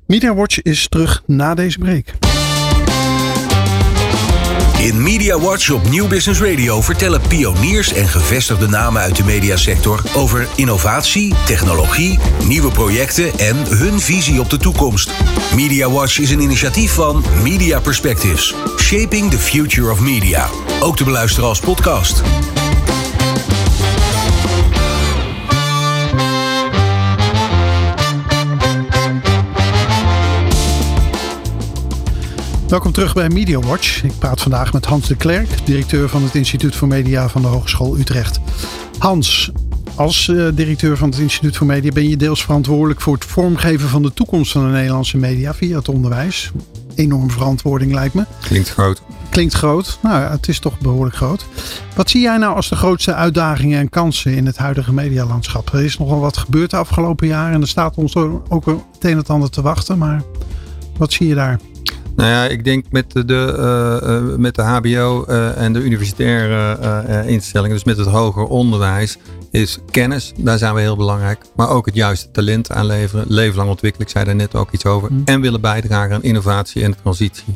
Media 0.05 0.35
Watch 0.35 0.61
is 0.61 0.87
terug 0.87 1.23
na 1.25 1.53
deze 1.53 1.77
break. 1.77 2.05
In 4.79 5.03
Media 5.03 5.39
Watch 5.39 5.69
op 5.69 5.89
Nieuw 5.89 6.07
Business 6.07 6.41
Radio 6.41 6.81
vertellen 6.81 7.21
pioniers 7.27 7.93
en 7.93 8.07
gevestigde 8.07 8.67
namen 8.67 9.01
uit 9.01 9.15
de 9.15 9.23
mediasector 9.23 10.03
over 10.15 10.47
innovatie, 10.55 11.33
technologie, 11.45 12.19
nieuwe 12.45 12.71
projecten 12.71 13.39
en 13.39 13.55
hun 13.55 13.99
visie 13.99 14.39
op 14.39 14.49
de 14.49 14.57
toekomst. 14.57 15.11
Media 15.55 15.89
Watch 15.89 16.19
is 16.19 16.31
een 16.31 16.41
initiatief 16.41 16.91
van 16.91 17.23
Media 17.43 17.79
Perspectives, 17.79 18.55
Shaping 18.77 19.31
the 19.31 19.39
Future 19.39 19.91
of 19.91 19.99
Media. 19.99 20.66
Ook 20.79 20.95
te 20.95 21.03
beluisteren 21.03 21.49
als 21.49 21.59
podcast. 21.59 22.21
Welkom 32.67 32.91
terug 32.91 33.13
bij 33.13 33.29
Media 33.29 33.59
Watch. 33.59 34.03
Ik 34.03 34.11
praat 34.19 34.41
vandaag 34.41 34.73
met 34.73 34.85
Hans 34.85 35.07
de 35.07 35.15
Klerk, 35.15 35.65
directeur 35.65 36.09
van 36.09 36.23
het 36.23 36.35
Instituut 36.35 36.75
voor 36.75 36.87
Media 36.87 37.29
van 37.29 37.41
de 37.41 37.47
Hogeschool 37.47 37.97
Utrecht. 37.97 38.39
Hans, 38.97 39.51
als 39.95 40.27
uh, 40.27 40.47
directeur 40.53 40.97
van 40.97 41.09
het 41.09 41.19
Instituut 41.19 41.57
voor 41.57 41.67
Media 41.67 41.91
ben 41.91 42.09
je 42.09 42.17
deels 42.17 42.43
verantwoordelijk 42.43 43.01
voor 43.01 43.13
het 43.13 43.25
vormgeven 43.25 43.89
van 43.89 44.01
de 44.01 44.13
toekomst 44.13 44.51
van 44.51 44.65
de 44.65 44.71
Nederlandse 44.71 45.17
media 45.17 45.53
via 45.53 45.77
het 45.77 45.89
onderwijs. 45.89 46.51
Enorm 46.95 47.31
verantwoording 47.31 47.93
lijkt 47.93 48.13
me. 48.13 48.25
Klinkt 48.41 48.69
groot. 48.69 49.01
Klinkt 49.37 49.55
groot. 49.55 49.99
Nou, 50.01 50.31
het 50.31 50.47
is 50.47 50.59
toch 50.59 50.79
behoorlijk 50.79 51.15
groot. 51.15 51.45
Wat 51.95 52.09
zie 52.09 52.21
jij 52.21 52.37
nou 52.37 52.55
als 52.55 52.69
de 52.69 52.75
grootste 52.75 53.13
uitdagingen 53.13 53.79
en 53.79 53.89
kansen 53.89 54.35
in 54.35 54.45
het 54.45 54.57
huidige 54.57 54.93
medialandschap? 54.93 55.73
Er 55.73 55.83
is 55.83 55.97
nogal 55.97 56.19
wat 56.19 56.37
gebeurd 56.37 56.69
de 56.69 56.77
afgelopen 56.77 57.27
jaren 57.27 57.53
en 57.53 57.61
er 57.61 57.67
staat 57.67 57.95
ons 57.95 58.15
ook 58.15 58.65
het 58.65 58.79
een 58.99 59.17
en 59.17 59.25
ander 59.25 59.49
te 59.49 59.61
wachten. 59.61 59.97
Maar 59.97 60.21
wat 60.97 61.13
zie 61.13 61.27
je 61.27 61.35
daar? 61.35 61.59
Nou 62.15 62.29
ja, 62.29 62.45
ik 62.45 62.63
denk 62.63 62.85
met 62.91 63.11
de, 63.11 63.55
uh, 64.29 64.37
met 64.37 64.55
de 64.55 64.61
HBO 64.61 65.25
uh, 65.27 65.61
en 65.61 65.73
de 65.73 65.79
universitaire 65.79 67.25
instellingen, 67.25 67.75
dus 67.75 67.85
met 67.85 67.97
het 67.97 68.07
hoger 68.07 68.43
onderwijs, 68.43 69.17
is 69.51 69.79
kennis. 69.91 70.33
Daar 70.37 70.57
zijn 70.57 70.73
we 70.73 70.81
heel 70.81 70.97
belangrijk. 70.97 71.41
Maar 71.55 71.69
ook 71.69 71.85
het 71.85 71.95
juiste 71.95 72.31
talent 72.31 72.71
aanleveren. 72.71 73.25
Leven 73.27 73.57
lang 73.57 73.69
ontwikkelen, 73.69 74.07
ik 74.07 74.13
zei 74.13 74.25
daar 74.25 74.35
net 74.35 74.55
ook 74.55 74.71
iets 74.71 74.85
over. 74.85 75.11
Mm. 75.11 75.21
En 75.25 75.41
willen 75.41 75.61
bijdragen 75.61 76.15
aan 76.15 76.23
innovatie 76.23 76.83
en 76.83 76.95
transitie. 77.01 77.55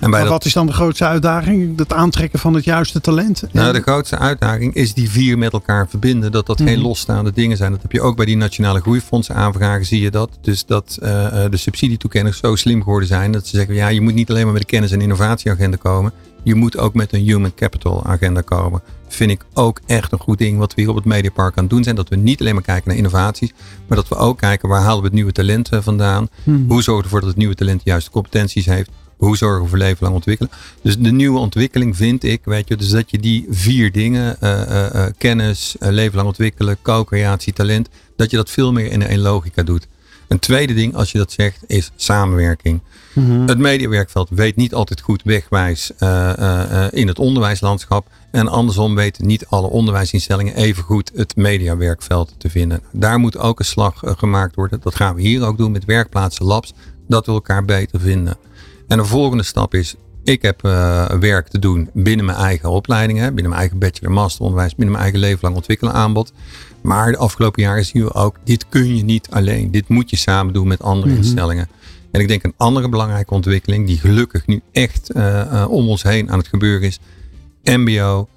En 0.00 0.10
wat 0.10 0.44
is 0.44 0.52
dan 0.52 0.66
de 0.66 0.72
grootste 0.72 1.06
uitdaging? 1.06 1.78
Het 1.78 1.92
aantrekken 1.92 2.38
van 2.38 2.54
het 2.54 2.64
juiste 2.64 3.00
talent? 3.00 3.42
Nou, 3.52 3.72
de 3.72 3.80
grootste 3.80 4.18
uitdaging 4.18 4.74
is 4.74 4.94
die 4.94 5.10
vier 5.10 5.38
met 5.38 5.52
elkaar 5.52 5.88
verbinden. 5.88 6.32
Dat 6.32 6.46
dat 6.46 6.60
geen 6.60 6.78
mhm. 6.78 6.86
losstaande 6.86 7.32
dingen 7.32 7.56
zijn. 7.56 7.72
Dat 7.72 7.82
heb 7.82 7.92
je 7.92 8.00
ook 8.00 8.16
bij 8.16 8.26
die 8.26 8.36
nationale 8.36 8.80
groeifondsen 8.80 9.34
aanvragen, 9.34 9.86
zie 9.86 10.00
je 10.00 10.10
dat. 10.10 10.30
Dus 10.40 10.66
dat 10.66 10.98
uh, 11.02 11.08
de 11.50 11.56
subsidietoekenners 11.56 12.38
zo 12.38 12.56
slim 12.56 12.82
geworden 12.82 13.08
zijn. 13.08 13.32
Dat 13.32 13.46
ze 13.46 13.56
zeggen, 13.56 13.74
ja, 13.74 13.88
je 13.88 14.00
moet 14.00 14.14
niet 14.14 14.30
alleen 14.30 14.44
maar 14.44 14.52
met 14.52 14.62
de 14.62 14.68
kennis- 14.68 14.92
en 14.92 15.00
innovatieagenda 15.00 15.76
komen. 15.76 16.12
Je 16.42 16.54
moet 16.54 16.78
ook 16.78 16.94
met 16.94 17.12
een 17.12 17.20
human 17.20 17.54
capital 17.54 18.04
agenda 18.04 18.40
komen. 18.40 18.82
Vind 19.08 19.30
ik 19.30 19.44
ook 19.52 19.80
echt 19.86 20.12
een 20.12 20.18
goed 20.18 20.38
ding 20.38 20.58
wat 20.58 20.74
we 20.74 20.80
hier 20.80 20.90
op 20.90 20.96
het 20.96 21.04
Mediapark 21.04 21.56
aan 21.56 21.62
het 21.62 21.72
doen 21.72 21.84
zijn. 21.84 21.96
Dat 21.96 22.08
we 22.08 22.16
niet 22.16 22.40
alleen 22.40 22.54
maar 22.54 22.62
kijken 22.62 22.88
naar 22.88 22.96
innovaties. 22.96 23.52
Maar 23.86 23.96
dat 23.96 24.08
we 24.08 24.16
ook 24.16 24.38
kijken 24.38 24.68
waar 24.68 24.80
halen 24.80 24.98
we 24.98 25.04
het 25.04 25.14
nieuwe 25.14 25.32
talent 25.32 25.68
vandaan. 25.72 26.28
Mhm. 26.44 26.56
Hoe 26.68 26.82
zorgen 26.82 26.96
we 26.96 27.02
ervoor 27.02 27.20
dat 27.20 27.28
het 27.28 27.38
nieuwe 27.38 27.54
talent 27.54 27.84
de 27.84 27.90
juiste 27.90 28.10
competenties 28.10 28.66
heeft 28.66 28.90
hoe 29.20 29.36
zorgen 29.36 29.62
we 29.62 29.68
voor 29.68 29.78
leven 29.78 29.98
lang 30.00 30.14
ontwikkelen? 30.14 30.52
Dus 30.82 30.98
de 30.98 31.12
nieuwe 31.12 31.38
ontwikkeling 31.38 31.96
vind 31.96 32.24
ik, 32.24 32.40
weet 32.44 32.68
je, 32.68 32.76
dus 32.76 32.88
dat 32.88 33.10
je 33.10 33.18
die 33.18 33.46
vier 33.50 33.92
dingen, 33.92 34.36
uh, 34.42 35.06
kennis, 35.18 35.76
leven 35.78 36.16
lang 36.16 36.28
ontwikkelen, 36.28 36.78
co-creatie, 36.82 37.52
talent, 37.52 37.88
dat 38.16 38.30
je 38.30 38.36
dat 38.36 38.50
veel 38.50 38.72
meer 38.72 38.90
in 38.92 39.02
één 39.02 39.20
logica 39.20 39.62
doet. 39.62 39.86
Een 40.28 40.38
tweede 40.38 40.74
ding, 40.74 40.94
als 40.94 41.12
je 41.12 41.18
dat 41.18 41.32
zegt, 41.32 41.58
is 41.66 41.90
samenwerking. 41.96 42.80
Mm 43.12 43.48
Het 43.48 43.58
mediawerkveld 43.58 44.28
weet 44.30 44.56
niet 44.56 44.74
altijd 44.74 45.00
goed 45.00 45.22
wegwijs 45.22 45.90
in 46.90 47.08
het 47.08 47.18
onderwijslandschap. 47.18 48.06
En 48.30 48.48
andersom 48.48 48.94
weten 48.94 49.26
niet 49.26 49.46
alle 49.46 49.66
onderwijsinstellingen 49.66 50.54
even 50.54 50.82
goed 50.82 51.10
het 51.14 51.36
mediawerkveld 51.36 52.34
te 52.38 52.50
vinden. 52.50 52.80
Daar 52.92 53.18
moet 53.18 53.38
ook 53.38 53.58
een 53.58 53.64
slag 53.64 54.02
gemaakt 54.04 54.54
worden. 54.54 54.80
Dat 54.82 54.94
gaan 54.94 55.14
we 55.14 55.22
hier 55.22 55.46
ook 55.46 55.58
doen 55.58 55.72
met 55.72 55.84
werkplaatsen, 55.84 56.46
labs. 56.46 56.72
Dat 57.08 57.26
we 57.26 57.32
elkaar 57.32 57.64
beter 57.64 58.00
vinden. 58.00 58.36
En 58.90 58.96
de 58.98 59.04
volgende 59.04 59.42
stap 59.42 59.74
is, 59.74 59.94
ik 60.24 60.42
heb 60.42 60.64
uh, 60.64 61.04
werk 61.06 61.48
te 61.48 61.58
doen 61.58 61.90
binnen 61.92 62.26
mijn 62.26 62.38
eigen 62.38 62.70
opleidingen, 62.70 63.24
binnen 63.24 63.48
mijn 63.48 63.60
eigen 63.60 63.78
bachelor 63.78 64.12
masteronderwijs, 64.12 64.74
binnen 64.74 64.90
mijn 64.90 65.02
eigen 65.02 65.20
leven 65.20 65.38
lang 65.42 65.54
ontwikkelen 65.54 65.92
aanbod. 65.92 66.32
Maar 66.80 67.10
de 67.10 67.16
afgelopen 67.16 67.62
jaren 67.62 67.84
zien 67.84 68.04
we 68.04 68.14
ook, 68.14 68.36
dit 68.44 68.68
kun 68.68 68.96
je 68.96 69.02
niet 69.02 69.28
alleen. 69.30 69.70
Dit 69.70 69.88
moet 69.88 70.10
je 70.10 70.16
samen 70.16 70.52
doen 70.52 70.68
met 70.68 70.82
andere 70.82 71.08
mhm. 71.08 71.16
instellingen. 71.16 71.68
En 72.10 72.20
ik 72.20 72.28
denk 72.28 72.42
een 72.42 72.54
andere 72.56 72.88
belangrijke 72.88 73.34
ontwikkeling, 73.34 73.86
die 73.86 73.98
gelukkig 73.98 74.46
nu 74.46 74.60
echt 74.72 75.14
uh, 75.16 75.22
uh, 75.52 75.66
om 75.68 75.88
ons 75.88 76.02
heen 76.02 76.30
aan 76.30 76.38
het 76.38 76.48
gebeuren 76.48 76.86
is. 76.86 76.98
MBO, 77.64 78.28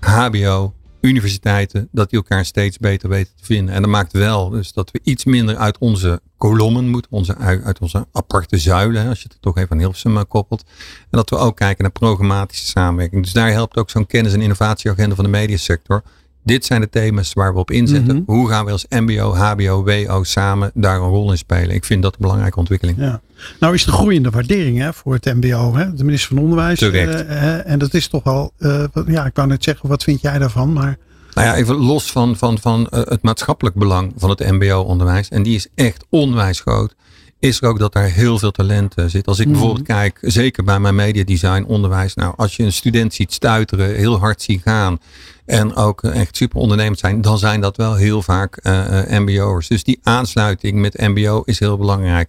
HBO, 0.00 0.72
universiteiten, 1.02 1.88
dat 1.92 2.10
die 2.10 2.18
elkaar 2.18 2.44
steeds 2.44 2.78
beter 2.78 3.08
weten 3.08 3.32
te 3.36 3.44
vinden. 3.44 3.74
En 3.74 3.82
dat 3.82 3.90
maakt 3.90 4.12
wel 4.12 4.48
dus 4.48 4.72
dat 4.72 4.90
we 4.90 5.00
iets 5.02 5.24
minder 5.24 5.56
uit 5.56 5.78
onze 5.78 6.20
kolommen 6.36 6.88
moeten, 6.88 7.12
onze, 7.12 7.36
uit 7.36 7.78
onze 7.78 8.06
aparte 8.12 8.58
zuilen, 8.58 9.08
als 9.08 9.22
je 9.22 9.28
het 9.28 9.42
toch 9.42 9.56
even 9.56 9.70
aan 9.70 9.78
Hilversum 9.78 10.16
eh, 10.16 10.22
koppelt. 10.28 10.64
En 11.00 11.06
dat 11.10 11.30
we 11.30 11.36
ook 11.36 11.56
kijken 11.56 11.82
naar 11.82 11.92
programmatische 11.92 12.66
samenwerking. 12.66 13.22
Dus 13.22 13.32
daar 13.32 13.50
helpt 13.50 13.76
ook 13.76 13.90
zo'n 13.90 14.06
kennis- 14.06 14.32
en 14.32 14.40
innovatieagenda 14.40 15.14
van 15.14 15.24
de 15.24 15.30
mediasector. 15.30 16.02
Dit 16.44 16.64
zijn 16.64 16.80
de 16.80 16.88
thema's 16.88 17.32
waar 17.32 17.52
we 17.52 17.58
op 17.58 17.70
inzetten. 17.70 18.16
Mhm. 18.16 18.32
Hoe 18.36 18.48
gaan 18.48 18.64
we 18.64 18.70
als 18.70 18.86
MBO, 18.88 19.34
HBO, 19.34 19.84
WO 19.84 20.22
samen 20.22 20.70
daar 20.74 20.96
een 21.00 21.08
rol 21.08 21.30
in 21.30 21.38
spelen? 21.38 21.74
Ik 21.74 21.84
vind 21.84 22.02
dat 22.02 22.12
een 22.12 22.18
belangrijke 22.20 22.58
ontwikkeling. 22.58 22.98
Ja. 22.98 23.20
Nou 23.60 23.74
is 23.74 23.84
de 23.84 23.92
groeiende 23.92 24.30
waardering 24.30 24.78
hè, 24.78 24.92
voor 24.92 25.14
het 25.14 25.24
MBO, 25.24 25.74
hè? 25.74 25.94
de 25.94 26.04
minister 26.04 26.34
van 26.34 26.44
Onderwijs. 26.44 26.80
Uh, 26.80 27.70
en 27.70 27.78
dat 27.78 27.94
is 27.94 28.08
toch 28.08 28.24
wel, 28.24 28.52
uh, 28.58 28.84
ja, 29.06 29.26
ik 29.26 29.34
wou 29.36 29.48
net 29.48 29.64
zeggen, 29.64 29.88
wat 29.88 30.02
vind 30.02 30.20
jij 30.20 30.38
daarvan? 30.38 30.72
Maar 30.72 30.98
nou 31.34 31.46
ja, 31.46 31.54
even 31.54 31.74
los 31.74 32.12
van, 32.12 32.36
van, 32.36 32.58
van 32.58 32.80
uh, 32.80 33.00
het 33.04 33.22
maatschappelijk 33.22 33.76
belang 33.76 34.12
van 34.16 34.30
het 34.30 34.50
MBO-onderwijs. 34.50 35.28
En 35.28 35.42
die 35.42 35.54
is 35.54 35.66
echt 35.74 36.04
onwijs 36.08 36.60
groot. 36.60 36.94
Is 37.42 37.60
er 37.60 37.68
ook 37.68 37.78
dat 37.78 37.92
daar 37.92 38.08
heel 38.08 38.38
veel 38.38 38.50
talent 38.50 38.98
uh, 38.98 39.04
zit. 39.06 39.26
Als 39.26 39.38
ik 39.38 39.46
mhm. 39.46 39.54
bijvoorbeeld 39.54 39.86
kijk, 39.86 40.18
zeker 40.20 40.64
bij 40.64 40.80
mijn 40.80 40.94
mediadesign 40.94 41.64
onderwijs. 41.66 42.14
Nou, 42.14 42.34
als 42.36 42.56
je 42.56 42.62
een 42.62 42.72
student 42.72 43.14
ziet 43.14 43.32
stuiteren, 43.32 43.94
heel 43.94 44.18
hard 44.18 44.42
zien 44.42 44.60
gaan. 44.60 44.98
En 45.44 45.74
ook 45.74 46.02
echt 46.02 46.36
super 46.36 46.58
ondernemend 46.58 46.98
zijn. 46.98 47.20
Dan 47.20 47.38
zijn 47.38 47.60
dat 47.60 47.76
wel 47.76 47.94
heel 47.94 48.22
vaak 48.22 48.58
uh, 48.62 49.02
MBO'ers. 49.08 49.68
Dus 49.68 49.84
die 49.84 49.98
aansluiting 50.02 50.78
met 50.78 50.98
MBO 50.98 51.42
is 51.44 51.58
heel 51.58 51.76
belangrijk. 51.76 52.28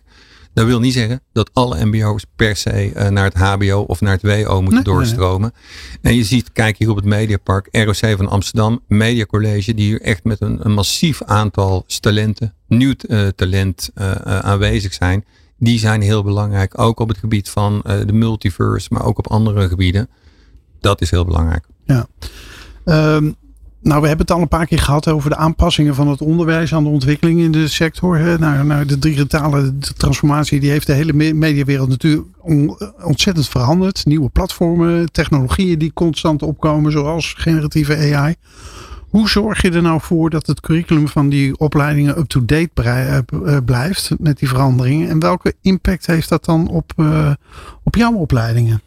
Dat 0.54 0.66
wil 0.66 0.80
niet 0.80 0.94
zeggen 0.94 1.22
dat 1.32 1.50
alle 1.54 1.86
mbo's 1.86 2.26
per 2.36 2.56
se 2.56 2.92
uh, 2.94 3.08
naar 3.08 3.24
het 3.24 3.34
hbo 3.34 3.80
of 3.88 4.02
naar 4.02 4.20
het 4.22 4.46
wo 4.46 4.62
moeten 4.62 4.84
doorstromen. 4.84 5.54
En 6.02 6.16
je 6.16 6.24
ziet, 6.24 6.52
kijk 6.52 6.78
hier 6.78 6.90
op 6.90 6.96
het 6.96 7.06
Mediapark, 7.06 7.68
ROC 7.72 8.18
van 8.18 8.30
Amsterdam, 8.30 8.82
Mediacollege, 8.88 9.74
die 9.74 9.86
hier 9.86 10.02
echt 10.02 10.24
met 10.24 10.42
een, 10.42 10.60
een 10.66 10.74
massief 10.74 11.24
aantal 11.24 11.86
talenten, 12.00 12.54
nieuw 12.68 12.94
uh, 13.08 13.28
talent 13.28 13.90
uh, 13.96 14.12
aanwezig 14.22 14.94
zijn. 14.94 15.26
Die 15.58 15.80
zijn 15.80 16.02
heel 16.02 16.24
belangrijk, 16.24 16.80
ook 16.80 17.00
op 17.00 17.08
het 17.08 17.18
gebied 17.18 17.50
van 17.50 17.82
de 18.06 18.14
multiverse, 18.14 18.88
maar 18.92 19.06
ook 19.06 19.18
op 19.18 19.28
andere 19.28 19.68
gebieden. 19.68 20.10
Dat 20.80 21.02
is 21.02 21.12
heel 21.12 21.26
belangrijk. 21.26 21.66
Ja. 21.86 22.08
Um, 22.86 23.36
nou, 23.84 24.02
we 24.02 24.08
hebben 24.08 24.26
het 24.26 24.36
al 24.36 24.42
een 24.42 24.48
paar 24.48 24.66
keer 24.66 24.80
gehad 24.80 25.08
over 25.08 25.30
de 25.30 25.36
aanpassingen 25.36 25.96
van 25.96 26.08
het 26.08 26.22
onderwijs 26.22 26.74
aan 26.74 26.84
de 26.84 26.90
ontwikkeling 26.90 27.40
in 27.40 27.52
de 27.52 27.68
sector. 27.68 28.40
Nou, 28.40 28.66
nou, 28.66 28.86
de 28.86 29.00
digitale 29.00 29.78
transformatie 29.98 30.60
die 30.60 30.70
heeft 30.70 30.88
de 30.88 30.94
hele 30.94 31.34
mediawereld 31.34 31.90
natuurlijk 31.90 32.28
ontzettend 33.04 33.50
veranderd. 33.50 34.06
Nieuwe 34.06 34.30
platformen, 34.30 35.12
technologieën 35.12 35.80
die 35.80 35.94
constant 35.94 36.44
opkomen, 36.44 36.92
zoals 36.92 37.34
generatieve 37.38 38.16
AI. 38.16 38.36
Hoe 39.14 39.30
zorg 39.30 39.62
je 39.62 39.72
er 39.72 39.82
nou 39.82 40.02
voor 40.02 40.30
dat 40.30 40.48
het 40.48 40.60
curriculum 40.60 41.08
van 41.08 41.30
die 41.30 41.58
opleidingen 41.58 42.18
up-to-date 42.18 42.70
eh, 42.74 43.18
eh, 43.18 43.24
blijft 43.66 44.12
met 44.20 44.40
die 44.40 44.48
veranderingen? 44.48 45.10
En 45.10 45.20
welke 45.20 45.54
impact 45.62 46.06
heeft 46.06 46.30
dat 46.30 46.46
dan 46.46 46.68
op, 46.68 46.94
uh, 46.96 47.32
op 47.84 47.96
jouw 47.96 48.14
opleidingen? 48.14 48.82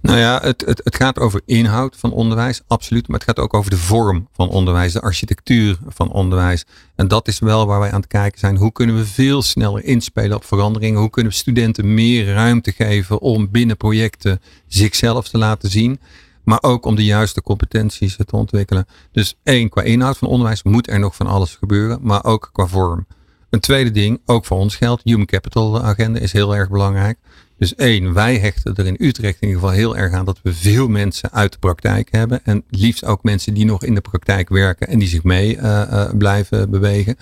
Nou 0.00 0.18
ja, 0.18 0.40
het, 0.42 0.64
het, 0.66 0.80
het 0.84 0.96
gaat 0.96 1.18
over 1.18 1.40
inhoud 1.44 1.96
van 1.96 2.12
onderwijs, 2.12 2.62
absoluut. 2.66 3.08
Maar 3.08 3.18
het 3.18 3.28
gaat 3.28 3.38
ook 3.38 3.54
over 3.54 3.70
de 3.70 3.76
vorm 3.76 4.28
van 4.32 4.48
onderwijs, 4.48 4.92
de 4.92 5.00
architectuur 5.00 5.78
van 5.86 6.12
onderwijs. 6.12 6.64
En 6.94 7.08
dat 7.08 7.28
is 7.28 7.38
wel 7.38 7.66
waar 7.66 7.80
wij 7.80 7.90
aan 7.90 8.00
het 8.00 8.08
kijken 8.08 8.38
zijn. 8.38 8.56
Hoe 8.56 8.72
kunnen 8.72 8.96
we 8.96 9.06
veel 9.06 9.42
sneller 9.42 9.84
inspelen 9.84 10.36
op 10.36 10.44
veranderingen? 10.44 11.00
Hoe 11.00 11.10
kunnen 11.10 11.32
we 11.32 11.38
studenten 11.38 11.94
meer 11.94 12.32
ruimte 12.32 12.72
geven 12.72 13.20
om 13.20 13.50
binnen 13.50 13.76
projecten 13.76 14.40
zichzelf 14.66 15.28
te 15.28 15.38
laten 15.38 15.70
zien? 15.70 16.00
Maar 16.44 16.62
ook 16.62 16.84
om 16.84 16.94
de 16.94 17.04
juiste 17.04 17.42
competenties 17.42 18.16
te 18.16 18.36
ontwikkelen. 18.36 18.86
Dus 19.12 19.36
één, 19.42 19.68
qua 19.68 19.82
inhoud 19.82 20.18
van 20.18 20.28
onderwijs 20.28 20.62
moet 20.62 20.88
er 20.88 20.98
nog 20.98 21.16
van 21.16 21.26
alles 21.26 21.54
gebeuren, 21.54 21.98
maar 22.02 22.24
ook 22.24 22.50
qua 22.52 22.66
vorm. 22.66 23.06
Een 23.50 23.60
tweede 23.60 23.90
ding, 23.90 24.20
ook 24.26 24.44
voor 24.44 24.58
ons 24.58 24.76
geldt, 24.76 25.02
Human 25.04 25.26
Capital 25.26 25.82
agenda 25.82 26.18
is 26.18 26.32
heel 26.32 26.56
erg 26.56 26.68
belangrijk. 26.68 27.18
Dus 27.58 27.74
één, 27.74 28.12
wij 28.12 28.38
hechten 28.38 28.74
er 28.74 28.86
in 28.86 28.96
Utrecht 28.98 29.36
in 29.40 29.48
ieder 29.48 29.62
geval 29.62 29.76
heel 29.76 29.96
erg 29.96 30.12
aan 30.12 30.24
dat 30.24 30.40
we 30.42 30.54
veel 30.54 30.88
mensen 30.88 31.32
uit 31.32 31.52
de 31.52 31.58
praktijk 31.58 32.08
hebben. 32.10 32.40
En 32.44 32.64
liefst 32.70 33.04
ook 33.04 33.22
mensen 33.22 33.54
die 33.54 33.64
nog 33.64 33.84
in 33.84 33.94
de 33.94 34.00
praktijk 34.00 34.48
werken 34.48 34.88
en 34.88 34.98
die 34.98 35.08
zich 35.08 35.22
mee 35.22 35.56
uh, 35.56 35.62
uh, 35.62 36.10
blijven 36.18 36.70
bewegen. 36.70 37.16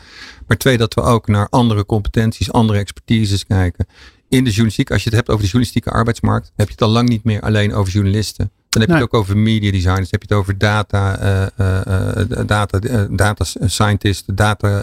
Maar 0.47 0.57
twee, 0.57 0.77
dat 0.77 0.95
we 0.95 1.01
ook 1.01 1.27
naar 1.27 1.49
andere 1.49 1.87
competenties, 1.87 2.53
andere 2.53 2.79
expertises 2.79 3.47
kijken. 3.47 3.87
In 4.29 4.45
de 4.45 4.51
journalistiek, 4.51 4.91
als 4.91 5.03
je 5.03 5.09
het 5.09 5.19
hebt 5.19 5.29
over 5.29 5.41
de 5.41 5.51
journalistieke 5.51 5.91
arbeidsmarkt, 5.91 6.53
heb 6.57 6.67
je 6.67 6.73
het 6.73 6.83
al 6.83 6.89
lang 6.89 7.09
niet 7.09 7.25
meer 7.25 7.41
alleen 7.41 7.75
over 7.75 7.93
journalisten. 7.93 8.51
Dan 8.79 8.89
heb 8.89 8.97
je 8.97 9.05
het 9.05 9.15
ook 9.15 9.21
over 9.21 9.37
media 9.37 9.71
designers, 9.71 10.11
heb 10.11 10.23
je 10.23 10.29
het 10.29 10.39
over 10.39 10.59
data, 10.59 11.23
uh, 11.23 11.47
uh, 11.61 12.47
data, 12.47 12.79
data 13.11 13.45
scientists, 13.45 14.23
data 14.27 14.81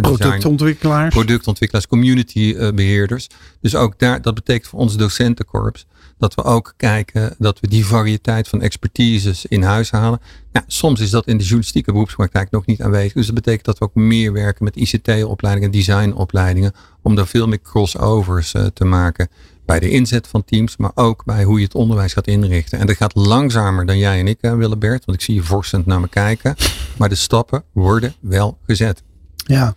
productontwikkelaars, 0.00 1.14
productontwikkelaars, 1.14 1.86
community 1.86 2.72
beheerders. 2.72 3.26
Dus 3.60 3.74
ook 3.74 3.98
daar, 3.98 4.22
dat 4.22 4.34
betekent 4.34 4.68
voor 4.68 4.78
ons 4.78 4.96
docentenkorps 4.96 5.86
dat 6.18 6.34
we 6.34 6.44
ook 6.44 6.74
kijken 6.76 7.34
dat 7.38 7.60
we 7.60 7.68
die 7.68 7.86
variëteit 7.86 8.48
van 8.48 8.62
expertises 8.62 9.46
in 9.46 9.62
huis 9.62 9.90
halen. 9.90 10.20
Ja, 10.52 10.64
soms 10.66 11.00
is 11.00 11.10
dat 11.10 11.26
in 11.26 11.36
de 11.36 11.42
journalistieke 11.42 11.92
beroepspraktijk 11.92 12.50
nog 12.50 12.66
niet 12.66 12.82
aanwezig. 12.82 13.12
Dus 13.12 13.26
dat 13.26 13.34
betekent 13.34 13.64
dat 13.64 13.78
we 13.78 13.84
ook 13.84 13.94
meer 13.94 14.32
werken 14.32 14.64
met 14.64 14.76
ICT-opleidingen, 14.76 15.70
designopleidingen, 15.70 16.72
om 17.02 17.14
daar 17.14 17.26
veel 17.26 17.48
meer 17.48 17.62
crossovers 17.62 18.54
te 18.74 18.84
maken 18.84 19.28
bij 19.66 19.80
de 19.80 19.90
inzet 19.90 20.28
van 20.28 20.44
teams, 20.44 20.76
maar 20.76 20.90
ook 20.94 21.24
bij 21.24 21.44
hoe 21.44 21.58
je 21.58 21.64
het 21.64 21.74
onderwijs 21.74 22.12
gaat 22.12 22.26
inrichten. 22.26 22.78
En 22.78 22.86
dat 22.86 22.96
gaat 22.96 23.14
langzamer 23.14 23.86
dan 23.86 23.98
jij 23.98 24.18
en 24.18 24.28
ik 24.28 24.38
willen, 24.40 24.78
Bert, 24.78 25.04
want 25.04 25.18
ik 25.18 25.24
zie 25.24 25.34
je 25.34 25.42
vorstend 25.42 25.86
naar 25.86 26.00
me 26.00 26.08
kijken. 26.08 26.54
Maar 26.98 27.08
de 27.08 27.14
stappen 27.14 27.64
worden 27.72 28.14
wel 28.20 28.58
gezet. 28.66 29.02
Ja. 29.36 29.74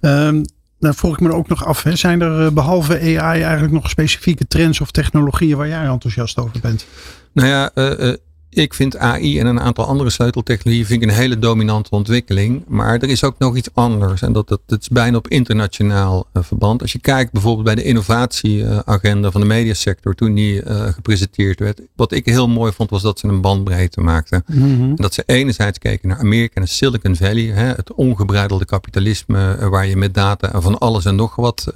Um, 0.00 0.44
dan 0.78 0.94
vroeg 0.94 1.12
ik 1.12 1.20
me 1.20 1.32
ook 1.32 1.48
nog 1.48 1.64
af, 1.64 1.82
hè. 1.82 1.96
zijn 1.96 2.20
er 2.20 2.52
behalve 2.52 2.98
AI 2.98 3.42
eigenlijk 3.42 3.72
nog 3.72 3.90
specifieke 3.90 4.46
trends 4.46 4.80
of 4.80 4.90
technologieën 4.90 5.56
waar 5.56 5.68
jij 5.68 5.86
enthousiast 5.86 6.38
over 6.38 6.60
bent? 6.60 6.86
Nou 7.32 7.48
ja, 7.48 7.70
uh, 7.74 8.14
ik 8.50 8.74
vind 8.74 8.96
AI 8.96 9.38
en 9.38 9.46
een 9.46 9.60
aantal 9.60 9.84
andere 9.84 10.10
sleuteltechnologieën 10.10 10.86
vind 10.86 11.02
ik 11.02 11.08
een 11.08 11.14
hele 11.14 11.38
dominante 11.38 11.90
ontwikkeling. 11.90 12.64
Maar 12.66 12.92
er 12.92 13.08
is 13.08 13.24
ook 13.24 13.38
nog 13.38 13.56
iets 13.56 13.68
anders. 13.74 14.22
En 14.22 14.32
dat, 14.32 14.48
dat, 14.48 14.60
dat 14.66 14.80
is 14.80 14.88
bijna 14.88 15.16
op 15.16 15.28
internationaal 15.28 16.26
uh, 16.32 16.42
verband. 16.42 16.82
Als 16.82 16.92
je 16.92 16.98
kijkt 16.98 17.32
bijvoorbeeld 17.32 17.64
bij 17.64 17.74
de 17.74 17.82
innovatieagenda 17.82 19.30
van 19.30 19.40
de 19.40 19.46
mediasector 19.46 20.14
toen 20.14 20.34
die 20.34 20.64
uh, 20.64 20.86
gepresenteerd 20.86 21.58
werd. 21.58 21.80
Wat 21.96 22.12
ik 22.12 22.24
heel 22.24 22.48
mooi 22.48 22.72
vond 22.72 22.90
was 22.90 23.02
dat 23.02 23.18
ze 23.18 23.28
een 23.28 23.40
bandbreedte 23.40 24.00
maakten. 24.00 24.42
Mm 24.46 24.78
-hmm. 24.78 24.96
Dat 24.96 25.14
ze 25.14 25.22
enerzijds 25.26 25.78
keken 25.78 26.08
naar 26.08 26.18
Amerika 26.18 26.60
en 26.60 26.68
Silicon 26.68 27.16
Valley. 27.16 27.44
Hè, 27.44 27.64
het 27.64 27.92
ongebreidelde 27.92 28.64
kapitalisme 28.64 29.68
waar 29.70 29.86
je 29.86 29.96
met 29.96 30.14
data 30.14 30.60
van 30.60 30.78
alles 30.78 31.04
en 31.04 31.14
nog 31.14 31.36
wat 31.36 31.70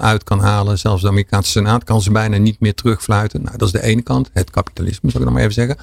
uit 0.00 0.24
kan 0.24 0.40
halen. 0.40 0.78
Zelfs 0.78 1.02
de 1.02 1.08
Amerikaanse 1.08 1.50
Senaat 1.50 1.84
kan 1.84 2.02
ze 2.02 2.10
bijna 2.10 2.36
niet 2.36 2.60
meer 2.60 2.74
terugfluiten. 2.74 3.42
Nou, 3.42 3.56
dat 3.56 3.66
is 3.66 3.72
de 3.72 3.82
ene 3.82 4.02
kant. 4.02 4.30
Het 4.32 4.50
kapitalisme, 4.50 5.10
zal 5.10 5.20
ik 5.20 5.26
nog 5.26 5.34
maar 5.34 5.42
even 5.42 5.54
zeggen. 5.54 5.76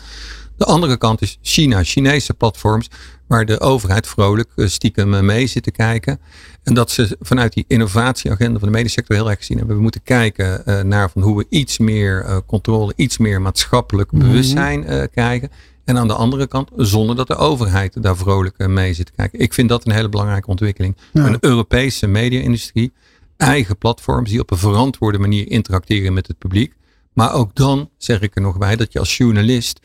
De 0.57 0.65
andere 0.65 0.97
kant 0.97 1.21
is 1.21 1.37
China, 1.41 1.83
Chinese 1.83 2.33
platforms, 2.33 2.89
waar 3.27 3.45
de 3.45 3.59
overheid 3.59 4.07
vrolijk 4.07 4.49
eh, 4.55 4.67
stiekem 4.67 5.13
eh, 5.13 5.21
mee 5.21 5.47
zit 5.47 5.63
te 5.63 5.71
kijken. 5.71 6.19
En 6.63 6.73
dat 6.73 6.91
ze 6.91 7.17
vanuit 7.19 7.53
die 7.53 7.65
innovatieagenda 7.67 8.59
van 8.59 8.67
de 8.67 8.73
medesector 8.73 9.15
heel 9.15 9.29
erg 9.29 9.37
gezien 9.37 9.57
hebben. 9.57 9.75
We 9.75 9.81
moeten 9.81 10.03
kijken 10.03 10.63
uh, 10.65 10.81
naar 10.81 11.09
van 11.09 11.21
hoe 11.21 11.37
we 11.37 11.45
iets 11.49 11.77
meer 11.77 12.41
controle, 12.45 12.93
iets 12.95 13.17
meer 13.17 13.41
maatschappelijk 13.41 14.11
bewustzijn 14.11 14.91
uh, 14.91 15.03
krijgen. 15.11 15.49
En 15.85 15.97
aan 15.97 16.07
de 16.07 16.13
andere 16.13 16.47
kant, 16.47 16.69
zonder 16.75 17.15
dat 17.15 17.27
de 17.27 17.35
overheid 17.35 18.03
daar 18.03 18.17
vrolijk 18.17 18.67
mee 18.67 18.93
zit 18.93 19.05
te 19.05 19.11
kijken. 19.15 19.39
Ik 19.39 19.53
vind 19.53 19.69
dat 19.69 19.85
een 19.85 19.91
hele 19.91 20.09
belangrijke 20.09 20.47
ontwikkeling. 20.47 20.97
Ja. 21.13 21.25
Een 21.25 21.37
Europese 21.39 22.07
media-industrie, 22.07 22.91
eigen 23.37 23.77
platforms 23.77 24.29
die 24.29 24.39
op 24.39 24.51
een 24.51 24.57
verantwoorde 24.57 25.19
manier 25.19 25.49
interacteren 25.49 26.13
met 26.13 26.27
het 26.27 26.37
publiek. 26.37 26.73
Maar 27.13 27.33
ook 27.33 27.55
dan 27.55 27.89
zeg 27.97 28.21
ik 28.21 28.35
er 28.35 28.41
nog 28.41 28.57
bij 28.57 28.75
dat 28.75 28.93
je 28.93 28.99
als 28.99 29.17
journalist 29.17 29.79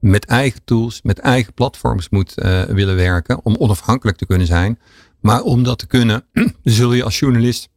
met 0.00 0.24
eigen 0.24 0.60
tools, 0.64 1.00
met 1.02 1.18
eigen 1.18 1.52
platforms 1.54 2.08
moet 2.08 2.34
uh, 2.36 2.62
willen 2.62 2.96
werken 2.96 3.44
om 3.44 3.56
onafhankelijk 3.56 4.16
te 4.16 4.26
kunnen 4.26 4.46
zijn. 4.46 4.78
Maar 5.20 5.42
om 5.42 5.62
dat 5.62 5.78
te 5.78 5.86
kunnen, 5.86 6.24
zul 6.62 6.92
je 6.92 7.04
als 7.04 7.18
journalist 7.18 7.68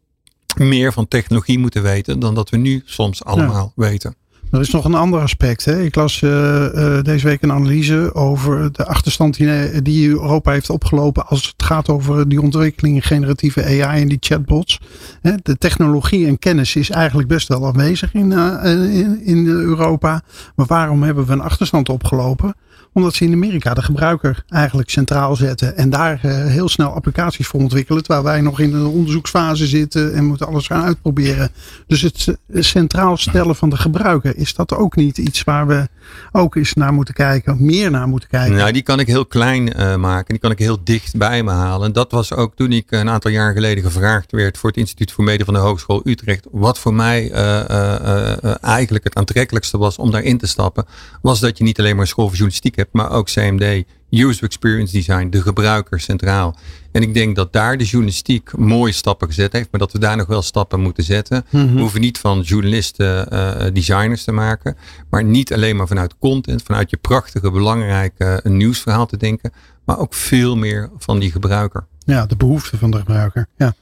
meer 0.57 0.93
van 0.93 1.07
technologie 1.07 1.59
moeten 1.59 1.83
weten 1.83 2.19
dan 2.19 2.35
dat 2.35 2.49
we 2.49 2.57
nu 2.57 2.81
soms 2.85 3.23
allemaal 3.23 3.73
ja. 3.75 3.83
weten. 3.87 4.15
Er 4.51 4.59
is 4.59 4.71
nog 4.71 4.85
een 4.85 4.95
ander 4.95 5.21
aspect. 5.21 5.65
Hè? 5.65 5.83
Ik 5.83 5.95
las 5.95 6.21
uh, 6.21 6.29
uh, 6.73 7.01
deze 7.01 7.27
week 7.27 7.41
een 7.41 7.51
analyse 7.51 8.13
over 8.13 8.71
de 8.71 8.85
achterstand 8.85 9.35
die, 9.35 9.81
die, 9.81 10.09
Europa 10.09 10.51
heeft 10.51 10.69
opgelopen 10.69 11.27
als 11.27 11.45
het 11.45 11.63
gaat 11.67 11.89
over 11.89 12.29
die 12.29 12.41
ontwikkeling 12.41 12.95
in 12.95 13.01
generatieve 13.01 13.63
AI 13.63 14.01
en 14.01 14.07
die 14.07 14.17
chatbots. 14.19 14.79
Hè? 15.21 15.31
De 15.43 15.57
technologie 15.57 16.27
en 16.27 16.39
kennis 16.39 16.75
is 16.75 16.89
eigenlijk 16.89 17.27
best 17.27 17.47
wel 17.47 17.65
aanwezig 17.65 18.13
in, 18.13 18.31
in, 18.31 19.25
in 19.25 19.47
Europa. 19.47 20.21
Maar 20.55 20.65
waarom 20.65 21.03
hebben 21.03 21.25
we 21.25 21.31
een 21.31 21.41
achterstand 21.41 21.89
opgelopen? 21.89 22.55
Omdat 22.93 23.13
ze 23.13 23.25
in 23.25 23.33
Amerika 23.33 23.73
de 23.73 23.81
gebruiker 23.81 24.43
eigenlijk 24.49 24.89
centraal 24.89 25.35
zetten. 25.35 25.77
En 25.77 25.89
daar 25.89 26.21
uh, 26.25 26.45
heel 26.45 26.69
snel 26.69 26.89
applicaties 26.89 27.47
voor 27.47 27.59
ontwikkelen. 27.59 28.03
Terwijl 28.03 28.25
wij 28.25 28.41
nog 28.41 28.59
in 28.59 28.71
de 28.71 28.87
onderzoeksfase 28.87 29.67
zitten 29.67 30.13
en 30.13 30.25
moeten 30.25 30.47
alles 30.47 30.67
gaan 30.67 30.83
uitproberen. 30.83 31.49
Dus 31.87 32.01
het 32.01 32.37
centraal 32.53 33.17
stellen 33.17 33.55
van 33.55 33.69
de 33.69 33.77
gebruiker. 33.77 34.37
Is 34.37 34.53
dat 34.53 34.73
ook 34.73 34.95
niet 34.95 35.17
iets 35.17 35.43
waar 35.43 35.67
we 35.67 35.87
ook 36.31 36.55
eens 36.55 36.73
naar 36.73 36.93
moeten 36.93 37.13
kijken? 37.13 37.65
Meer 37.65 37.91
naar 37.91 38.07
moeten 38.07 38.29
kijken? 38.29 38.55
Nou, 38.55 38.71
die 38.71 38.81
kan 38.81 38.99
ik 38.99 39.07
heel 39.07 39.25
klein 39.25 39.79
uh, 39.79 39.95
maken. 39.95 40.29
Die 40.29 40.39
kan 40.39 40.51
ik 40.51 40.59
heel 40.59 40.83
dicht 40.83 41.17
bij 41.17 41.43
me 41.43 41.51
halen. 41.51 41.87
En 41.87 41.93
dat 41.93 42.11
was 42.11 42.33
ook 42.33 42.55
toen 42.55 42.71
ik 42.71 42.91
een 42.91 43.09
aantal 43.09 43.31
jaar 43.31 43.53
geleden 43.53 43.83
gevraagd 43.83 44.31
werd 44.31 44.57
voor 44.57 44.69
het 44.69 44.79
Instituut 44.79 45.11
voor 45.11 45.23
Media 45.23 45.45
van 45.45 45.53
de 45.53 45.59
Hogeschool 45.59 46.01
Utrecht. 46.03 46.47
Wat 46.51 46.79
voor 46.79 46.93
mij 46.93 47.31
uh, 47.31 48.63
eigenlijk 48.63 49.03
het 49.03 49.15
aantrekkelijkste 49.15 49.77
was 49.77 49.97
om 49.97 50.11
daarin 50.11 50.37
te 50.37 50.47
stappen. 50.47 50.85
Was 51.21 51.39
dat 51.39 51.57
je 51.57 51.63
niet 51.63 51.79
alleen 51.79 51.91
maar 51.91 52.01
een 52.01 52.07
school 52.07 52.25
voor 52.25 52.35
journalistiek 52.35 52.75
hebt, 52.81 52.93
maar 52.93 53.11
ook 53.11 53.25
CMD, 53.25 53.83
User 54.09 54.43
Experience 54.43 54.93
Design, 54.93 55.29
de 55.29 55.41
gebruiker 55.41 55.99
centraal. 55.99 56.55
En 56.91 57.01
ik 57.01 57.13
denk 57.13 57.35
dat 57.35 57.53
daar 57.53 57.77
de 57.77 57.83
journalistiek 57.83 58.57
mooie 58.57 58.91
stappen 58.91 59.27
gezet 59.27 59.53
heeft, 59.53 59.67
maar 59.71 59.79
dat 59.79 59.91
we 59.91 59.99
daar 59.99 60.17
nog 60.17 60.27
wel 60.27 60.41
stappen 60.41 60.79
moeten 60.79 61.03
zetten. 61.03 61.45
Mm 61.49 61.61
-hmm. 61.61 61.73
We 61.73 61.79
hoeven 61.79 62.01
niet 62.01 62.17
van 62.17 62.41
journalisten 62.41 63.33
uh, 63.33 63.73
designers 63.73 64.23
te 64.23 64.31
maken, 64.31 64.77
maar 65.09 65.23
niet 65.23 65.53
alleen 65.53 65.75
maar 65.75 65.87
vanuit 65.87 66.17
content, 66.19 66.63
vanuit 66.63 66.89
je 66.89 66.97
prachtige, 66.97 67.51
belangrijke 67.51 68.41
uh, 68.43 68.53
nieuwsverhaal 68.53 69.05
te 69.05 69.17
denken, 69.17 69.51
maar 69.85 69.99
ook 69.99 70.13
veel 70.13 70.57
meer 70.57 70.89
van 70.97 71.19
die 71.19 71.31
gebruiker. 71.31 71.85
Ja, 72.05 72.25
de 72.25 72.35
behoefte 72.35 72.77
van 72.77 72.91
de 72.91 72.97
gebruiker. 72.97 73.47
Ja. 73.57 73.73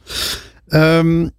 Um, 0.98 1.32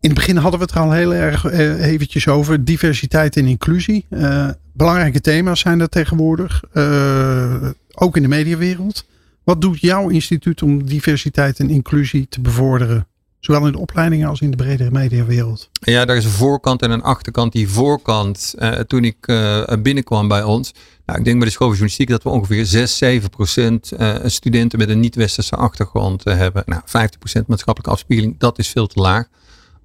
in 0.00 0.08
het 0.08 0.18
begin 0.18 0.36
hadden 0.36 0.60
we 0.60 0.66
het 0.66 0.74
er 0.74 0.80
al 0.80 0.92
heel 0.92 1.14
erg 1.14 1.44
uh, 1.44 1.86
eventjes 1.86 2.28
over. 2.28 2.64
Diversiteit 2.64 3.36
en 3.36 3.46
inclusie. 3.46 4.06
Uh, 4.10 4.48
belangrijke 4.72 5.20
thema's 5.20 5.60
zijn 5.60 5.78
dat 5.78 5.90
tegenwoordig. 5.90 6.62
Uh, 6.74 7.68
ook 7.94 8.16
in 8.16 8.22
de 8.22 8.28
mediawereld. 8.28 9.04
Wat 9.44 9.60
doet 9.60 9.80
jouw 9.80 10.08
instituut 10.08 10.62
om 10.62 10.84
diversiteit 10.84 11.58
en 11.58 11.70
inclusie 11.70 12.26
te 12.28 12.40
bevorderen? 12.40 13.06
Zowel 13.40 13.66
in 13.66 13.72
de 13.72 13.78
opleidingen 13.78 14.28
als 14.28 14.40
in 14.40 14.50
de 14.50 14.56
bredere 14.56 14.90
mediawereld. 14.90 15.70
Ja, 15.72 16.04
daar 16.04 16.16
is 16.16 16.24
een 16.24 16.30
voorkant 16.30 16.82
en 16.82 16.90
een 16.90 17.02
achterkant. 17.02 17.52
Die 17.52 17.68
voorkant, 17.68 18.54
toen 18.86 19.04
ik 19.04 19.16
binnenkwam 19.82 20.28
bij 20.28 20.42
ons. 20.42 20.74
Nou, 21.06 21.18
ik 21.18 21.24
denk 21.24 21.38
bij 21.38 21.46
de 21.46 21.52
school 21.52 21.68
van 21.68 21.76
journalistiek 21.76 22.08
dat 22.08 22.22
we 22.22 22.28
ongeveer 22.28 22.66
6, 22.66 22.96
7 22.98 23.30
procent 23.30 23.92
studenten 24.24 24.78
met 24.78 24.88
een 24.88 25.00
niet-westerse 25.00 25.56
achtergrond 25.56 26.24
hebben. 26.24 26.62
Nou, 26.66 26.82
15 26.84 27.18
procent 27.18 27.46
maatschappelijke 27.46 27.94
afspiegeling, 27.94 28.34
dat 28.38 28.58
is 28.58 28.68
veel 28.68 28.86
te 28.86 29.00
laag. 29.00 29.26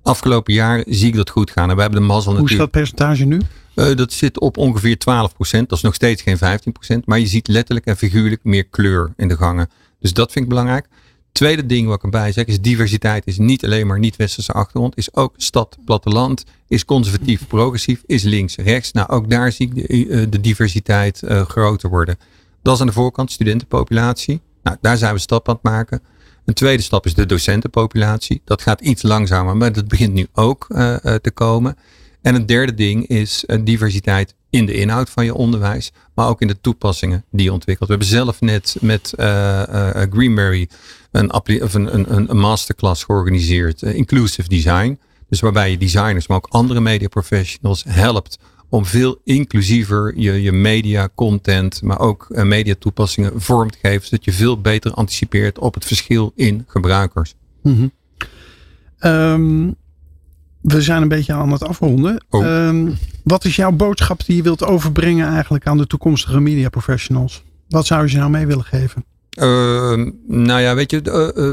Afgelopen 0.05 0.53
jaar 0.53 0.83
zie 0.87 1.07
ik 1.07 1.15
dat 1.15 1.29
goed 1.29 1.51
gaan. 1.51 1.69
En 1.69 1.75
we 1.75 1.81
hebben 1.81 1.99
de 1.99 2.05
mazzel 2.05 2.31
Hoe 2.31 2.41
natuurlijk. 2.41 2.71
Hoe 2.73 2.81
is 2.81 2.89
dat 2.89 2.97
percentage 2.97 3.25
nu? 3.25 3.41
Uh, 3.89 3.95
dat 3.95 4.13
zit 4.13 4.39
op 4.39 4.57
ongeveer 4.57 4.97
12 4.97 5.33
procent. 5.33 5.69
Dat 5.69 5.77
is 5.77 5.83
nog 5.83 5.93
steeds 5.93 6.21
geen 6.21 6.37
15 6.37 6.71
procent. 6.71 7.05
Maar 7.05 7.19
je 7.19 7.27
ziet 7.27 7.47
letterlijk 7.47 7.85
en 7.85 7.97
figuurlijk 7.97 8.43
meer 8.43 8.65
kleur 8.65 9.13
in 9.17 9.27
de 9.27 9.35
gangen. 9.35 9.69
Dus 9.99 10.13
dat 10.13 10.31
vind 10.31 10.43
ik 10.43 10.49
belangrijk. 10.49 10.87
Tweede 11.31 11.65
ding 11.65 11.87
wat 11.87 11.95
ik 11.95 12.03
erbij 12.03 12.31
zeg 12.31 12.45
is 12.45 12.61
diversiteit 12.61 13.27
is 13.27 13.37
niet 13.37 13.65
alleen 13.65 13.87
maar 13.87 13.99
niet-westerse 13.99 14.51
achtergrond. 14.51 14.97
Is 14.97 15.15
ook 15.15 15.33
stad, 15.37 15.77
platteland. 15.85 16.43
Is 16.67 16.85
conservatief, 16.85 17.47
progressief. 17.47 18.03
Is 18.05 18.23
links, 18.23 18.55
rechts. 18.55 18.91
Nou, 18.91 19.09
ook 19.09 19.29
daar 19.29 19.51
zie 19.51 19.67
ik 19.67 19.75
de, 19.75 20.05
uh, 20.05 20.25
de 20.29 20.41
diversiteit 20.41 21.21
uh, 21.23 21.41
groter 21.41 21.89
worden. 21.89 22.17
Dat 22.61 22.73
is 22.75 22.81
aan 22.81 22.87
de 22.87 22.93
voorkant 22.93 23.31
studentenpopulatie. 23.31 24.41
Nou, 24.63 24.77
daar 24.81 24.97
zijn 24.97 25.13
we 25.13 25.19
stap 25.19 25.49
aan 25.49 25.53
het 25.53 25.63
maken. 25.63 26.01
Een 26.45 26.53
tweede 26.53 26.83
stap 26.83 27.05
is 27.05 27.13
de 27.13 27.25
docentenpopulatie. 27.25 28.41
Dat 28.45 28.61
gaat 28.61 28.81
iets 28.81 29.01
langzamer, 29.01 29.57
maar 29.57 29.71
dat 29.71 29.87
begint 29.87 30.13
nu 30.13 30.27
ook 30.33 30.65
uh, 30.69 30.95
te 30.95 31.31
komen. 31.33 31.77
En 32.21 32.33
het 32.33 32.47
derde 32.47 32.73
ding 32.73 33.07
is 33.07 33.45
diversiteit 33.63 34.35
in 34.49 34.65
de 34.65 34.73
inhoud 34.73 35.09
van 35.09 35.25
je 35.25 35.33
onderwijs, 35.33 35.91
maar 36.15 36.27
ook 36.27 36.41
in 36.41 36.47
de 36.47 36.61
toepassingen 36.61 37.23
die 37.31 37.45
je 37.45 37.53
ontwikkelt. 37.53 37.89
We 37.89 37.95
hebben 37.95 38.13
zelf 38.13 38.41
net 38.41 38.75
met 38.81 39.13
Greenberry 40.09 40.69
een, 41.11 41.35
een, 41.35 42.13
een, 42.15 42.29
een 42.29 42.37
masterclass 42.37 43.03
georganiseerd, 43.03 43.81
Inclusive 43.81 44.49
Design. 44.49 44.99
Dus 45.29 45.39
waarbij 45.39 45.71
je 45.71 45.77
designers, 45.77 46.27
maar 46.27 46.37
ook 46.37 46.47
andere 46.49 46.79
media 46.79 47.07
professionals 47.07 47.83
helpt 47.87 48.39
om 48.75 48.85
veel 48.85 49.21
inclusiever 49.23 50.13
je, 50.15 50.41
je 50.41 50.51
media 50.51 51.09
content, 51.15 51.81
maar 51.81 51.99
ook 51.99 52.27
uh, 52.29 52.43
media 52.43 52.75
toepassingen 52.79 53.41
vorm 53.41 53.71
te 53.71 53.77
geven, 53.81 54.07
zodat 54.07 54.25
je 54.25 54.31
veel 54.31 54.61
beter 54.61 54.93
anticipeert 54.93 55.59
op 55.59 55.73
het 55.73 55.85
verschil 55.85 56.31
in 56.35 56.65
gebruikers. 56.67 57.35
Mhm. 57.61 57.87
Ehm, 58.97 59.71
we 60.61 60.81
zijn 60.81 61.01
een 61.01 61.07
beetje 61.07 61.33
aan 61.33 61.51
het 61.51 61.63
afronden. 61.63 62.25
Oh. 62.29 62.45
Ehm, 62.45 62.91
wat 63.23 63.45
is 63.45 63.55
jouw 63.55 63.71
boodschap 63.71 64.25
die 64.25 64.35
je 64.35 64.43
wilt 64.43 64.63
overbrengen 64.63 65.27
eigenlijk 65.27 65.67
aan 65.67 65.77
de 65.77 65.87
toekomstige 65.87 66.39
media 66.39 66.69
professionals? 66.69 67.43
Wat 67.69 67.85
zou 67.85 68.03
je 68.03 68.09
ze 68.09 68.17
nou 68.17 68.29
mee 68.29 68.45
willen 68.45 68.63
geven? 68.63 69.05
Uh, 69.39 70.11
nou 70.27 70.61
ja, 70.61 70.75
weet 70.75 70.91
je, 70.91 71.33
uh, 71.35 71.51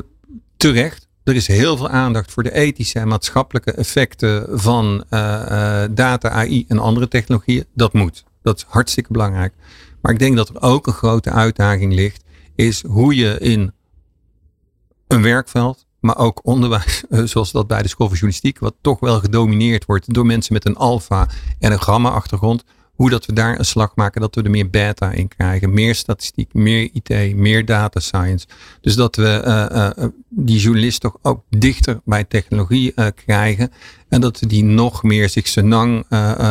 terecht. 0.57 1.09
Er 1.25 1.35
is 1.35 1.47
heel 1.47 1.77
veel 1.77 1.89
aandacht 1.89 2.33
voor 2.33 2.43
de 2.43 2.53
ethische 2.53 2.99
en 2.99 3.09
maatschappelijke 3.09 3.73
effecten 3.73 4.61
van 4.61 5.05
uh, 5.11 5.85
data, 5.91 6.29
AI 6.31 6.65
en 6.69 6.79
andere 6.79 7.09
technologieën. 7.09 7.65
Dat 7.75 7.93
moet. 7.93 8.25
Dat 8.43 8.57
is 8.57 8.65
hartstikke 8.69 9.13
belangrijk. 9.13 9.55
Maar 10.01 10.13
ik 10.13 10.19
denk 10.19 10.37
dat 10.37 10.49
er 10.49 10.63
ook 10.63 10.87
een 10.87 10.93
grote 10.93 11.31
uitdaging 11.31 11.95
ligt, 11.95 12.25
is 12.55 12.83
hoe 12.87 13.15
je 13.15 13.39
in 13.39 13.73
een 15.07 15.23
werkveld, 15.23 15.87
maar 16.01 16.19
ook 16.19 16.41
onderwijs, 16.43 17.05
eh, 17.11 17.23
zoals 17.25 17.53
dat 17.53 17.67
bij 17.67 17.83
de 17.83 17.89
school 17.89 18.07
van 18.07 18.17
journalistiek, 18.17 18.59
wat 18.59 18.75
toch 18.81 19.01
wel 19.01 19.21
gedomineerd 19.21 19.85
wordt 19.85 20.15
door 20.15 20.27
mensen 20.27 20.53
met 20.53 20.67
een 20.67 20.77
alfa 20.77 21.29
en 21.59 21.73
een 21.73 21.83
gamma 21.83 22.11
achtergrond, 22.11 22.65
hoe 22.97 23.11
dat 23.11 23.27
we 23.27 23.33
daar 23.33 23.59
een 23.59 23.65
slag 23.65 23.93
maken, 23.95 24.21
dat 24.21 24.35
we 24.35 24.43
er 24.43 24.51
meer 24.51 24.71
beta 24.71 25.11
in 25.11 25.29
krijgen. 25.29 25.75
Meer 25.75 25.95
statistiek, 25.95 26.55
meer 26.55 26.91
IT, 26.93 27.37
meer 27.37 27.65
data 27.65 28.01
science. 28.01 28.47
Dus 28.81 28.95
dat 28.95 29.17
we 29.17 29.43
uh, 29.47 30.05
uh, 30.05 30.11
die 30.29 30.59
journalist 30.59 31.01
toch 31.01 31.17
ook 31.23 31.43
dichter 31.49 32.01
bij 32.05 32.25
technologie 32.25 32.95
krijgen. 33.25 33.73
En 34.09 34.21
dat 34.21 34.41
we 34.41 34.47
die 34.47 34.65
nog 34.65 35.03
meer 35.03 35.29
zich 35.29 35.49
senang 35.49 36.05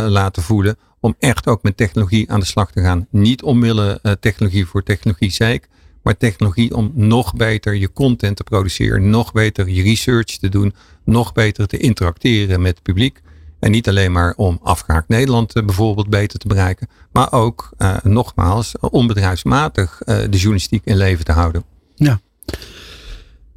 laten 0.08 0.44
voelen. 0.44 0.78
Om 1.00 1.16
echt 1.20 1.48
ook 1.48 1.64
met 1.64 1.78
technologie 1.78 2.32
aan 2.32 2.40
de 2.40 2.46
slag 2.46 2.72
te 2.72 2.82
gaan. 2.82 3.08
Niet 3.10 3.44
omwille 3.44 4.18
technologie 4.20 4.66
voor 4.66 4.84
technologie 4.84 5.32
zeker. 5.32 5.70
Maar 6.02 6.18
technologie 6.18 6.76
om 6.76 6.92
nog 6.94 7.36
beter 7.36 7.76
je 7.76 7.94
content 7.94 8.36
te 8.38 8.44
produceren. 8.44 9.10
Nog 9.10 9.32
beter 9.32 9.70
je 9.70 9.84
research 9.84 10.38
te 10.38 10.50
doen. 10.50 10.74
Nog 11.06 11.34
beter 11.34 11.68
te 11.68 11.78
interacteren 11.78 12.62
met 12.62 12.74
het 12.74 12.84
publiek. 12.84 13.22
En 13.62 13.72
niet 13.72 13.90
alleen 13.90 14.12
maar 14.12 14.34
om 14.36 14.60
afgehaakt 14.64 15.08
Nederland 15.08 15.56
uh, 15.56 15.66
bijvoorbeeld 15.66 16.10
beter 16.10 16.40
te 16.40 16.48
bereiken, 16.48 16.88
maar 17.12 17.32
ook 17.32 17.70
uh, 17.78 17.96
nogmaals 18.04 18.76
onbedrijfsmatig 18.80 20.02
uh, 20.06 20.18
de 20.18 20.38
journalistiek 20.38 20.82
in 20.86 20.98
leven 20.98 21.26
te 21.26 21.32
houden. 21.32 21.64
Ja. 21.96 22.20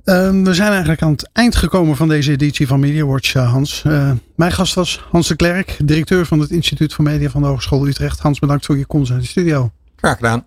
Ehm, 0.05 0.43
we 0.43 0.55
zijn 0.55 0.71
eigenlijk 0.71 1.03
aan 1.03 1.11
het 1.11 1.31
eind 1.33 1.57
gekomen 1.57 1.97
van 1.97 2.09
deze 2.09 2.31
editie 2.31 2.67
van 2.67 2.81
MediaWatch, 2.81 3.33
Hans. 3.33 3.83
mijn 4.37 4.53
gast 4.53 4.75
was 4.75 5.05
Hans 5.11 5.29
de 5.29 5.37
Klerk, 5.37 5.77
directeur 5.85 6.27
van 6.27 6.41
het 6.41 6.51
Instituut 6.51 6.95
voor 6.95 7.05
Media 7.05 7.31
van 7.31 7.43
de 7.43 7.49
Hogeschool 7.49 7.87
Utrecht. 7.87 8.21
Hans, 8.21 8.39
bedankt 8.39 8.67
voor 8.67 8.79
je 8.79 8.87
komst 8.87 9.11
naar 9.11 9.21
de 9.21 9.27
studio. 9.27 9.71
Graag 9.97 10.17
gedaan. 10.17 10.45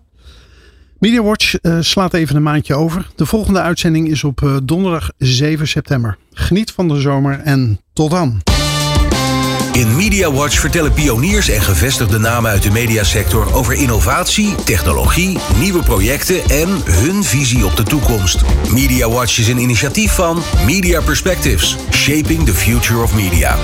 MediaWatch 0.98 1.54
slaat 1.80 2.14
even 2.14 2.36
een 2.36 2.42
maandje 2.42 2.74
over. 2.74 3.10
De 3.16 3.26
volgende 3.26 3.60
uitzending 3.60 4.08
is 4.08 4.24
op 4.24 4.60
donderdag 4.64 5.10
7 5.16 5.68
september. 5.68 6.18
Geniet 6.32 6.70
van 6.70 6.88
de 6.88 7.00
zomer 7.00 7.40
en 7.40 7.80
tot 7.92 8.10
dan. 8.10 8.42
In 9.78 9.96
Media 9.96 10.32
Watch 10.32 10.58
vertellen 10.58 10.92
pioniers 10.92 11.48
en 11.48 11.60
gevestigde 11.60 12.18
namen 12.18 12.50
uit 12.50 12.62
de 12.62 12.70
mediasector 12.70 13.54
over 13.54 13.74
innovatie, 13.74 14.54
technologie, 14.64 15.38
nieuwe 15.58 15.82
projecten 15.82 16.48
en 16.48 16.68
hun 16.84 17.24
visie 17.24 17.66
op 17.66 17.76
de 17.76 17.82
toekomst. 17.82 18.42
Media 18.70 19.08
Watch 19.08 19.38
is 19.38 19.48
een 19.48 19.58
initiatief 19.58 20.12
van 20.12 20.42
Media 20.64 21.00
Perspectives, 21.00 21.76
Shaping 21.90 22.44
the 22.44 22.54
Future 22.54 23.02
of 23.02 23.14
Media. 23.14 23.56